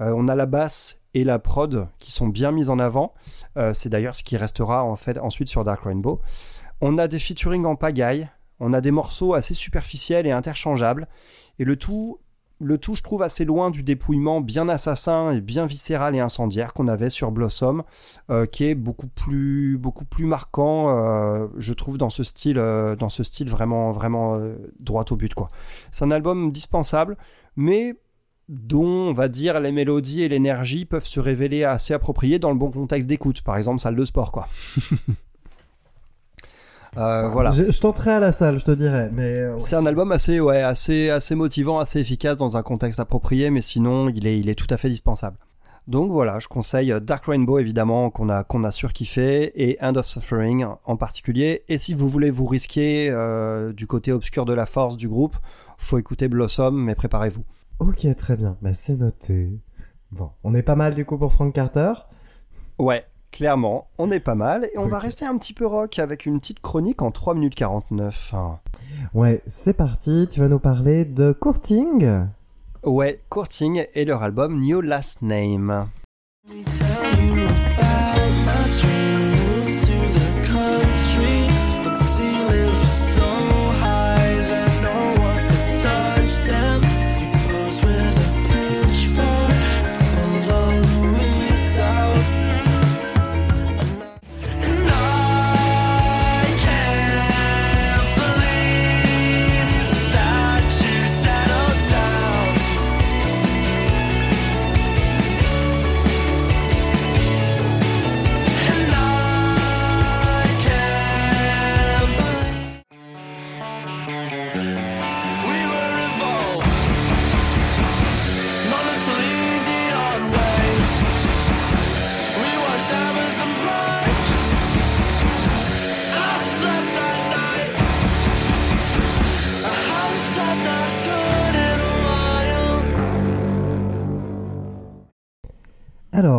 Euh, 0.00 0.12
on 0.16 0.28
a 0.28 0.34
la 0.34 0.46
basse 0.46 1.00
et 1.14 1.24
la 1.24 1.38
prod 1.38 1.88
qui 1.98 2.10
sont 2.10 2.28
bien 2.28 2.52
mises 2.52 2.70
en 2.70 2.78
avant. 2.78 3.14
Euh, 3.56 3.74
c'est 3.74 3.88
d'ailleurs 3.88 4.14
ce 4.14 4.22
qui 4.22 4.36
restera 4.36 4.84
en 4.84 4.96
fait 4.96 5.18
ensuite 5.18 5.48
sur 5.48 5.64
Dark 5.64 5.82
Rainbow. 5.82 6.20
On 6.80 6.98
a 6.98 7.08
des 7.08 7.18
featuring 7.18 7.64
en 7.64 7.76
pagaille. 7.76 8.28
On 8.60 8.72
a 8.72 8.80
des 8.80 8.90
morceaux 8.90 9.34
assez 9.34 9.54
superficiels 9.54 10.26
et 10.26 10.30
interchangeables. 10.30 11.08
Et 11.58 11.64
le 11.64 11.76
tout 11.76 12.18
le 12.64 12.78
tout, 12.78 12.94
je 12.94 13.02
trouve, 13.02 13.22
assez 13.22 13.44
loin 13.44 13.70
du 13.70 13.82
dépouillement 13.82 14.40
bien 14.40 14.68
assassin 14.68 15.32
et 15.32 15.40
bien 15.40 15.66
viscéral 15.66 16.14
et 16.14 16.20
incendiaire 16.20 16.74
qu'on 16.74 16.86
avait 16.86 17.10
sur 17.10 17.32
Blossom, 17.32 17.82
euh, 18.30 18.46
qui 18.46 18.66
est 18.66 18.76
beaucoup 18.76 19.08
plus, 19.08 19.76
beaucoup 19.78 20.04
plus 20.04 20.26
marquant, 20.26 20.86
je 21.58 21.72
trouve, 21.72 21.98
dans 21.98 22.08
ce 22.08 22.22
style, 22.22 22.54
dans 22.54 23.08
ce 23.08 23.24
style 23.24 23.50
vraiment, 23.50 23.90
vraiment 23.90 24.40
droit 24.78 25.04
au 25.10 25.16
but, 25.16 25.34
quoi. 25.34 25.50
C'est 25.90 26.04
un 26.04 26.12
album 26.12 26.52
dispensable, 26.52 27.16
mais 27.56 27.96
dont, 28.52 29.08
on 29.08 29.12
va 29.14 29.28
dire, 29.28 29.58
les 29.60 29.72
mélodies 29.72 30.22
et 30.22 30.28
l'énergie 30.28 30.84
peuvent 30.84 31.06
se 31.06 31.20
révéler 31.20 31.64
assez 31.64 31.94
appropriées 31.94 32.38
dans 32.38 32.50
le 32.50 32.58
bon 32.58 32.70
contexte 32.70 33.08
d'écoute, 33.08 33.40
par 33.40 33.56
exemple 33.56 33.80
salle 33.80 33.96
de 33.96 34.04
sport, 34.04 34.30
quoi. 34.32 34.46
Euh, 36.98 37.30
voilà. 37.30 37.50
Je, 37.52 37.72
je 37.72 37.80
tenterai 37.80 38.10
à 38.10 38.20
la 38.20 38.32
salle, 38.32 38.58
je 38.58 38.66
te 38.66 38.70
dirais. 38.70 39.08
Mais 39.14 39.38
euh, 39.38 39.54
ouais. 39.54 39.60
C'est 39.60 39.76
un 39.76 39.86
album 39.86 40.12
assez, 40.12 40.40
ouais, 40.40 40.60
assez, 40.60 41.08
assez 41.08 41.34
motivant, 41.34 41.78
assez 41.78 42.00
efficace 42.00 42.36
dans 42.36 42.58
un 42.58 42.62
contexte 42.62 43.00
approprié, 43.00 43.48
mais 43.48 43.62
sinon, 43.62 44.10
il 44.10 44.26
est, 44.26 44.38
il 44.38 44.50
est 44.50 44.54
tout 44.54 44.66
à 44.68 44.76
fait 44.76 44.90
dispensable. 44.90 45.38
Donc 45.88 46.12
voilà, 46.12 46.38
je 46.38 46.48
conseille 46.48 46.94
Dark 47.00 47.24
Rainbow 47.24 47.58
évidemment 47.58 48.10
qu'on 48.10 48.28
a 48.28 48.44
qu'on 48.44 48.62
a 48.62 48.70
surkiffé 48.70 49.52
et 49.56 49.82
End 49.82 49.96
of 49.96 50.06
Suffering 50.06 50.66
en 50.84 50.96
particulier. 50.96 51.64
Et 51.68 51.78
si 51.78 51.94
vous 51.94 52.10
voulez 52.10 52.30
vous 52.30 52.46
risquer 52.46 53.08
euh, 53.10 53.72
du 53.72 53.86
côté 53.86 54.12
obscur 54.12 54.44
de 54.44 54.52
la 54.52 54.66
force 54.66 54.98
du 54.98 55.08
groupe, 55.08 55.36
faut 55.78 55.98
écouter 55.98 56.28
Blossom, 56.28 56.76
mais 56.76 56.94
préparez-vous. 56.94 57.44
Ok, 57.82 58.06
très 58.14 58.36
bien. 58.36 58.56
Bah, 58.62 58.74
c'est 58.74 58.96
noté. 58.96 59.58
Bon, 60.12 60.30
on 60.44 60.54
est 60.54 60.62
pas 60.62 60.76
mal 60.76 60.94
du 60.94 61.04
coup 61.04 61.18
pour 61.18 61.32
Frank 61.32 61.52
Carter? 61.52 61.92
Ouais, 62.78 63.04
clairement, 63.32 63.88
on 63.98 64.12
est 64.12 64.20
pas 64.20 64.36
mal 64.36 64.68
et 64.72 64.78
on 64.78 64.86
va 64.86 65.00
rester 65.00 65.24
un 65.24 65.36
petit 65.36 65.52
peu 65.52 65.66
rock 65.66 65.98
avec 65.98 66.24
une 66.24 66.38
petite 66.38 66.60
chronique 66.60 67.02
en 67.02 67.10
3 67.10 67.34
minutes 67.34 67.56
49. 67.56 68.34
Hein. 68.34 68.60
Ouais, 69.14 69.42
c'est 69.48 69.72
parti. 69.72 70.28
Tu 70.30 70.38
vas 70.38 70.46
nous 70.46 70.60
parler 70.60 71.04
de 71.04 71.32
Courting. 71.32 72.26
Ouais, 72.84 73.20
Courting 73.30 73.84
et 73.94 74.04
leur 74.04 74.22
album 74.22 74.60
New 74.60 74.80
Last 74.80 75.22
Name. 75.22 75.88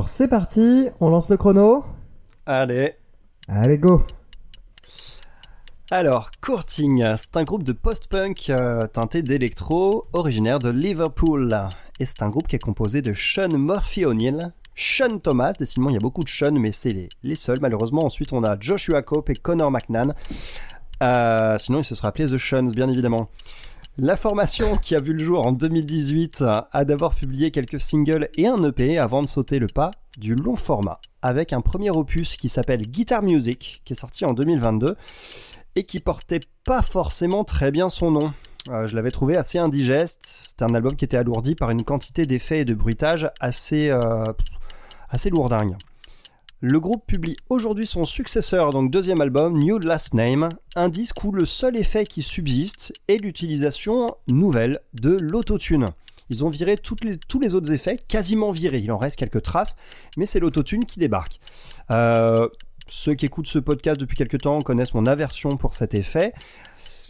Alors, 0.03 0.09
c'est 0.09 0.27
parti, 0.27 0.89
on 0.99 1.09
lance 1.09 1.29
le 1.29 1.37
chrono. 1.37 1.85
Allez. 2.45 2.95
Allez, 3.47 3.77
go. 3.77 4.05
Alors, 5.91 6.29
Courting, 6.41 7.05
c'est 7.15 7.37
un 7.37 7.45
groupe 7.45 7.63
de 7.63 7.71
post-punk 7.71 8.49
euh, 8.49 8.85
teinté 8.87 9.21
d'électro, 9.21 10.07
originaire 10.11 10.59
de 10.59 10.69
Liverpool. 10.69 11.57
Et 12.01 12.05
c'est 12.05 12.21
un 12.21 12.27
groupe 12.27 12.49
qui 12.49 12.57
est 12.57 12.59
composé 12.59 13.01
de 13.01 13.13
Sean 13.13 13.57
Murphy 13.57 14.03
O'Neill, 14.03 14.51
Sean 14.75 15.19
Thomas, 15.19 15.53
décidément 15.53 15.89
il 15.89 15.93
y 15.93 15.97
a 15.97 16.01
beaucoup 16.01 16.25
de 16.25 16.29
Sean, 16.29 16.51
mais 16.51 16.73
c'est 16.73 16.91
les, 16.91 17.07
les 17.23 17.37
seuls. 17.37 17.59
Malheureusement, 17.61 18.03
ensuite 18.03 18.33
on 18.33 18.43
a 18.43 18.59
Joshua 18.59 19.03
Cope 19.03 19.29
et 19.29 19.35
Connor 19.35 19.71
McNann. 19.71 20.15
Euh, 21.01 21.57
sinon, 21.57 21.79
il 21.79 21.85
se 21.85 21.95
sera 21.95 22.09
appelé 22.09 22.27
The 22.27 22.37
Shuns, 22.37 22.71
bien 22.71 22.89
évidemment. 22.89 23.29
La 23.99 24.17
formation 24.17 24.75
qui 24.75 24.95
a 24.95 24.99
vu 24.99 25.13
le 25.13 25.23
jour 25.23 25.45
en 25.45 25.51
2018 25.51 26.43
a 26.71 26.83
d'abord 26.83 27.13
publié 27.13 27.51
quelques 27.51 27.79
singles 27.79 28.27
et 28.35 28.47
un 28.47 28.63
EP 28.63 28.97
avant 28.97 29.21
de 29.21 29.27
sauter 29.27 29.59
le 29.59 29.67
pas 29.67 29.91
du 30.17 30.33
long 30.33 30.55
format, 30.55 30.99
avec 31.21 31.53
un 31.53 31.61
premier 31.61 31.91
opus 31.91 32.35
qui 32.35 32.49
s'appelle 32.49 32.81
Guitar 32.81 33.21
Music, 33.21 33.83
qui 33.85 33.93
est 33.93 33.95
sorti 33.95 34.25
en 34.25 34.33
2022 34.33 34.95
et 35.75 35.83
qui 35.83 35.99
portait 35.99 36.39
pas 36.65 36.81
forcément 36.81 37.43
très 37.43 37.69
bien 37.69 37.87
son 37.87 38.09
nom. 38.09 38.33
Euh, 38.69 38.87
je 38.87 38.95
l'avais 38.95 39.11
trouvé 39.11 39.37
assez 39.37 39.59
indigeste. 39.59 40.25
C'était 40.25 40.63
un 40.63 40.73
album 40.73 40.95
qui 40.95 41.05
était 41.05 41.17
alourdi 41.17 41.53
par 41.53 41.69
une 41.69 41.83
quantité 41.83 42.25
d'effets 42.25 42.61
et 42.61 42.65
de 42.65 42.73
bruitage 42.73 43.29
assez, 43.39 43.89
euh, 43.89 44.25
assez 45.09 45.29
lourdingue. 45.29 45.75
Le 46.65 46.79
groupe 46.79 47.05
publie 47.05 47.35
aujourd'hui 47.49 47.85
son 47.85 48.05
successeur, 48.05 48.71
donc 48.71 48.89
deuxième 48.89 49.19
album, 49.19 49.59
New 49.59 49.79
Last 49.79 50.13
Name, 50.13 50.47
un 50.77 50.87
disque 50.87 51.21
où 51.25 51.33
le 51.33 51.43
seul 51.43 51.75
effet 51.75 52.05
qui 52.05 52.21
subsiste 52.21 52.93
est 53.09 53.17
l'utilisation 53.17 54.15
nouvelle 54.31 54.79
de 54.93 55.17
l'autotune. 55.19 55.89
Ils 56.29 56.45
ont 56.45 56.49
viré 56.49 56.77
tous 56.77 56.95
les 57.41 57.53
autres 57.53 57.73
effets, 57.73 57.99
quasiment 58.07 58.53
virés. 58.53 58.77
Il 58.77 58.93
en 58.93 58.97
reste 58.97 59.17
quelques 59.17 59.41
traces, 59.41 59.75
mais 60.15 60.25
c'est 60.25 60.39
l'autotune 60.39 60.85
qui 60.85 61.01
débarque. 61.01 61.41
Euh, 61.91 62.47
ceux 62.87 63.15
qui 63.15 63.25
écoutent 63.25 63.47
ce 63.47 63.59
podcast 63.59 63.99
depuis 63.99 64.15
quelques 64.15 64.39
temps 64.39 64.61
connaissent 64.61 64.93
mon 64.93 65.05
aversion 65.05 65.49
pour 65.57 65.73
cet 65.73 65.93
effet. 65.93 66.31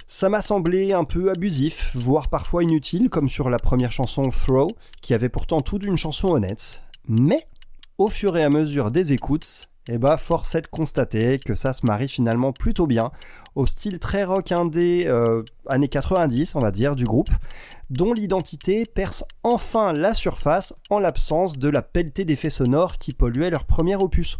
Ça 0.07 0.29
m'a 0.29 0.41
semblé 0.41 0.93
un 0.93 1.03
peu 1.03 1.29
abusif, 1.29 1.91
voire 1.93 2.27
parfois 2.27 2.63
inutile, 2.63 3.07
comme 3.11 3.29
sur 3.29 3.51
la 3.51 3.59
première 3.59 3.91
chanson 3.91 4.23
Throw, 4.23 4.69
qui 5.03 5.13
avait 5.13 5.29
pourtant 5.29 5.61
tout 5.61 5.77
d'une 5.77 5.95
chanson 5.97 6.29
honnête. 6.29 6.81
Mais, 7.07 7.45
au 7.97 8.09
fur 8.09 8.37
et 8.37 8.43
à 8.43 8.49
mesure 8.49 8.91
des 8.91 9.13
écoutes, 9.13 9.63
eh 9.89 9.97
bah, 9.97 10.17
force 10.17 10.55
est 10.55 10.61
de 10.61 10.67
constater 10.67 11.39
que 11.39 11.55
ça 11.55 11.73
se 11.73 11.85
marie 11.85 12.07
finalement 12.07 12.53
plutôt 12.53 12.87
bien 12.87 13.11
au 13.55 13.65
style 13.65 13.99
très 13.99 14.23
rock 14.23 14.51
indé 14.51 15.03
euh, 15.05 15.43
années 15.67 15.89
90, 15.89 16.55
on 16.55 16.59
va 16.59 16.71
dire, 16.71 16.95
du 16.95 17.05
groupe, 17.05 17.29
dont 17.89 18.13
l'identité 18.13 18.85
perce 18.85 19.23
enfin 19.43 19.93
la 19.93 20.13
surface 20.13 20.73
en 20.89 20.99
l'absence 20.99 21.57
de 21.57 21.69
la 21.69 21.81
pelletée 21.81 22.25
d'effets 22.25 22.49
sonores 22.49 22.97
qui 22.97 23.13
polluait 23.13 23.49
leur 23.49 23.65
premier 23.65 23.95
opus. 23.95 24.39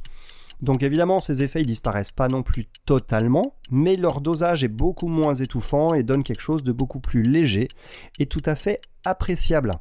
Donc 0.62 0.82
évidemment, 0.82 1.20
ces 1.20 1.44
effets 1.44 1.62
ils 1.62 1.68
disparaissent 1.68 2.12
pas 2.12 2.30
non 2.30 2.42
plus 2.42 2.68
totalement, 2.86 3.58
mais 3.70 3.98
leur 3.98 4.22
dosage 4.22 4.64
est 4.64 4.70
beaucoup 4.70 5.10
moins 5.10 5.34
étouffant 5.34 5.94
et 5.94 6.04
donne 6.04 6.24
quelque 6.24 6.42
chose 6.42 6.64
de 6.64 6.72
beaucoup 6.72 7.02
plus 7.02 7.22
léger 7.22 7.68
et 8.18 8.26
tout 8.26 8.42
à 8.46 8.56
fait 8.56 8.80
appréciable. 9.04 9.74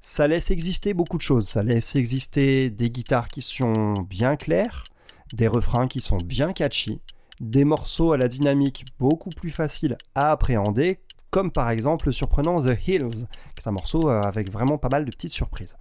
Ça 0.00 0.28
laisse 0.28 0.50
exister 0.50 0.94
beaucoup 0.94 1.16
de 1.16 1.22
choses. 1.22 1.48
Ça 1.48 1.62
laisse 1.62 1.96
exister 1.96 2.70
des 2.70 2.90
guitares 2.90 3.28
qui 3.28 3.42
sont 3.42 3.94
bien 3.94 4.36
claires, 4.36 4.84
des 5.32 5.48
refrains 5.48 5.88
qui 5.88 6.00
sont 6.00 6.18
bien 6.18 6.52
catchy, 6.52 7.00
des 7.40 7.64
morceaux 7.64 8.12
à 8.12 8.16
la 8.16 8.28
dynamique 8.28 8.84
beaucoup 8.98 9.30
plus 9.30 9.50
facile 9.50 9.96
à 10.14 10.30
appréhender, 10.30 11.00
comme 11.30 11.50
par 11.50 11.70
exemple 11.70 12.06
le 12.06 12.12
surprenant 12.12 12.62
The 12.62 12.78
Hills, 12.86 13.26
qui 13.54 13.62
est 13.64 13.68
un 13.68 13.72
morceau 13.72 14.08
euh, 14.08 14.22
avec 14.22 14.50
vraiment 14.50 14.78
pas 14.78 14.88
mal 14.88 15.04
de 15.04 15.10
petites 15.10 15.32
surprises. 15.32 15.76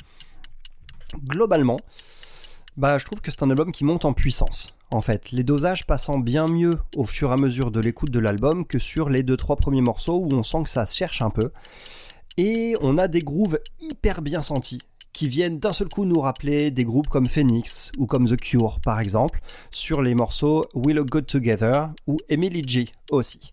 Globalement, 1.25 1.77
bah, 2.75 2.97
je 2.97 3.05
trouve 3.05 3.21
que 3.21 3.31
c'est 3.31 3.43
un 3.43 3.49
album 3.49 3.71
qui 3.71 3.85
monte 3.85 4.05
en 4.05 4.13
puissance. 4.13 4.73
En 4.91 5.01
fait, 5.01 5.31
les 5.31 5.43
dosages 5.43 5.85
passant 5.85 6.19
bien 6.19 6.47
mieux 6.47 6.79
au 6.95 7.05
fur 7.05 7.31
et 7.31 7.33
à 7.33 7.37
mesure 7.37 7.71
de 7.71 7.79
l'écoute 7.79 8.11
de 8.11 8.19
l'album 8.19 8.65
que 8.65 8.79
sur 8.79 9.09
les 9.09 9.23
deux 9.23 9.37
trois 9.37 9.55
premiers 9.55 9.81
morceaux 9.81 10.17
où 10.17 10.33
on 10.33 10.43
sent 10.43 10.63
que 10.63 10.69
ça 10.69 10.85
cherche 10.85 11.21
un 11.21 11.29
peu. 11.29 11.51
Et 12.37 12.75
on 12.81 12.99
a 12.99 13.07
des 13.07 13.21
grooves 13.21 13.59
hyper 13.79 14.21
bien 14.21 14.43
sentis 14.43 14.79
qui 15.11 15.27
viennent 15.27 15.57
d'un 15.57 15.73
seul 15.73 15.89
coup 15.89 16.05
nous 16.05 16.21
rappeler 16.21 16.69
des 16.69 16.83
groupes 16.83 17.07
comme 17.07 17.25
Phoenix 17.25 17.91
ou 17.97 18.05
comme 18.05 18.27
The 18.27 18.37
Cure 18.37 18.79
par 18.81 18.99
exemple 18.99 19.39
sur 19.71 20.03
les 20.03 20.13
morceaux 20.13 20.65
We 20.75 20.95
Look 20.95 21.09
Good 21.09 21.25
Together 21.25 21.89
ou 22.05 22.17
Emily 22.29 22.61
G 22.63 22.85
aussi. 23.09 23.49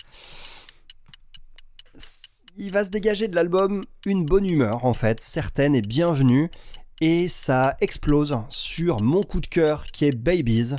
Il 2.59 2.71
va 2.71 2.85
se 2.85 2.91
dégager 2.91 3.27
de 3.27 3.35
l'album 3.35 3.81
une 4.05 4.27
bonne 4.27 4.45
humeur 4.45 4.85
en 4.85 4.93
fait, 4.93 5.19
certaine 5.19 5.75
et 5.75 5.81
bienvenue 5.81 6.51
et 7.01 7.29
ça 7.29 7.79
explose 7.81 8.37
sur 8.51 9.01
mon 9.01 9.23
coup 9.23 9.41
de 9.41 9.47
cœur 9.47 9.87
qui 9.87 10.05
est 10.05 10.15
Babies, 10.15 10.75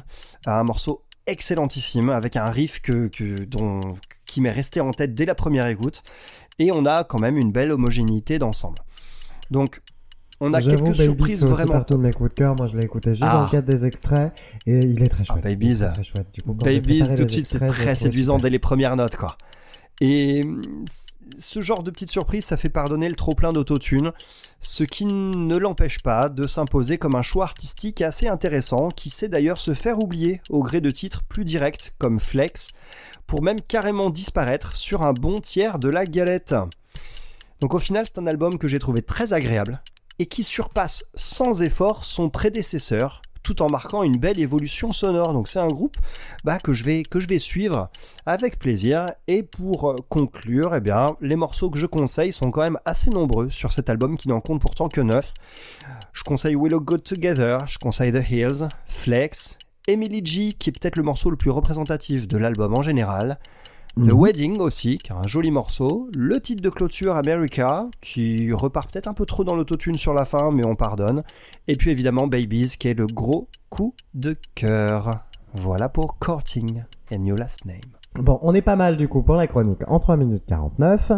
un 0.46 0.64
morceau 0.64 1.02
excellentissime 1.26 2.12
avec 2.12 2.36
un 2.36 2.50
riff 2.52 2.80
que, 2.82 3.10
qui 4.26 4.42
m'est 4.42 4.52
resté 4.52 4.80
en 4.80 4.92
tête 4.92 5.16
dès 5.16 5.26
la 5.26 5.34
première 5.34 5.66
écoute 5.66 6.04
et 6.60 6.72
on 6.72 6.86
a 6.86 7.04
quand 7.04 7.20
même 7.20 7.38
une 7.38 7.52
belle 7.52 7.72
homogénéité 7.72 8.40
d'ensemble. 8.40 8.80
Donc 9.52 9.82
on 10.42 10.54
a 10.54 10.62
quelques 10.62 10.82
Baby, 10.82 10.96
surprises 10.96 11.44
aussi 11.44 11.54
vraiment. 11.54 11.72
partout 11.74 11.94
de 11.96 12.02
mes 12.02 12.12
coups 12.12 12.30
de 12.32 12.36
cœur. 12.36 12.56
Moi, 12.58 12.68
je 12.68 12.76
l'ai 12.78 12.84
écouté 12.84 13.12
juste 13.12 13.24
Ah. 13.26 13.34
dans 13.38 13.44
le 13.44 13.50
cadre 13.50 13.68
des 13.68 13.86
extraits 13.86 14.34
et 14.66 14.80
il 14.80 15.02
est 15.02 15.08
très 15.08 15.24
chouette. 15.24 15.44
Babies. 15.44 15.78
Il 15.78 15.84
est 15.84 15.92
très 15.94 16.04
chouette. 16.04 16.28
Du 16.34 16.42
coup, 16.42 16.54
Babies, 16.54 17.04
tout 17.16 17.24
de 17.24 17.30
suite, 17.30 17.46
c'est 17.46 17.66
très 17.66 17.96
séduisant 17.96 18.38
dès 18.38 18.50
les 18.50 18.60
premières 18.60 18.96
notes, 18.98 19.16
quoi. 19.16 19.38
Et 20.02 20.42
ce 21.40 21.62
genre 21.62 21.84
de 21.84 21.90
petite 21.90 22.12
surprise, 22.12 22.44
ça 22.44 22.58
fait 22.58 22.68
pardonner 22.70 23.08
le 23.08 23.16
trop-plein 23.16 23.54
d'autotune, 23.54 24.12
ce 24.60 24.84
qui 24.84 25.06
ne 25.06 25.56
l'empêche 25.56 26.00
pas 26.00 26.28
de 26.28 26.48
s'imposer 26.48 26.98
comme 26.98 27.16
un 27.16 27.22
choix 27.22 27.46
artistique 27.46 28.02
assez 28.02 28.28
intéressant, 28.28 28.90
qui 28.90 29.10
sait 29.10 29.30
d'ailleurs 29.30 29.58
se 29.58 29.74
faire 29.74 30.00
oublier 30.04 30.42
au 30.50 30.64
gré 30.64 30.82
de 30.82 30.92
titres 30.92 31.24
plus 31.24 31.46
directs 31.46 31.94
comme 31.98 32.20
Flex, 32.20 32.68
pour 33.28 33.42
même 33.42 33.62
carrément 33.62 34.10
disparaître 34.10 34.76
sur 34.76 35.04
un 35.04 35.14
bon 35.14 35.40
tiers 35.40 35.80
de 35.80 35.90
la 35.90 36.06
galette. 36.06 36.56
Donc 37.62 37.74
au 37.74 37.80
final, 37.80 38.06
c'est 38.06 38.20
un 38.20 38.28
album 38.28 38.58
que 38.58 38.68
j'ai 38.68 38.80
trouvé 38.80 39.02
très 39.02 39.34
agréable, 39.34 39.82
et 40.20 40.26
qui 40.26 40.44
surpasse 40.44 41.06
sans 41.16 41.62
effort 41.62 42.06
son 42.06 42.30
prédécesseur, 42.30 43.22
tout 43.44 43.62
en 43.62 43.70
marquant 43.70 44.04
une 44.04 44.18
belle 44.18 44.40
évolution 44.40 44.92
sonore. 44.92 45.34
Donc 45.34 45.48
c'est 45.48 45.60
un 45.60 45.68
groupe 45.68 45.98
bah, 46.44 46.58
que, 46.58 46.74
je 46.74 46.84
vais, 46.84 47.04
que 47.04 47.20
je 47.20 47.28
vais 47.28 47.40
suivre 47.40 47.90
avec 48.26 48.58
plaisir. 48.58 49.12
Et 49.28 49.44
pour 49.44 49.92
euh, 49.92 49.96
conclure, 50.10 50.74
eh 50.74 50.82
bien, 50.82 51.08
les 51.22 51.36
morceaux 51.36 51.70
que 51.70 51.78
je 51.78 51.86
conseille 51.86 52.34
sont 52.34 52.50
quand 52.50 52.62
même 52.62 52.80
assez 52.86 53.12
nombreux 53.12 53.50
sur 53.50 53.72
cet 53.72 53.90
album 53.90 54.18
qui 54.18 54.30
n'en 54.30 54.42
compte 54.42 54.62
pourtant 54.62 54.90
que 54.90 55.02
9. 55.02 55.34
Je 56.14 56.24
conseille 56.24 56.56
We 56.56 56.72
Look 56.72 56.86
Good 56.86 57.04
Together, 57.04 57.68
je 57.68 57.78
conseille 57.78 58.12
The 58.12 58.28
Hills, 58.30 58.68
Flex, 58.88 59.58
Emily 59.88 60.26
G, 60.26 60.54
qui 60.54 60.70
est 60.70 60.74
peut-être 60.74 60.96
le 60.98 61.04
morceau 61.04 61.30
le 61.30 61.36
plus 61.38 61.52
représentatif 61.52 62.28
de 62.28 62.38
l'album 62.38 62.74
en 62.74 62.82
général. 62.82 63.38
The 63.98 64.12
Mhm. 64.12 64.20
Wedding 64.20 64.58
aussi, 64.60 64.98
qui 64.98 65.12
est 65.12 65.16
un 65.16 65.26
joli 65.28 65.52
morceau. 65.52 66.10
Le 66.16 66.42
titre 66.42 66.62
de 66.62 66.70
clôture 66.70 67.16
America, 67.16 67.86
qui 68.02 68.52
repart 68.52 68.92
peut-être 68.92 69.08
un 69.08 69.14
peu 69.14 69.26
trop 69.26 69.44
dans 69.46 69.56
l'autotune 69.56 69.96
sur 69.96 70.14
la 70.14 70.26
fin, 70.26 70.52
mais 70.52 70.66
on 70.66 70.76
pardonne. 70.76 71.24
Et 71.68 71.76
puis 71.76 71.92
évidemment 71.92 72.28
Babies, 72.28 72.76
qui 72.78 72.90
est 72.90 72.94
le 72.94 73.08
gros 73.08 73.48
coup 73.70 73.94
de 74.14 74.36
cœur. 74.56 75.20
Voilà 75.54 75.88
pour 75.88 76.18
Courting 76.20 76.84
and 77.14 77.24
Your 77.24 77.38
Last 77.38 77.64
Name. 77.66 77.80
Bon, 78.16 78.40
on 78.42 78.54
est 78.54 78.62
pas 78.62 78.76
mal 78.76 78.98
du 78.98 79.08
coup 79.08 79.22
pour 79.24 79.36
la 79.36 79.48
chronique 79.48 79.80
en 79.88 80.00
3 80.00 80.18
minutes 80.18 80.44
49. 80.48 81.12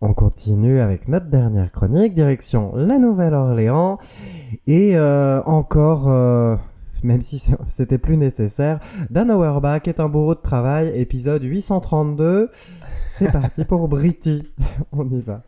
On 0.00 0.12
continue 0.12 0.80
avec 0.80 1.08
notre 1.08 1.26
dernière 1.26 1.72
chronique, 1.72 2.14
direction 2.14 2.72
la 2.76 2.98
Nouvelle-Orléans. 2.98 3.98
Et 4.68 4.96
euh, 4.96 5.42
encore, 5.44 6.08
euh, 6.08 6.56
même 7.04 7.22
si 7.22 7.38
c'était 7.68 7.98
plus 7.98 8.16
nécessaire, 8.16 8.80
Dan 9.10 9.30
Auerbach 9.30 9.82
est 9.86 10.00
un 10.00 10.08
bourreau 10.08 10.34
de 10.34 10.40
travail, 10.40 10.90
épisode 10.98 11.44
832. 11.44 12.50
C'est 13.06 13.30
parti 13.30 13.64
pour 13.64 13.86
Britty. 13.88 14.50
On 14.92 15.08
y 15.08 15.20
va. 15.20 15.42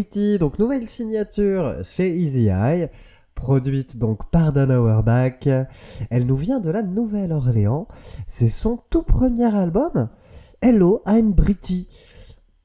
Britty, 0.00 0.38
donc 0.38 0.58
nouvelle 0.58 0.86
signature 0.90 1.76
chez 1.82 2.14
Easy 2.14 2.48
Eye, 2.48 2.90
produite 3.34 3.96
donc 3.96 4.30
par 4.30 4.52
Dan 4.52 4.70
Auerbach. 4.70 5.48
Elle 6.10 6.26
nous 6.26 6.36
vient 6.36 6.60
de 6.60 6.68
la 6.68 6.82
Nouvelle-Orléans. 6.82 7.88
C'est 8.26 8.50
son 8.50 8.78
tout 8.90 9.02
premier 9.02 9.46
album. 9.56 10.10
Hello, 10.60 11.02
I'm 11.06 11.32
Britty. 11.32 11.88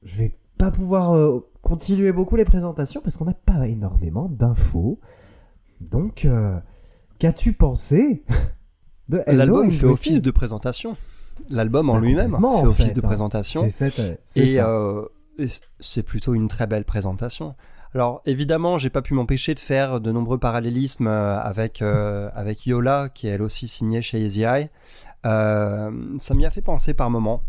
Je 0.02 0.14
vais 0.18 0.36
pas 0.58 0.70
pouvoir 0.70 1.14
euh, 1.16 1.40
continuer 1.62 2.12
beaucoup 2.12 2.36
les 2.36 2.44
présentations 2.44 3.00
parce 3.02 3.16
qu'on 3.16 3.24
n'a 3.24 3.32
pas 3.32 3.66
énormément 3.66 4.28
d'infos. 4.28 5.00
Donc, 5.80 6.26
euh, 6.26 6.58
qu'as-tu 7.18 7.54
pensé 7.54 8.24
de 9.08 9.22
Hello, 9.26 9.38
L'album 9.38 9.64
I'm 9.64 9.70
fait 9.72 9.86
office 9.86 10.20
de 10.20 10.30
présentation. 10.30 10.98
L'album 11.48 11.88
en 11.88 11.94
Bah, 11.94 12.00
lui-même 12.00 12.26
complètement, 12.32 12.60
fait 12.60 12.66
office 12.66 12.86
fait, 12.88 12.92
de 12.92 13.00
hein. 13.00 13.08
présentation. 13.08 13.62
C'est 13.70 13.88
cette- 13.88 14.20
c'est 14.26 14.40
Et 14.40 14.56
ça. 14.56 14.68
euh, 14.68 15.06
et 15.06 15.21
c'est 15.80 16.02
plutôt 16.02 16.34
une 16.34 16.48
très 16.48 16.66
belle 16.66 16.84
présentation. 16.84 17.54
Alors 17.94 18.22
évidemment, 18.24 18.78
j'ai 18.78 18.88
pas 18.90 19.02
pu 19.02 19.12
m'empêcher 19.12 19.54
de 19.54 19.60
faire 19.60 20.00
de 20.00 20.10
nombreux 20.10 20.38
parallélismes 20.38 21.08
euh, 21.08 21.38
avec 21.40 21.82
euh, 21.82 22.30
avec 22.34 22.64
Yola, 22.64 23.10
qui 23.10 23.26
est 23.26 23.30
elle 23.30 23.42
aussi 23.42 23.68
signée 23.68 24.00
chez 24.00 24.20
Easy 24.20 24.44
Eye. 24.44 24.70
Euh, 25.26 26.16
ça 26.18 26.34
m'y 26.34 26.46
a 26.46 26.50
fait 26.50 26.62
penser 26.62 26.94
par 26.94 27.10
moments, 27.10 27.42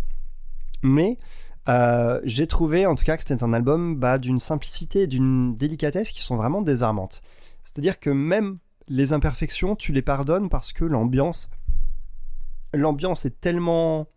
mais 0.82 1.18
j'ai 2.26 2.48
trouvé 2.48 2.86
en 2.86 2.96
tout 2.96 3.06
cas 3.06 3.16
que 3.16 3.24
c'était 3.26 3.42
un 3.42 3.54
album 3.54 3.96
bah, 3.96 4.18
d'une 4.18 4.40
simplicité 4.40 5.04
et 5.04 5.08
d'une 5.08 5.56
délicatesse 5.56 6.12
qui 6.12 6.22
sont 6.22 6.36
vraiment 6.36 6.62
désarmantes. 6.62 7.22
C'est-à-dire 7.64 8.00
que 8.00 8.10
même 8.10 8.58
les 8.90 9.14
imperfections, 9.14 9.78
tu 9.78 9.94
les 9.94 10.02
pardonnes 10.02 10.50
parce 10.50 10.74
que 10.74 10.84
l'ambiance, 10.84 11.50
l'ambiance 12.74 13.26
est 13.26 13.40
tellement, 13.40 14.08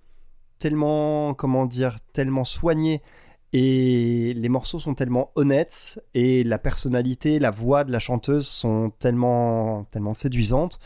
tellement, 0.59 1.35
comment 1.35 1.67
dire, 1.67 1.99
tellement 2.12 2.45
soignée 2.45 3.01
et 3.59 4.34
les 4.34 4.48
morceaux 4.50 4.78
sont 4.78 4.92
tellement 4.92 5.30
honnêtes 5.34 5.98
et 6.12 6.44
la 6.44 6.59
personnalité, 6.59 7.38
la 7.38 7.50
voix 7.50 7.84
de 7.84 7.90
la 7.90 7.98
chanteuse 7.98 8.46
sont 8.46 8.92
tellement, 8.98 9.84
tellement 9.84 10.12
séduisantes. 10.12 10.78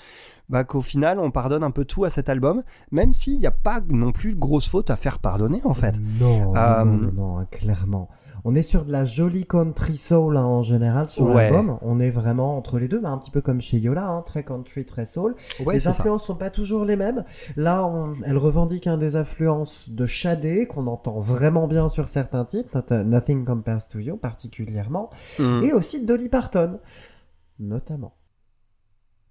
Bah, 0.49 0.63
qu'au 0.63 0.81
final, 0.81 1.19
on 1.19 1.33
pardonne 1.33 1.65
un 1.65 1.73
peu 1.73 1.85
tout 1.85 2.05
à 2.05 2.11
cet 2.11 2.29
album, 2.29 2.63
même 2.93 3.13
s'il 3.13 3.41
n'y 3.41 3.47
a 3.47 3.51
pas 3.51 3.81
non 3.89 4.13
plus 4.13 4.35
de 4.35 4.39
grosses 4.39 4.69
fautes 4.69 4.91
à 4.91 4.97
faire 4.97 5.19
pardonner, 5.19 5.61
en 5.65 5.75
fait. 5.75 5.97
Non, 6.21 6.55
Euh, 6.57 6.85
non, 6.85 6.93
non, 6.93 7.13
non, 7.13 7.39
hein, 7.39 7.47
clairement. 7.51 8.09
On 8.45 8.55
est 8.55 8.63
sur 8.63 8.85
de 8.85 8.93
la 8.93 9.05
jolie 9.05 9.47
country 9.47 9.97
soul 9.97 10.37
hein, 10.37 10.45
en 10.45 10.63
général 10.63 11.09
sur 11.09 11.25
Ouais. 11.27 11.51
l'album. 11.51 11.79
On 11.83 12.01
est 12.01 12.11
vraiment 12.11 12.57
entre 12.57 12.79
les 12.79 12.89
deux, 12.89 13.01
bah, 13.01 13.11
un 13.11 13.19
petit 13.19 13.31
peu 13.31 13.41
comme 13.41 13.61
chez 13.61 13.79
Yola, 13.79 14.07
hein, 14.09 14.23
très 14.23 14.45
country, 14.45 14.85
très 14.87 15.05
soul. 15.07 15.35
Ouais, 15.65 15.75
les 15.75 15.81
c'est 15.81 15.85
ça. 15.85 15.91
influences 15.91 16.25
sont 16.25 16.37
pas 16.37 16.51
toujours 16.51 16.85
les 16.85 16.97
mêmes. 16.97 17.25
Là, 17.57 17.85
on- 17.87 18.15
elle 18.25 18.39
revendique 18.39 18.87
un 18.87 18.97
des 18.97 19.17
influences 19.17 19.89
de 19.91 20.07
Shadé 20.07 20.67
qu'on 20.67 20.87
entend 20.87 21.21
vraiment 21.21 21.67
bien 21.67 21.89
sur 21.89 22.09
certains 22.09 22.45
titres, 22.45 22.71
not- 22.91 23.05
Nothing 23.05 23.45
Compares 23.45 23.89
to 23.89 23.99
You 23.99 24.17
particulièrement, 24.17 25.11
Mm. 25.39 25.63
et 25.65 25.73
aussi 25.73 26.07
Dolly 26.07 26.29
Parton, 26.29 26.79
notamment. 27.59 28.15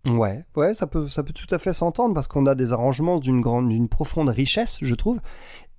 Ouais, 0.10 0.46
ouais, 0.56 0.74
ça 0.74 0.88
peut, 0.88 1.08
ça 1.10 1.24
peut 1.24 1.34
tout 1.34 1.54
à 1.54 1.60
fait 1.60 1.74
s'entendre 1.74 2.14
parce 2.14 2.28
qu'on 2.30 2.46
a 2.46 2.56
des 2.56 2.72
arrangements 2.72 3.20
d'une 3.20 3.42
grande, 3.42 3.68
d'une 3.70 3.90
profonde 3.90 4.30
richesse, 4.30 4.80
je 4.82 4.96
trouve. 4.96 5.20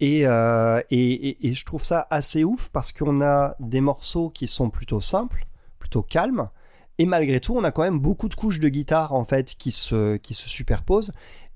Et, 0.00 0.26
euh, 0.26 0.80
et, 0.90 1.28
et, 1.28 1.48
et 1.48 1.54
je 1.54 1.64
trouve 1.64 1.84
ça 1.84 2.06
assez 2.10 2.42
ouf 2.42 2.70
parce 2.70 2.92
qu'on 2.92 3.20
a 3.20 3.54
des 3.60 3.80
morceaux 3.80 4.30
qui 4.30 4.46
sont 4.46 4.70
plutôt 4.70 5.00
simples, 5.00 5.46
plutôt 5.78 6.02
calmes. 6.02 6.48
Et 6.98 7.06
malgré 7.06 7.40
tout, 7.40 7.54
on 7.56 7.64
a 7.64 7.70
quand 7.70 7.82
même 7.82 7.98
beaucoup 7.98 8.28
de 8.28 8.34
couches 8.34 8.60
de 8.60 8.68
guitare 8.68 9.14
en 9.14 9.24
fait 9.24 9.54
qui 9.54 9.70
se, 9.70 10.16
qui 10.16 10.34
se 10.34 10.48
superposent. 10.48 11.12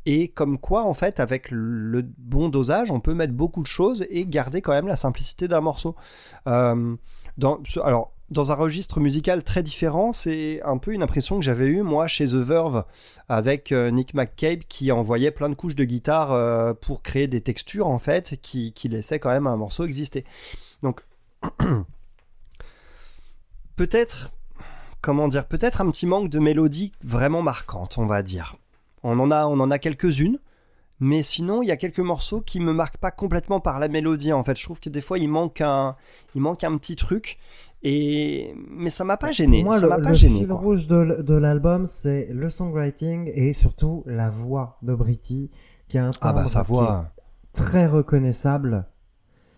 Et 0.06 0.28
comme 0.28 0.58
quoi, 0.58 0.84
en 0.84 0.94
fait, 0.94 1.18
avec 1.18 1.50
le 1.50 2.02
bon 2.18 2.50
dosage, 2.50 2.90
on 2.90 3.00
peut 3.00 3.14
mettre 3.14 3.32
beaucoup 3.32 3.62
de 3.62 3.66
choses 3.66 4.06
et 4.10 4.26
garder 4.26 4.60
quand 4.60 4.72
même 4.72 4.86
la 4.86 4.96
simplicité 4.96 5.48
d'un 5.48 5.62
morceau. 5.62 5.96
Euh, 6.46 6.96
dans, 7.38 7.60
alors, 7.82 8.13
dans 8.30 8.52
un 8.52 8.54
registre 8.54 9.00
musical 9.00 9.42
très 9.44 9.62
différent, 9.62 10.12
c'est 10.12 10.62
un 10.62 10.78
peu 10.78 10.92
une 10.92 11.02
impression 11.02 11.36
que 11.36 11.44
j'avais 11.44 11.66
eue 11.66 11.82
moi 11.82 12.06
chez 12.06 12.26
The 12.26 12.34
Verve 12.34 12.84
avec 13.28 13.70
euh, 13.70 13.90
Nick 13.90 14.14
McCabe 14.14 14.60
qui 14.68 14.90
envoyait 14.92 15.30
plein 15.30 15.50
de 15.50 15.54
couches 15.54 15.74
de 15.74 15.84
guitare 15.84 16.32
euh, 16.32 16.72
pour 16.72 17.02
créer 17.02 17.26
des 17.26 17.42
textures 17.42 17.86
en 17.86 17.98
fait 17.98 18.40
qui, 18.40 18.72
qui 18.72 18.88
laissaient 18.88 19.18
quand 19.18 19.30
même 19.30 19.46
un 19.46 19.56
morceau 19.56 19.84
exister. 19.84 20.24
Donc 20.82 21.02
peut-être 23.76 24.32
comment 25.02 25.28
dire 25.28 25.46
peut-être 25.46 25.82
un 25.82 25.90
petit 25.90 26.06
manque 26.06 26.30
de 26.30 26.38
mélodie 26.38 26.92
vraiment 27.02 27.42
marquante 27.42 27.98
on 27.98 28.06
va 28.06 28.22
dire. 28.22 28.56
On 29.02 29.18
en 29.18 29.30
a 29.30 29.46
on 29.46 29.60
en 29.60 29.70
a 29.70 29.78
quelques-unes 29.78 30.38
mais 31.00 31.22
sinon 31.22 31.60
il 31.60 31.68
y 31.68 31.72
a 31.72 31.76
quelques 31.76 31.98
morceaux 31.98 32.40
qui 32.40 32.60
me 32.60 32.72
marquent 32.72 32.96
pas 32.96 33.10
complètement 33.10 33.60
par 33.60 33.80
la 33.80 33.88
mélodie 33.88 34.32
en 34.32 34.44
fait. 34.44 34.58
Je 34.58 34.64
trouve 34.64 34.80
que 34.80 34.88
des 34.88 35.02
fois 35.02 35.18
il 35.18 35.28
manque 35.28 35.60
un 35.60 35.96
il 36.34 36.40
manque 36.40 36.64
un 36.64 36.78
petit 36.78 36.96
truc 36.96 37.38
et 37.84 38.54
mais 38.70 38.90
ça 38.90 39.04
m'a 39.04 39.16
pas 39.16 39.30
gêné. 39.30 39.62
Moi, 39.62 39.76
ça 39.76 39.82
le, 39.86 39.90
m'a 39.90 39.98
pas 39.98 40.08
le 40.10 40.14
gêné. 40.14 40.38
fil 40.40 40.48
quoi. 40.48 40.56
rouge 40.56 40.86
de, 40.88 41.34
l'album, 41.34 41.86
c'est 41.86 42.28
le 42.32 42.48
songwriting 42.50 43.30
et 43.34 43.52
surtout 43.52 44.02
la 44.06 44.30
voix 44.30 44.78
de 44.82 44.94
Britty, 44.94 45.50
qui 45.88 45.98
a 45.98 46.06
un 46.06 46.10
Ah 46.20 46.32
bah 46.32 46.38
timbre 46.40 46.48
sa 46.48 46.62
voix. 46.62 47.10
très 47.52 47.86
reconnaissable, 47.86 48.86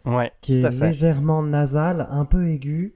Ouais, 0.05 0.31
qui 0.41 0.61
tout 0.61 0.67
à 0.67 0.71
est 0.71 0.73
fait. 0.73 0.87
légèrement 0.89 1.43
nasal, 1.43 2.07
un 2.11 2.25
peu 2.25 2.47
aigu. 2.49 2.95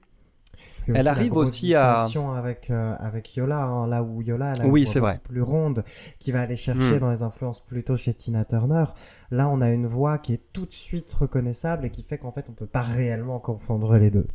Elle 0.93 1.07
arrive 1.07 1.33
aussi 1.37 1.75
à- 1.75 2.07
avec 2.35 2.71
euh, 2.71 2.95
avec 2.99 3.35
Yola, 3.35 3.63
hein, 3.63 3.87
là 3.87 4.01
où 4.01 4.21
Yola 4.23 4.53
elle 4.55 4.61
a 4.63 4.65
Oui, 4.67 4.81
une 4.81 4.85
voix 4.85 4.93
c'est 4.93 4.99
vrai. 4.99 5.19
plus 5.23 5.41
ronde, 5.43 5.83
qui 6.19 6.31
va 6.31 6.41
aller 6.41 6.55
chercher 6.55 6.95
Hmm. 6.95 6.99
dans 6.99 7.11
les 7.11 7.21
influences 7.21 7.63
plutôt 7.63 7.95
chez 7.95 8.13
Tina 8.15 8.45
Turner. 8.45 8.85
Là, 9.29 9.47
on 9.47 9.61
a 9.61 9.69
une 9.69 9.85
voix 9.85 10.17
qui 10.17 10.33
est 10.33 10.41
tout 10.53 10.65
de 10.65 10.73
suite 10.73 11.13
reconnaissable 11.13 11.85
et 11.85 11.91
qui 11.91 12.01
fait 12.03 12.17
qu'en 12.17 12.31
fait, 12.31 12.45
on 12.49 12.53
peut 12.53 12.65
pas 12.65 12.81
réellement 12.81 13.39
confondre 13.39 13.95
les 13.95 14.09
deux. 14.09 14.27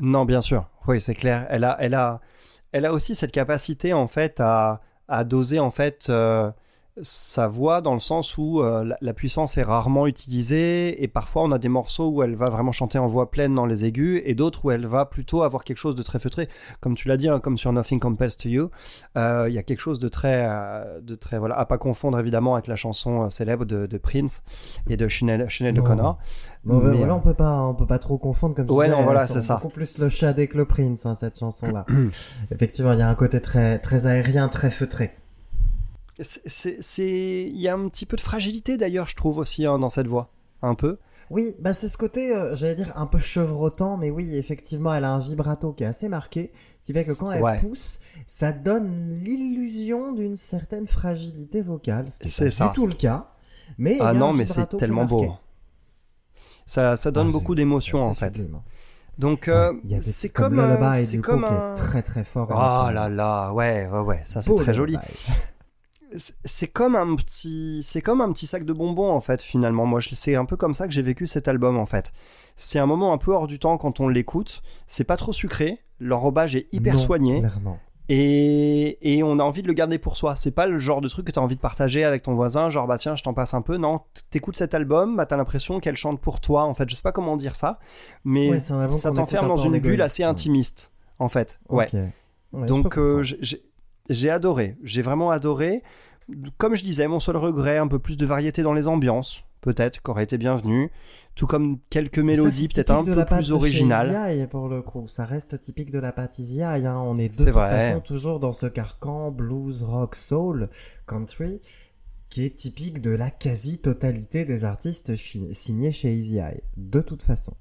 Non, 0.00 0.24
bien 0.24 0.40
sûr. 0.42 0.68
Oui, 0.86 1.00
c'est 1.00 1.14
clair. 1.14 1.46
Elle 1.50 1.64
a, 1.64 1.76
elle 1.80 1.94
a, 1.94 2.20
elle 2.72 2.84
a 2.86 2.92
aussi 2.92 3.14
cette 3.14 3.32
capacité 3.32 3.92
en 3.92 4.08
fait 4.08 4.40
à, 4.40 4.80
à 5.08 5.24
doser 5.24 5.58
en 5.58 5.70
fait 5.70 6.06
euh, 6.10 6.50
sa 7.02 7.46
voix 7.48 7.80
dans 7.80 7.92
le 7.92 8.00
sens 8.00 8.38
où 8.38 8.60
euh, 8.60 8.84
la, 8.84 8.96
la 9.00 9.12
puissance 9.12 9.58
est 9.58 9.62
rarement 9.62 10.06
utilisée 10.06 11.02
et 11.02 11.08
parfois 11.08 11.42
on 11.42 11.52
a 11.52 11.58
des 11.58 11.68
morceaux 11.68 12.08
où 12.08 12.22
elle 12.22 12.34
va 12.34 12.48
vraiment 12.48 12.72
chanter 12.72 12.98
en 12.98 13.06
voix 13.06 13.30
pleine 13.30 13.54
dans 13.54 13.66
les 13.66 13.84
aigus 13.84 14.22
et 14.24 14.34
d'autres 14.34 14.64
où 14.64 14.70
elle 14.70 14.86
va 14.86 15.04
plutôt 15.04 15.42
avoir 15.42 15.64
quelque 15.64 15.76
chose 15.76 15.94
de 15.94 16.02
très 16.02 16.18
feutré. 16.18 16.48
Comme 16.80 16.94
tu 16.94 17.08
l'as 17.08 17.16
dit, 17.16 17.28
hein, 17.28 17.40
comme 17.40 17.58
sur 17.58 17.72
Nothing 17.72 18.00
Compares 18.00 18.36
to 18.36 18.48
You, 18.48 18.70
euh, 19.16 19.46
il 19.48 19.54
y 19.54 19.58
a 19.58 19.62
quelque 19.62 19.80
chose 19.80 19.98
de 19.98 20.08
très, 20.08 20.46
euh, 20.48 21.00
de 21.00 21.14
très 21.14 21.38
voilà, 21.38 21.58
à 21.58 21.66
pas 21.66 21.78
confondre 21.78 22.18
évidemment 22.18 22.54
avec 22.54 22.66
la 22.66 22.76
chanson 22.76 23.28
célèbre 23.30 23.64
de, 23.64 23.86
de 23.86 23.98
Prince 23.98 24.42
et 24.88 24.96
de 24.96 25.08
Sinead 25.08 25.48
Non. 25.60 25.80
O'Connor. 25.82 26.18
Bon, 26.64 26.78
ben 26.78 26.92
voilà, 26.94 27.14
on 27.14 27.20
peut 27.20 27.34
pas, 27.34 27.62
on 27.62 27.74
peut 27.74 27.86
pas 27.86 27.98
trop 27.98 28.18
confondre 28.18 28.54
comme 28.56 28.70
Ouais, 28.70 28.88
non, 28.88 29.02
voilà, 29.04 29.22
elles 29.22 29.28
c'est 29.28 29.40
ça. 29.40 29.56
Beaucoup 29.56 29.68
plus 29.68 29.98
le 29.98 30.08
Shadé 30.08 30.48
que 30.48 30.56
le 30.56 30.64
Prince, 30.64 31.06
hein, 31.06 31.14
cette 31.14 31.38
chanson-là. 31.38 31.86
Effectivement, 32.50 32.92
il 32.92 32.98
y 32.98 33.02
a 33.02 33.08
un 33.08 33.14
côté 33.14 33.40
très, 33.40 33.78
très 33.78 34.06
aérien, 34.06 34.48
très 34.48 34.70
feutré. 34.70 35.12
C'est- 36.20 37.46
il 37.52 37.60
y 37.60 37.68
a 37.68 37.74
un 37.74 37.88
petit 37.88 38.06
peu 38.06 38.16
de 38.16 38.22
fragilité 38.22 38.76
d'ailleurs, 38.78 39.06
je 39.06 39.16
trouve 39.16 39.38
aussi 39.38 39.66
hein, 39.66 39.78
dans 39.78 39.90
cette 39.90 40.06
voix, 40.06 40.30
un 40.62 40.74
peu. 40.74 40.98
Oui, 41.28 41.56
bah 41.58 41.74
c'est 41.74 41.88
ce 41.88 41.98
côté, 41.98 42.34
euh, 42.34 42.54
j'allais 42.56 42.76
dire 42.76 42.92
un 42.96 43.06
peu 43.06 43.18
chevrotant, 43.18 43.96
mais 43.96 44.10
oui, 44.10 44.36
effectivement, 44.36 44.94
elle 44.94 45.04
a 45.04 45.10
un 45.10 45.18
vibrato 45.18 45.72
qui 45.72 45.82
est 45.82 45.86
assez 45.86 46.08
marqué, 46.08 46.52
ce 46.80 46.86
qui 46.86 46.92
fait 46.92 47.04
que 47.04 47.12
quand 47.18 47.32
elle 47.32 47.42
Ouais. 47.42 47.58
pousse, 47.58 47.98
ça 48.28 48.52
donne 48.52 49.20
l'illusion 49.24 50.12
d'une 50.12 50.36
certaine 50.36 50.86
fragilité 50.86 51.62
vocale, 51.62 52.06
ce 52.10 52.28
C'est 52.28 52.44
pas 52.46 52.50
ça. 52.52 52.66
du 52.68 52.72
tout 52.74 52.86
le 52.86 52.94
cas. 52.94 53.32
Mais 53.76 53.98
Ah 54.00 54.12
non, 54.14 54.32
mais 54.32 54.46
c'est 54.46 54.76
tellement 54.76 55.04
beau. 55.04 55.34
Ça, 56.64 56.96
ça 56.96 57.10
donne 57.10 57.28
Ah, 57.28 57.32
beaucoup 57.32 57.54
d'émotions 57.56 58.00
en 58.02 58.14
fait. 58.14 58.34
sublime. 58.36 58.60
Donc 59.18 59.48
euh, 59.48 59.72
Ouais, 59.84 60.00
c'est 60.00 60.28
comme, 60.28 60.50
comme 60.56 60.60
un- 60.60 60.76
Lullaby, 60.76 61.04
c'est 61.04 61.18
comme 61.18 61.40
qui 61.44 61.52
est 61.52 61.56
un. 61.56 61.74
très 61.74 62.02
très 62.02 62.22
fort. 62.24 62.48
Oh 62.50 62.90
là 62.92 63.08
là, 63.08 63.52
ouais, 63.52 63.88
ouais, 63.90 64.00
ouais, 64.00 64.22
ça 64.24 64.40
c'est 64.42 64.54
très 64.54 64.74
joli. 64.74 64.96
C'est- 66.44 66.68
comme 66.68 66.94
un 66.96 67.16
petit, 67.16 67.80
c'est 67.82 68.00
comme 68.00 68.20
un 68.20 68.32
petit 68.32 68.46
sac 68.46 68.64
de 68.64 68.72
bonbons 68.72 69.10
en 69.10 69.20
fait 69.20 69.42
finalement. 69.42 69.86
Moi, 69.86 70.00
c'est 70.12 70.34
un 70.36 70.44
peu 70.44 70.56
comme 70.56 70.74
ça 70.74 70.86
que 70.86 70.92
j'ai 70.92 71.02
vécu 71.02 71.26
cet 71.26 71.48
album 71.48 71.76
en 71.76 71.86
fait. 71.86 72.12
C'est 72.54 72.78
un 72.78 72.86
moment 72.86 73.12
un 73.12 73.18
peu 73.18 73.32
hors 73.32 73.46
du 73.46 73.58
temps 73.58 73.76
quand 73.76 74.00
on 74.00 74.08
l'écoute. 74.08 74.62
C'est 74.86 75.04
pas 75.04 75.16
trop 75.16 75.32
sucré. 75.32 75.80
L'enrobage 76.00 76.54
est 76.56 76.68
hyper 76.72 76.94
Non, 76.94 76.98
soigné. 77.00 77.38
Clairement. 77.40 77.78
Et, 78.08 78.98
et 79.16 79.22
on 79.24 79.40
a 79.40 79.42
envie 79.42 79.62
de 79.62 79.66
le 79.66 79.72
garder 79.72 79.98
pour 79.98 80.16
soi. 80.16 80.36
C'est 80.36 80.52
pas 80.52 80.66
le 80.68 80.78
genre 80.78 81.00
de 81.00 81.08
truc 81.08 81.26
que 81.26 81.32
t'as 81.32 81.40
envie 81.40 81.56
de 81.56 81.60
partager 81.60 82.04
avec 82.04 82.22
ton 82.22 82.34
voisin, 82.36 82.70
genre 82.70 82.86
bah 82.86 82.98
tiens, 82.98 83.16
je 83.16 83.24
t'en 83.24 83.34
passe 83.34 83.52
un 83.52 83.62
peu. 83.62 83.76
Non, 83.78 84.00
t'écoutes 84.30 84.56
cet 84.56 84.74
album, 84.74 85.16
bah 85.16 85.26
t'as 85.26 85.36
l'impression 85.36 85.80
qu'elle 85.80 85.96
chante 85.96 86.20
pour 86.20 86.40
toi. 86.40 86.62
En 86.64 86.72
fait, 86.74 86.88
je 86.88 86.94
sais 86.94 87.02
pas 87.02 87.10
comment 87.12 87.36
dire 87.36 87.56
ça, 87.56 87.80
mais 88.24 88.48
Ouais, 88.50 88.60
ça 88.60 89.10
t'enferme 89.16 89.48
dans 89.48 89.56
une 89.66 89.72
bulle 89.80 90.02
assez 90.02 90.22
intimiste, 90.22 90.92
en 91.18 91.28
fait. 91.28 91.58
Ouais. 91.68 91.86
Donc 92.68 92.96
euh, 92.96 93.22
j'ai- 93.42 93.62
j'ai 94.08 94.30
adoré, 94.30 94.76
j'ai 94.82 95.02
vraiment 95.02 95.30
adoré. 95.30 95.82
Comme 96.58 96.74
je 96.74 96.82
disais, 96.82 97.06
mon 97.06 97.20
seul 97.20 97.36
regret, 97.36 97.78
un 97.78 97.88
peu 97.88 97.98
plus 97.98 98.16
de 98.16 98.26
variété 98.26 98.62
dans 98.62 98.72
les 98.72 98.88
ambiances, 98.88 99.44
peut-être, 99.60 100.02
qu'aurait 100.02 100.24
été 100.24 100.38
bienvenu. 100.38 100.90
Tout 101.36 101.46
comme 101.46 101.78
quelques 101.90 102.18
mélodies, 102.18 102.68
peut-être 102.68 102.90
un 102.90 103.04
de 103.04 103.14
peu 103.14 103.24
plus 103.24 103.52
originales. 103.52 104.48
Pour 104.50 104.68
le 104.68 104.80
coup. 104.80 105.06
Ça 105.06 105.24
reste 105.24 105.60
typique 105.60 105.90
de 105.90 105.98
la 105.98 106.14
Eye, 106.16 106.86
hein. 106.86 106.98
On 106.98 107.18
est 107.18 107.28
de 107.28 107.36
toute 107.36 107.48
vrai. 107.48 107.88
façon 107.90 108.00
toujours 108.00 108.40
dans 108.40 108.54
ce 108.54 108.66
carcan 108.66 109.30
blues, 109.30 109.82
rock, 109.82 110.16
soul, 110.16 110.70
country, 111.06 111.60
qui 112.30 112.44
est 112.44 112.56
typique 112.56 113.02
de 113.02 113.10
la 113.10 113.30
quasi-totalité 113.30 114.44
des 114.44 114.64
artistes 114.64 115.14
signés 115.14 115.92
chez 115.92 116.14
Easy 116.14 116.38
Eye. 116.38 116.62
De 116.76 117.02
toute 117.02 117.22
façon. 117.22 117.54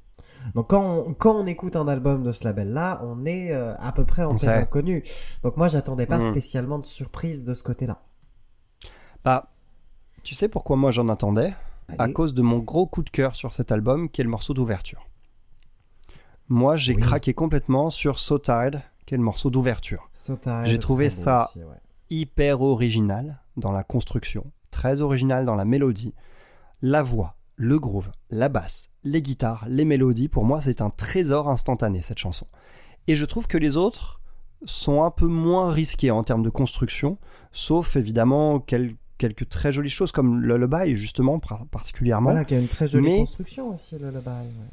Donc 0.54 0.70
quand 0.70 0.82
on, 1.08 1.14
quand 1.14 1.36
on 1.36 1.48
écoute 1.48 1.76
un 1.76 1.88
album 1.88 2.24
de 2.24 2.32
ce 2.32 2.44
label-là, 2.44 3.02
on 3.04 3.26
est 3.26 3.52
euh, 3.52 3.74
à 3.80 3.92
peu 3.92 4.06
près 4.06 4.24
en 4.24 4.32
On 4.34 4.36
terrain 4.36 4.66
connu. 4.66 5.04
Donc 5.44 5.58
moi, 5.58 5.68
j'attendais 5.68 6.06
pas 6.06 6.18
Mm. 6.20 6.32
spécialement 6.32 6.80
de 6.80 6.86
surprise 6.86 7.44
de 7.44 7.54
ce 7.54 7.64
côté-là. 7.64 8.02
Bah, 9.24 9.52
tu 10.24 10.36
sais 10.36 10.48
pourquoi 10.48 10.76
moi 10.76 10.92
j'en 10.92 11.10
attendais? 11.10 11.54
À 11.98 12.08
cause 12.10 12.34
de 12.34 12.42
mon 12.42 12.60
gros 12.60 12.88
coup 12.88 13.04
de 13.04 13.10
cœur 13.10 13.36
sur 13.36 13.54
cet 13.54 13.72
album, 13.72 14.10
qui 14.10 14.22
est 14.22 14.24
le 14.24 14.30
morceau 14.30 14.54
d'ouverture. 14.54 15.08
Moi, 16.50 16.76
j'ai 16.78 16.96
Oui. 16.96 17.02
craqué 17.02 17.34
complètement 17.34 17.90
sur 17.90 18.20
So 18.20 18.38
Tired, 18.40 18.82
qui 19.06 19.14
est 19.14 19.18
le 19.18 19.24
morceau 19.24 19.50
d'ouverture. 19.50 20.10
So 20.14 20.38
J'ai 20.66 20.80
trouvé 20.80 21.10
ça- 21.10 21.48
aussi, 21.50 21.64
ouais. 21.64 21.76
Hyper 22.10 22.62
original 22.62 23.40
dans 23.58 23.72
la 23.72 23.84
construction, 23.84 24.52
très 24.72 25.02
original 25.02 25.46
dans 25.46 25.56
la 25.56 25.66
mélodie. 25.66 26.14
La 26.82 27.02
voix, 27.02 27.36
le 27.58 27.80
groove, 27.80 28.12
la 28.30 28.50
basse, 28.50 28.90
les 29.04 29.22
guitares, 29.22 29.66
les 29.70 29.86
mélodies, 29.86 30.28
pour 30.28 30.44
moi 30.46 30.60
c'est 30.62 30.82
un 30.82 30.90
trésor 30.90 31.50
instantané 31.50 32.02
cette 32.02 32.20
chanson. 32.20 32.48
Et 33.08 33.16
je 33.16 33.26
trouve 33.26 33.48
que 33.48 33.58
les 33.58 33.78
autres 33.78 34.20
sont 34.66 35.04
un 35.04 35.12
peu 35.12 35.28
moins 35.28 35.72
risqués 35.72 36.12
en 36.12 36.24
termes 36.24 36.44
de 36.44 36.50
construction, 36.50 37.18
sauf 37.52 37.96
évidemment 37.96 38.60
quel- 38.60 38.96
quelques 39.18 39.48
très 39.48 39.72
jolies 39.72 39.90
choses 39.90 40.12
comme 40.12 40.42
Lullaby 40.42 40.96
justement 40.96 41.40
par- 41.40 41.68
particulièrement. 41.68 42.32
Voilà, 42.32 42.46
qui 42.46 42.56
a 42.56 42.60
une 42.60 42.68
très 42.68 42.88
jolie 42.88 43.06
Mais- 43.10 43.18
construction 43.20 43.70
aussi, 43.74 43.98
Lullaby. 43.98 44.28
ouais. 44.28 44.70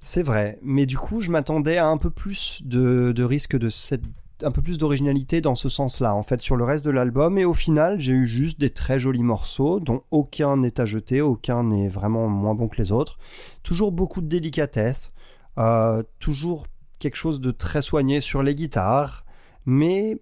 C'est 0.00 0.22
vrai, 0.22 0.58
mais 0.62 0.86
du 0.86 0.96
coup, 0.98 1.20
je 1.20 1.30
m'attendais 1.30 1.76
à 1.78 1.86
un 1.88 1.96
peu 1.96 2.10
plus 2.10 2.62
de, 2.64 3.12
de 3.14 3.24
risque 3.24 3.56
de 3.56 3.68
cette 3.70 4.02
un 4.42 4.50
peu 4.50 4.62
plus 4.62 4.78
d'originalité 4.78 5.40
dans 5.40 5.54
ce 5.54 5.68
sens-là, 5.68 6.14
en 6.14 6.22
fait, 6.22 6.40
sur 6.40 6.56
le 6.56 6.64
reste 6.64 6.84
de 6.84 6.90
l'album. 6.90 7.38
Et 7.38 7.44
au 7.44 7.54
final, 7.54 7.98
j'ai 7.98 8.12
eu 8.12 8.26
juste 8.26 8.60
des 8.60 8.70
très 8.70 9.00
jolis 9.00 9.22
morceaux, 9.22 9.80
dont 9.80 10.02
aucun 10.10 10.56
n'est 10.56 10.80
à 10.80 10.86
jeter, 10.86 11.20
aucun 11.20 11.64
n'est 11.64 11.88
vraiment 11.88 12.28
moins 12.28 12.54
bon 12.54 12.68
que 12.68 12.76
les 12.76 12.92
autres. 12.92 13.18
Toujours 13.62 13.92
beaucoup 13.92 14.20
de 14.20 14.28
délicatesse, 14.28 15.12
euh, 15.58 16.02
toujours 16.18 16.66
quelque 16.98 17.16
chose 17.16 17.40
de 17.40 17.50
très 17.50 17.82
soigné 17.82 18.20
sur 18.20 18.42
les 18.42 18.54
guitares, 18.54 19.24
mais 19.66 20.18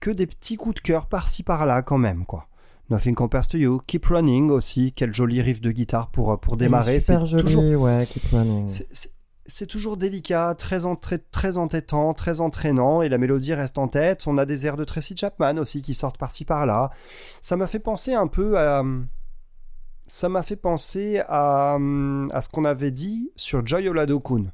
que 0.00 0.10
des 0.10 0.26
petits 0.26 0.56
coups 0.56 0.76
de 0.76 0.80
cœur 0.80 1.06
par-ci 1.06 1.42
par-là 1.42 1.82
quand 1.82 1.98
même, 1.98 2.24
quoi. 2.26 2.46
Nothing 2.90 3.14
Compares 3.14 3.48
to 3.48 3.56
You, 3.56 3.80
Keep 3.86 4.04
Running 4.06 4.50
aussi, 4.50 4.92
quel 4.94 5.14
joli 5.14 5.40
riff 5.40 5.62
de 5.62 5.70
guitare 5.70 6.10
pour, 6.10 6.38
pour 6.38 6.58
démarrer. 6.58 7.00
C'est 7.00 7.18
toujours 7.18 7.40
ouais, 7.80 8.06
Keep 8.10 8.24
Running. 8.30 8.68
C'est 9.46 9.66
toujours 9.66 9.96
délicat, 9.96 10.54
très, 10.56 10.78
très, 11.30 11.56
entêtant, 11.56 12.14
très 12.14 12.40
entraînant, 12.40 13.02
et 13.02 13.08
la 13.08 13.18
mélodie 13.18 13.52
reste 13.54 13.78
en 13.78 13.88
tête. 13.88 14.24
On 14.26 14.38
a 14.38 14.46
des 14.46 14.66
airs 14.66 14.76
de 14.76 14.84
Tracy 14.84 15.16
Chapman 15.16 15.56
aussi 15.58 15.82
qui 15.82 15.92
sortent 15.94 16.18
par-ci 16.18 16.44
par-là. 16.44 16.90
Ça 17.42 17.56
m'a 17.56 17.66
fait 17.66 17.78
penser 17.78 18.14
un 18.14 18.26
peu 18.26 18.58
à. 18.58 18.82
Ça 20.06 20.28
m'a 20.28 20.42
fait 20.42 20.56
penser 20.56 21.22
à, 21.28 21.78
à 22.32 22.40
ce 22.40 22.48
qu'on 22.50 22.64
avait 22.66 22.90
dit 22.90 23.30
sur 23.36 23.66
Joy 23.66 23.88
Oladokun 23.88 24.52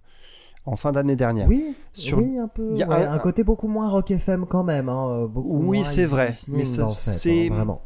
en 0.67 0.77
fin 0.77 0.93
d'année 0.93 1.17
dernière. 1.17 1.49
Oui, 1.49 1.75
Sur- 1.93 2.19
oui, 2.19 2.39
un 2.39 2.47
peu. 2.49 2.71
Il 2.73 2.79
y 2.79 2.83
a 2.85 2.89
ouais, 2.89 3.05
un- 3.07 3.13
un, 3.15 3.19
côté 3.19 3.43
beaucoup 3.43 3.67
moins 3.67 3.89
rock 3.89 4.11
FM 4.13 4.47
quand 4.47 4.63
même. 4.63 4.89
Hein, 4.89 5.09
euh, 5.25 5.29
Oui, 5.35 5.83
c'est 5.85 6.05
vrai, 6.05 6.33
mais 6.49 6.65
ça- 6.65 6.89
c'est- 6.91 7.49
hein, 7.51 7.55
vraiment. 7.55 7.83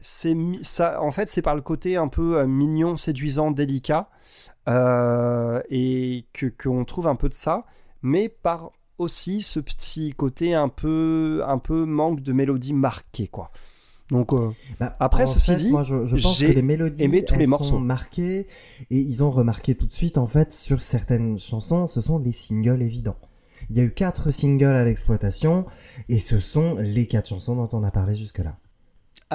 c'est 0.00 0.36
ça 0.62 1.00
en 1.00 1.12
fait 1.12 1.28
c'est 1.28 1.42
par 1.42 1.54
le 1.54 1.60
côté 1.60 1.96
un 1.96 2.08
peu 2.08 2.38
euh, 2.38 2.46
mignon 2.46 2.96
séduisant 2.96 3.52
délicat 3.52 4.08
euh, 4.68 5.60
et 5.70 6.26
que 6.32 6.46
qu'on 6.46 6.84
trouve 6.84 7.06
un 7.06 7.16
peu 7.16 7.28
de 7.28 7.34
ça 7.34 7.64
mais 8.02 8.28
par 8.28 8.70
aussi 8.98 9.42
ce 9.42 9.58
petit 9.60 10.12
côté 10.12 10.54
un 10.54 10.68
peu 10.68 11.42
un 11.46 11.58
peu 11.58 11.84
manque 11.84 12.20
de 12.20 12.32
mélodie 12.32 12.72
marquée 12.74 13.26
quoi 13.28 13.50
donc 14.10 14.34
euh, 14.34 14.50
Bah, 14.78 14.94
Après, 15.00 15.26
ceci 15.26 15.52
fait, 15.52 15.56
dit, 15.56 15.70
moi, 15.70 15.82
je, 15.82 16.04
je 16.04 16.16
pense 16.16 16.36
j'ai 16.36 16.48
que 16.48 16.52
les 16.52 16.62
mélodies 16.62 17.02
aimé 17.02 17.24
tous 17.24 17.34
les 17.36 17.46
morceaux. 17.46 17.64
sont 17.70 17.80
marquées 17.80 18.46
et 18.90 18.98
ils 18.98 19.24
ont 19.24 19.30
remarqué 19.30 19.74
tout 19.74 19.86
de 19.86 19.92
suite 19.92 20.18
en 20.18 20.26
fait 20.26 20.52
sur 20.52 20.82
certaines 20.82 21.38
chansons, 21.38 21.88
ce 21.88 22.02
sont 22.02 22.18
les 22.18 22.32
singles 22.32 22.82
évidents. 22.82 23.16
Il 23.70 23.76
y 23.76 23.80
a 23.80 23.84
eu 23.84 23.90
quatre 23.90 24.30
singles 24.30 24.66
à 24.66 24.84
l'exploitation 24.84 25.64
et 26.10 26.18
ce 26.18 26.40
sont 26.40 26.74
les 26.76 27.06
quatre 27.06 27.28
chansons 27.28 27.56
dont 27.56 27.68
on 27.72 27.82
a 27.84 27.90
parlé 27.90 28.14
jusque-là. 28.14 28.58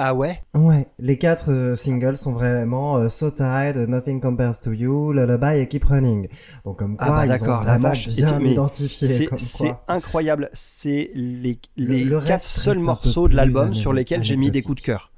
Ah 0.00 0.14
ouais? 0.14 0.42
Ouais, 0.54 0.86
les 0.98 1.18
quatre 1.18 1.50
euh, 1.50 1.74
singles 1.74 2.16
sont 2.16 2.32
vraiment 2.32 2.96
euh, 2.98 3.08
So 3.08 3.30
Tired, 3.30 3.76
Nothing 3.88 4.20
Compares 4.20 4.60
to 4.60 4.72
You, 4.72 5.12
Lullaby 5.12 5.58
et 5.58 5.66
Keep 5.68 5.84
Running. 5.84 6.28
Donc 6.64 6.78
comme 6.78 6.96
Ah 7.00 7.06
quoi 7.06 7.16
bah 7.16 7.26
ils 7.26 7.30
ont 7.30 7.32
d'accord, 7.32 7.64
la 7.64 7.76
vache. 7.78 8.08
Bien 8.08 8.40
identifié. 8.40 9.28
c'est 9.36 9.74
incroyable 9.88 10.48
c'est 10.52 11.10
les 11.14 11.58
Le- 11.76 11.86
les 11.94 12.04
le 12.04 12.20
quatre 12.20 12.44
seuls 12.44 12.78
morceaux 12.78 13.26
de 13.28 13.34
l'album 13.34 13.74
sur 13.74 13.92
lesquels 13.92 14.22
j'ai 14.22 14.36
mis 14.36 14.50
des 14.50 14.62
coups 14.62 14.80
de 14.80 14.86
cœur 14.86 15.12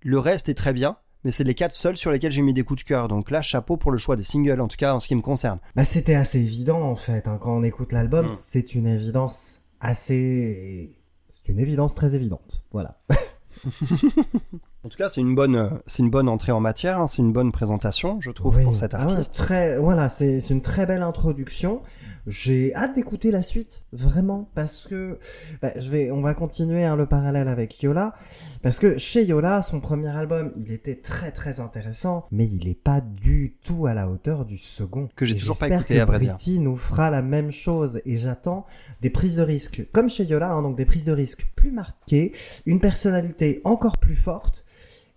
le 0.00 0.18
reste 0.18 0.48
est 0.48 0.54
très 0.54 0.72
bien 0.72 0.96
mais 1.24 1.30
c'est 1.30 1.44
les 1.44 1.54
quatre 1.54 1.72
seuls 1.72 1.96
sur 1.96 2.10
lesquels 2.10 2.32
j'ai 2.32 2.42
mis 2.42 2.52
des 2.52 2.62
coups 2.64 2.82
de 2.82 2.86
cœur 2.88 3.08
donc 3.08 3.30
là 3.30 3.40
chapeau 3.42 3.76
pour 3.76 3.90
le 3.92 3.98
choix 3.98 4.16
des 4.16 4.22
singles 4.22 4.60
en 4.60 4.68
tout 4.68 4.76
cas 4.76 4.92
en 4.94 5.00
ce 5.00 5.08
qui 5.08 5.14
me 5.14 5.22
concerne 5.22 5.58
Bah, 5.76 5.84
c'était 5.84 6.14
assez 6.14 6.38
évident 6.40 6.82
en 6.82 6.96
fait. 6.96 7.26
hein. 7.28 7.38
Quand 7.40 7.56
on 7.56 7.62
écoute 7.62 7.92
l'album, 7.92 8.26
Mm. 8.26 8.28
c'est 8.28 8.74
une 8.74 8.86
évidence 8.86 9.60
assez. 9.80 10.98
C'est 11.30 11.48
une 11.52 11.58
évidence 11.60 11.94
très 11.94 12.14
évidente. 12.14 12.62
Voilà. 12.72 13.00
En 14.84 14.88
tout 14.90 14.98
cas, 14.98 15.08
c'est 15.08 15.22
une 15.22 15.34
bonne, 15.34 15.80
c'est 15.86 16.02
une 16.02 16.10
bonne 16.10 16.28
entrée 16.28 16.52
en 16.52 16.60
matière, 16.60 16.98
hein, 17.00 17.06
c'est 17.06 17.22
une 17.22 17.32
bonne 17.32 17.52
présentation, 17.52 18.20
je 18.20 18.30
trouve, 18.30 18.58
Oui. 18.58 18.64
pour 18.64 18.76
cet 18.76 18.92
Ah 18.92 19.06
ouais, 19.06 19.12
artiste. 19.12 19.34
très, 19.34 19.78
voilà, 19.78 20.10
c'est 20.10 20.38
une 20.50 20.60
très 20.60 20.84
belle 20.84 21.02
introduction. 21.02 21.80
J'ai 22.26 22.74
hâte 22.74 22.94
d'écouter 22.94 23.30
la 23.30 23.42
suite, 23.42 23.84
vraiment, 23.92 24.48
parce 24.54 24.86
que 24.86 25.18
bah, 25.60 25.72
je 25.78 25.90
vais, 25.90 26.10
on 26.10 26.22
va 26.22 26.32
continuer 26.32 26.84
hein, 26.84 26.96
le 26.96 27.04
parallèle 27.04 27.48
avec 27.48 27.82
Yola, 27.82 28.14
parce 28.62 28.78
que 28.78 28.96
chez 28.96 29.24
Yola, 29.24 29.60
son 29.60 29.80
premier 29.80 30.08
album, 30.08 30.52
il 30.56 30.72
était 30.72 30.96
très 30.96 31.32
très 31.32 31.60
intéressant, 31.60 32.26
mais 32.32 32.46
il 32.46 32.66
n'est 32.66 32.74
pas 32.74 33.02
du 33.02 33.56
tout 33.62 33.86
à 33.86 33.92
la 33.92 34.08
hauteur 34.08 34.46
du 34.46 34.56
second. 34.56 35.10
Que 35.16 35.26
j'ai 35.26 35.36
toujours 35.36 35.58
pas 35.58 35.66
j'espère 35.66 35.80
écouté, 35.80 35.94
que 35.96 36.00
à 36.00 36.04
vrai 36.06 36.18
dire. 36.18 36.34
Britty 36.34 36.60
nous 36.60 36.76
fera 36.76 37.10
la 37.10 37.20
même 37.20 37.50
chose, 37.50 38.00
et 38.06 38.16
j'attends 38.16 38.64
des 39.02 39.10
prises 39.10 39.36
de 39.36 39.42
risque, 39.42 39.86
comme 39.92 40.08
chez 40.08 40.24
Yola, 40.24 40.50
hein, 40.50 40.62
donc 40.62 40.76
des 40.76 40.86
prises 40.86 41.04
de 41.04 41.12
risque 41.12 41.46
plus 41.54 41.72
marquées, 41.72 42.32
une 42.64 42.80
personnalité 42.80 43.60
encore 43.64 43.98
plus 43.98 44.16
forte. 44.16 44.64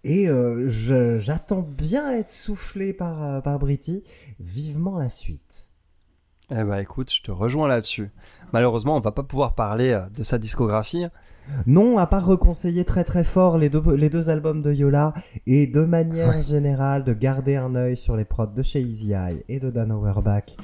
Et 0.03 0.29
euh, 0.29 0.69
j'attends 1.19 1.61
bien 1.61 2.11
être 2.11 2.29
soufflé 2.29 2.93
par, 2.93 3.23
euh, 3.23 3.41
par 3.41 3.59
Britty. 3.59 4.03
Vivement 4.39 4.97
la 4.97 5.09
suite. 5.09 5.66
Eh 6.51 6.63
ben, 6.63 6.77
écoute, 6.77 7.11
je 7.13 7.21
te 7.21 7.31
rejoins 7.31 7.67
là-dessus. 7.67 8.09
Malheureusement, 8.53 8.95
on 8.95 8.99
va 9.01 9.11
pas 9.11 9.23
pouvoir 9.23 9.53
parler 9.55 9.91
euh, 9.91 10.07
de 10.15 10.23
sa 10.23 10.37
discographie. 10.37 11.05
Non, 11.65 11.97
à 11.97 12.07
part 12.07 12.25
reconseiller 12.25 12.83
très 12.85 13.03
très 13.05 13.23
fort 13.23 13.57
les 13.57 13.69
deux, 13.69 13.81
les 13.95 14.09
deux 14.09 14.29
albums 14.29 14.61
de 14.61 14.73
Yola 14.73 15.13
et 15.45 15.65
de 15.67 15.81
manière 15.85 16.29
Ouais. 16.29 16.41
générale 16.41 17.03
de 17.05 17.13
garder 17.13 17.55
un 17.55 17.73
œil 17.75 17.95
sur 17.95 18.15
les 18.17 18.25
prods 18.25 18.47
de 18.47 18.61
chez 18.63 18.81
Easy 18.81 19.13
Eye 19.13 19.43
et 19.47 19.59
de 19.59 19.69
Dan 19.69 19.91
Auerbach. 19.91 20.55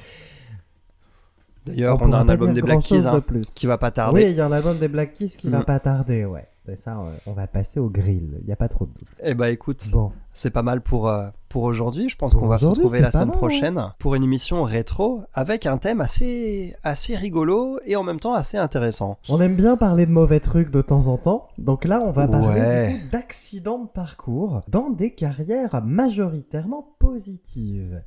D'ailleurs, 1.66 1.98
on, 2.02 2.12
a 2.12 2.18
un 2.18 2.28
album 2.28 2.54
des 2.54 2.62
Black 2.62 2.82
Keys 2.82 3.04
de 3.04 3.08
hein, 3.08 3.22
plus. 3.22 3.46
qui 3.56 3.66
va 3.68 3.78
pas 3.78 3.88
Oui, 3.88 3.94
tarder. 3.94 4.30
il 4.32 4.36
y 4.36 4.42
a 4.42 4.46
un 4.46 4.52
album 4.52 4.78
des 4.78 4.90
Black 4.90 5.14
Keys 5.14 5.30
qui 5.38 5.50
va 5.50 5.60
Mm. 5.60 5.66
pas 5.66 5.80
tarder, 5.80 6.26
ouais. 6.26 6.46
Ça, 6.78 6.98
on 7.26 7.34
va 7.34 7.46
passer 7.48 7.80
au 7.80 7.90
grill, 7.90 8.38
il 8.42 8.46
n'y 8.46 8.54
a 8.54 8.56
pas 8.56 8.70
trop 8.70 8.86
de 8.86 8.94
doute. 8.94 9.08
Eh 9.24 9.34
ben, 9.34 9.48
écoute, 9.48 9.84
Bon, 9.92 10.12
c'est 10.32 10.50
pas 10.50 10.62
mal 10.64 10.82
pour 10.82 11.10
euh, 11.10 11.28
pour 11.50 11.64
aujourd'hui. 11.64 12.08
Je 12.10 12.16
pense 12.16 12.34
qu'on 12.34 12.48
va 12.48 12.58
se 12.58 12.66
retrouver 12.68 13.00
la 13.02 13.12
semaine 13.12 13.28
mal, 13.28 13.36
hein. 13.36 13.38
prochaine 13.38 13.94
pour 14.00 14.16
une 14.16 14.24
émission 14.24 14.64
rétro 14.64 15.22
avec 15.34 15.66
un 15.66 15.78
thème 15.78 16.00
assez 16.02 16.74
assez 16.84 17.16
rigolo 17.18 17.80
et 17.86 17.96
en 17.98 18.04
même 18.04 18.20
temps 18.20 18.34
assez 18.34 18.58
intéressant. 18.58 19.18
on 19.30 19.42
aime 19.42 19.56
bien 19.56 19.76
parler 19.78 20.06
de 20.06 20.12
mauvais 20.12 20.40
trucs 20.40 20.72
de 20.72 20.82
temps 20.82 21.08
en 21.08 21.18
temps, 21.18 21.48
donc 21.58 21.84
là, 21.86 22.02
on 22.06 22.12
va 22.12 22.28
parler 22.28 22.62
Ouais. 22.62 23.02
d'accidents 23.12 23.80
de 23.80 23.90
parcours 23.90 24.62
dans 24.70 24.90
des 24.90 25.12
carrières 25.14 25.84
majoritairement 25.84 26.96
positives. 27.00 28.02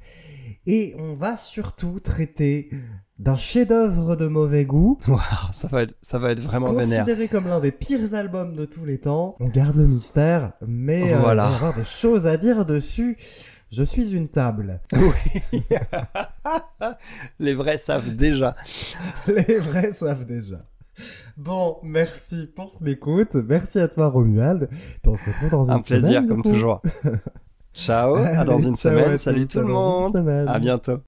Et 0.66 0.96
on 0.98 1.14
va 1.14 1.36
surtout 1.36 2.00
traiter 2.00 2.70
d'un 3.18 3.36
chef-d'œuvre 3.36 4.16
de 4.16 4.26
mauvais 4.26 4.64
goût, 4.64 4.98
ça 5.52 5.68
va 5.68 5.82
être 5.82 5.94
ça 6.02 6.18
va 6.18 6.32
être 6.32 6.40
vraiment 6.40 6.72
vénère. 6.72 7.04
considéré 7.04 7.28
comme 7.28 7.48
l'un 7.48 7.60
des 7.60 7.72
pires 7.72 8.14
albums 8.14 8.54
de 8.54 8.64
tous 8.66 8.84
les 8.84 8.98
temps. 8.98 9.36
On 9.40 9.48
garde 9.48 9.76
le 9.76 9.86
mystère, 9.86 10.52
mais 10.66 11.14
euh, 11.14 11.18
Voilà. 11.18 11.44
il 11.44 11.48
va 11.48 11.52
y 11.52 11.56
avoir 11.56 11.74
des 11.74 11.84
choses 11.84 12.26
à 12.26 12.36
dire 12.36 12.66
dessus. 12.66 13.16
Je 13.72 13.82
suis 13.82 14.14
une 14.14 14.28
table. 14.28 14.80
Les 17.40 17.54
vrais 17.54 17.78
savent 17.78 18.14
déjà. 18.14 18.54
Les 19.26 19.58
vrais 19.58 19.92
savent 19.92 20.24
déjà. 20.24 20.64
Bon, 21.36 21.78
merci 21.82 22.48
pour 22.54 22.76
l'écoute. 22.80 23.34
Merci 23.34 23.80
à 23.80 23.88
toi, 23.88 24.08
Romuald. 24.08 24.68
On 25.04 25.16
se 25.16 25.24
retrouve 25.26 25.50
dans 25.50 25.64
une 25.64 25.72
Un 25.72 25.80
plaisir 25.80 26.22
semaine, 26.22 26.26
comme 26.26 26.42
toujours. 26.42 26.80
Ciao, 27.74 28.14
à 28.16 28.44
dans 28.44 28.58
une 28.58 28.76
ciao 28.76 28.92
semaine. 28.96 29.16
Salut 29.16 29.46
tout 29.46 29.58
à 29.58 29.62
le 29.62 29.68
monde. 29.68 30.46
À 30.48 30.58
bientôt. 30.58 31.00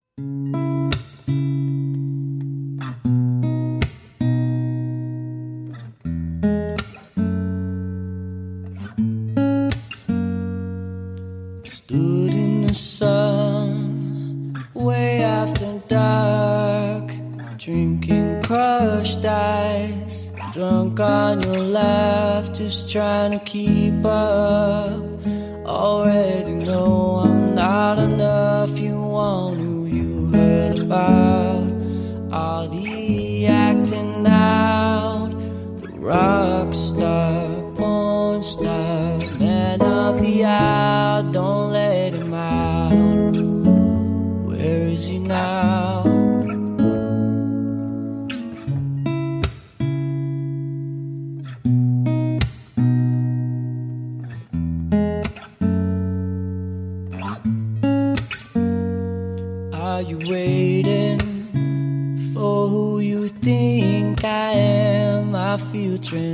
Sun, 12.78 14.54
way 14.74 15.22
after 15.22 15.80
dark, 15.88 17.10
drinking 17.56 18.42
crushed 18.42 19.24
ice, 19.24 20.30
drunk 20.52 21.00
on 21.00 21.42
your 21.42 21.58
laugh, 21.58 22.52
just 22.52 22.88
trying 22.90 23.32
to 23.32 23.44
keep 23.44 24.04
up. 24.04 25.02
Already 25.66 26.47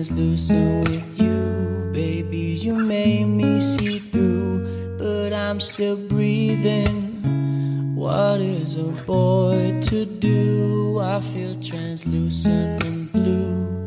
feel 0.05 0.17
translucent 0.17 0.89
with 0.89 1.19
you, 1.19 1.91
baby. 1.93 2.59
You 2.61 2.75
made 2.75 3.25
me 3.25 3.61
see 3.61 3.99
through, 3.99 4.97
but 4.99 5.33
I'm 5.33 5.61
still 5.61 5.97
breathing. 5.97 7.95
What 7.95 8.41
is 8.41 8.77
a 8.77 8.93
boy 9.07 9.81
to 9.83 10.05
do? 10.05 11.01
I 11.01 11.21
feel 11.21 11.55
translucent 11.63 12.85
and 12.85 13.13
blue. 13.13 13.87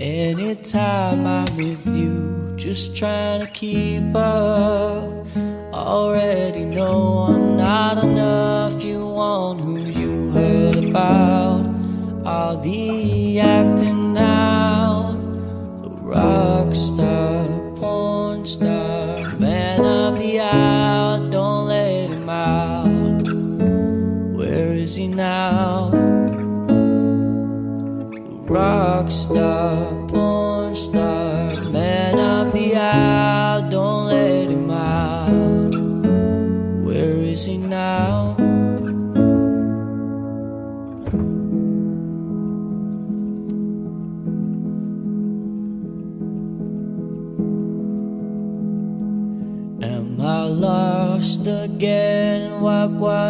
Anytime 0.00 1.26
I'm 1.26 1.56
with 1.56 1.86
you, 1.86 2.54
just 2.56 2.96
trying 2.96 3.40
to 3.40 3.46
keep 3.46 4.14
up. 4.14 5.26
Already 5.72 6.64
know 6.64 7.26
I'm 7.28 7.56
not 7.56 8.04
enough. 8.04 8.53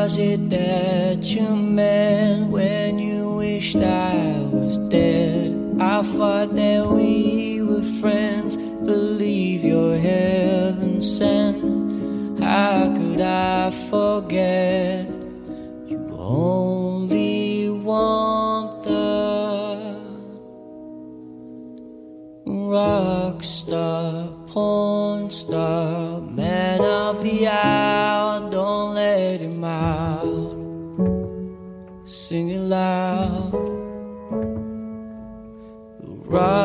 Was 0.05 0.18
it 0.18 0.50
that 0.50 1.24
you 1.34 1.57
meant 1.57 2.50
when 2.50 2.98
you 2.98 3.36
wished 3.36 3.76
I 3.76 4.36
was 4.52 4.78
dead? 4.90 5.57
I 5.80 6.02
thought 6.02 6.55
that 6.55 6.86
we 6.86 7.62
were 7.62 7.80
friends. 8.02 8.55
Believe 8.84 9.64
you're 9.64 9.96
heaven 9.96 11.00
sent. 11.00 12.38
How 12.38 12.94
could 12.94 13.22
I 13.22 13.70
forget? 13.88 15.03
Run. 36.35 36.63